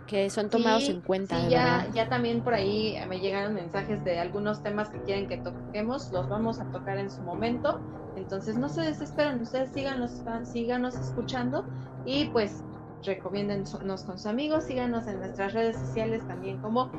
que 0.06 0.30
son 0.30 0.50
tomados 0.50 0.88
en 0.88 1.00
cuenta. 1.00 1.40
Sí, 1.40 1.50
ya, 1.50 1.86
ya 1.94 2.08
también 2.08 2.42
por 2.42 2.54
ahí 2.54 2.96
me 3.08 3.20
llegaron 3.20 3.54
mensajes 3.54 4.02
de 4.04 4.18
algunos 4.18 4.62
temas 4.62 4.88
que 4.90 5.00
quieren 5.02 5.28
que 5.28 5.38
toquemos, 5.38 6.10
los 6.12 6.28
vamos 6.28 6.60
a 6.60 6.64
tocar 6.70 6.98
en 6.98 7.10
su 7.10 7.22
momento. 7.22 7.80
Entonces 8.16 8.56
no 8.56 8.68
se 8.68 8.82
desesperen, 8.82 9.40
ustedes 9.40 9.70
síganos, 9.72 10.22
síganos 10.44 10.94
escuchando 10.96 11.64
y 12.04 12.26
pues 12.26 12.62
recomiéndennos 13.04 13.74
con 14.04 14.18
sus 14.18 14.26
amigos, 14.26 14.64
síganos 14.64 15.06
en 15.06 15.18
nuestras 15.18 15.52
redes 15.52 15.76
sociales 15.76 16.26
también 16.26 16.58
como 16.58 16.90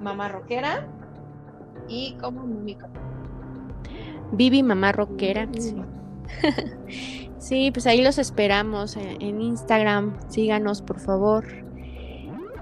Mamá 0.00 0.28
Roquera 0.28 0.86
y 1.88 2.14
como 2.20 2.42
Mimico. 2.44 2.86
Vivi 4.32 4.62
Mamá 4.62 4.92
Roquera. 4.92 5.48
Sí. 7.38 7.70
pues 7.70 7.86
ahí 7.86 8.00
los 8.00 8.16
esperamos 8.16 8.96
en 8.96 9.42
Instagram. 9.42 10.18
Síganos, 10.30 10.80
por 10.80 10.98
favor. 10.98 11.44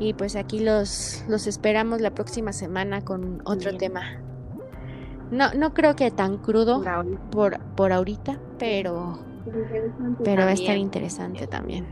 Y 0.03 0.15
pues 0.15 0.35
aquí 0.35 0.59
los, 0.59 1.25
los 1.29 1.47
esperamos 1.47 2.01
la 2.01 2.11
próxima 2.11 2.53
semana 2.53 3.03
con 3.03 3.41
otro 3.45 3.77
tema. 3.77 4.03
No, 5.31 5.55
no 5.55 5.73
creo 5.75 5.95
que 5.95 6.11
tan 6.11 6.39
crudo 6.39 6.83
por, 7.31 7.61
por 7.77 7.93
ahorita, 7.93 8.37
pero, 8.59 9.21
pero 10.25 10.43
va 10.43 10.49
a 10.49 10.55
estar 10.55 10.77
interesante 10.77 11.47
también. 11.47 11.87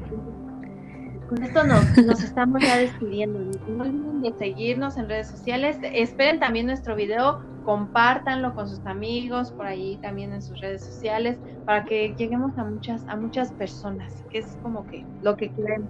Con 1.28 1.40
esto 1.44 1.62
nos, 1.62 1.96
nos 2.04 2.20
estamos 2.20 2.60
ya 2.62 2.78
despidiendo. 2.78 3.38
No 3.68 3.84
olviden 3.84 4.22
de 4.22 4.32
seguirnos 4.36 4.96
en 4.96 5.08
redes 5.08 5.28
sociales. 5.28 5.78
Esperen 5.80 6.40
también 6.40 6.66
nuestro 6.66 6.96
video 6.96 7.40
compártanlo 7.64 8.54
con 8.56 8.68
sus 8.68 8.84
amigos, 8.86 9.52
por 9.52 9.66
ahí 9.66 9.98
también 10.02 10.32
en 10.32 10.42
sus 10.42 10.60
redes 10.60 10.82
sociales, 10.82 11.38
para 11.64 11.84
que 11.84 12.12
lleguemos 12.16 12.58
a 12.58 12.64
muchas, 12.64 13.06
a 13.06 13.14
muchas 13.14 13.52
personas, 13.52 14.24
que 14.30 14.38
es 14.38 14.58
como 14.62 14.84
que 14.88 15.04
lo 15.22 15.36
que 15.36 15.50
queremos. 15.52 15.88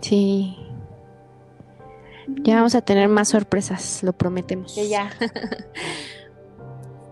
Sí. 0.00 0.56
Ya 2.42 2.56
vamos 2.56 2.74
a 2.74 2.82
tener 2.82 3.08
más 3.08 3.28
sorpresas, 3.28 4.02
lo 4.02 4.12
prometemos. 4.12 4.74
Que 4.74 4.88
ya. 4.88 5.10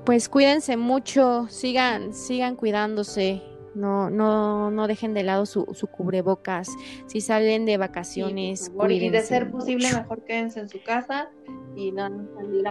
pues 0.05 0.29
cuídense 0.29 0.77
mucho, 0.77 1.47
sigan, 1.49 2.15
sigan 2.15 2.55
cuidándose, 2.55 3.43
no, 3.77 4.09
no, 4.09 4.71
no 4.71 4.87
dejen 4.87 5.13
de 5.15 5.23
lado 5.23 5.45
su, 5.47 5.67
su 5.75 5.87
cubrebocas. 5.87 6.69
Si 7.07 7.21
salen 7.21 7.67
de 7.67 7.77
vacaciones, 7.77 8.73
y 8.89 9.11
de 9.11 9.23
ser 9.23 9.51
posible, 9.51 9.93
mejor 9.93 10.25
quédense 10.25 10.61
en 10.61 10.69
su 10.69 10.83
casa 10.83 11.29
y 11.75 11.93
no 11.93 12.09
salir 12.35 12.67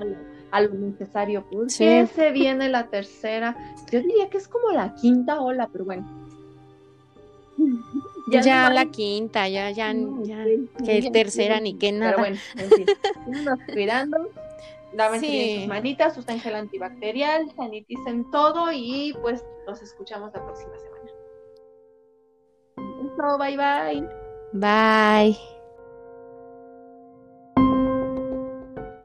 a 0.51 0.61
lo, 0.61 0.73
necesario. 0.73 1.45
Porque 1.49 2.07
se 2.07 2.31
viene 2.31 2.69
la 2.69 2.87
tercera. 2.87 3.55
Yo 3.91 4.01
diría 4.01 4.29
que 4.29 4.37
es 4.37 4.47
como 4.47 4.71
la 4.71 4.95
quinta 4.95 5.41
ola, 5.41 5.69
pero 5.71 5.85
bueno. 5.85 6.07
Ya, 8.27 8.69
la 8.69 8.85
quinta, 8.85 9.47
ya, 9.47 9.69
ya, 9.69 9.93
ya, 9.93 10.43
que 10.83 11.09
tercera 11.11 11.59
ni 11.59 11.77
que 11.77 11.91
nada. 11.91 12.11
Pero 12.11 12.23
bueno, 12.23 12.37
en 12.57 12.69
fin, 12.71 12.85
cuidando 13.73 14.31
lávense 14.95 15.27
sí. 15.27 15.59
sus 15.59 15.67
manitas, 15.67 16.17
usen 16.17 16.39
gel 16.39 16.55
antibacterial, 16.55 17.51
saniticen 17.55 18.29
todo 18.31 18.71
y 18.71 19.13
pues 19.21 19.43
nos 19.67 19.81
escuchamos 19.81 20.31
la 20.33 20.43
próxima 20.43 20.73
semana. 20.77 21.11
Eso, 22.77 23.37
bye 23.37 23.57
bye. 23.57 24.09
Bye. 24.53 25.54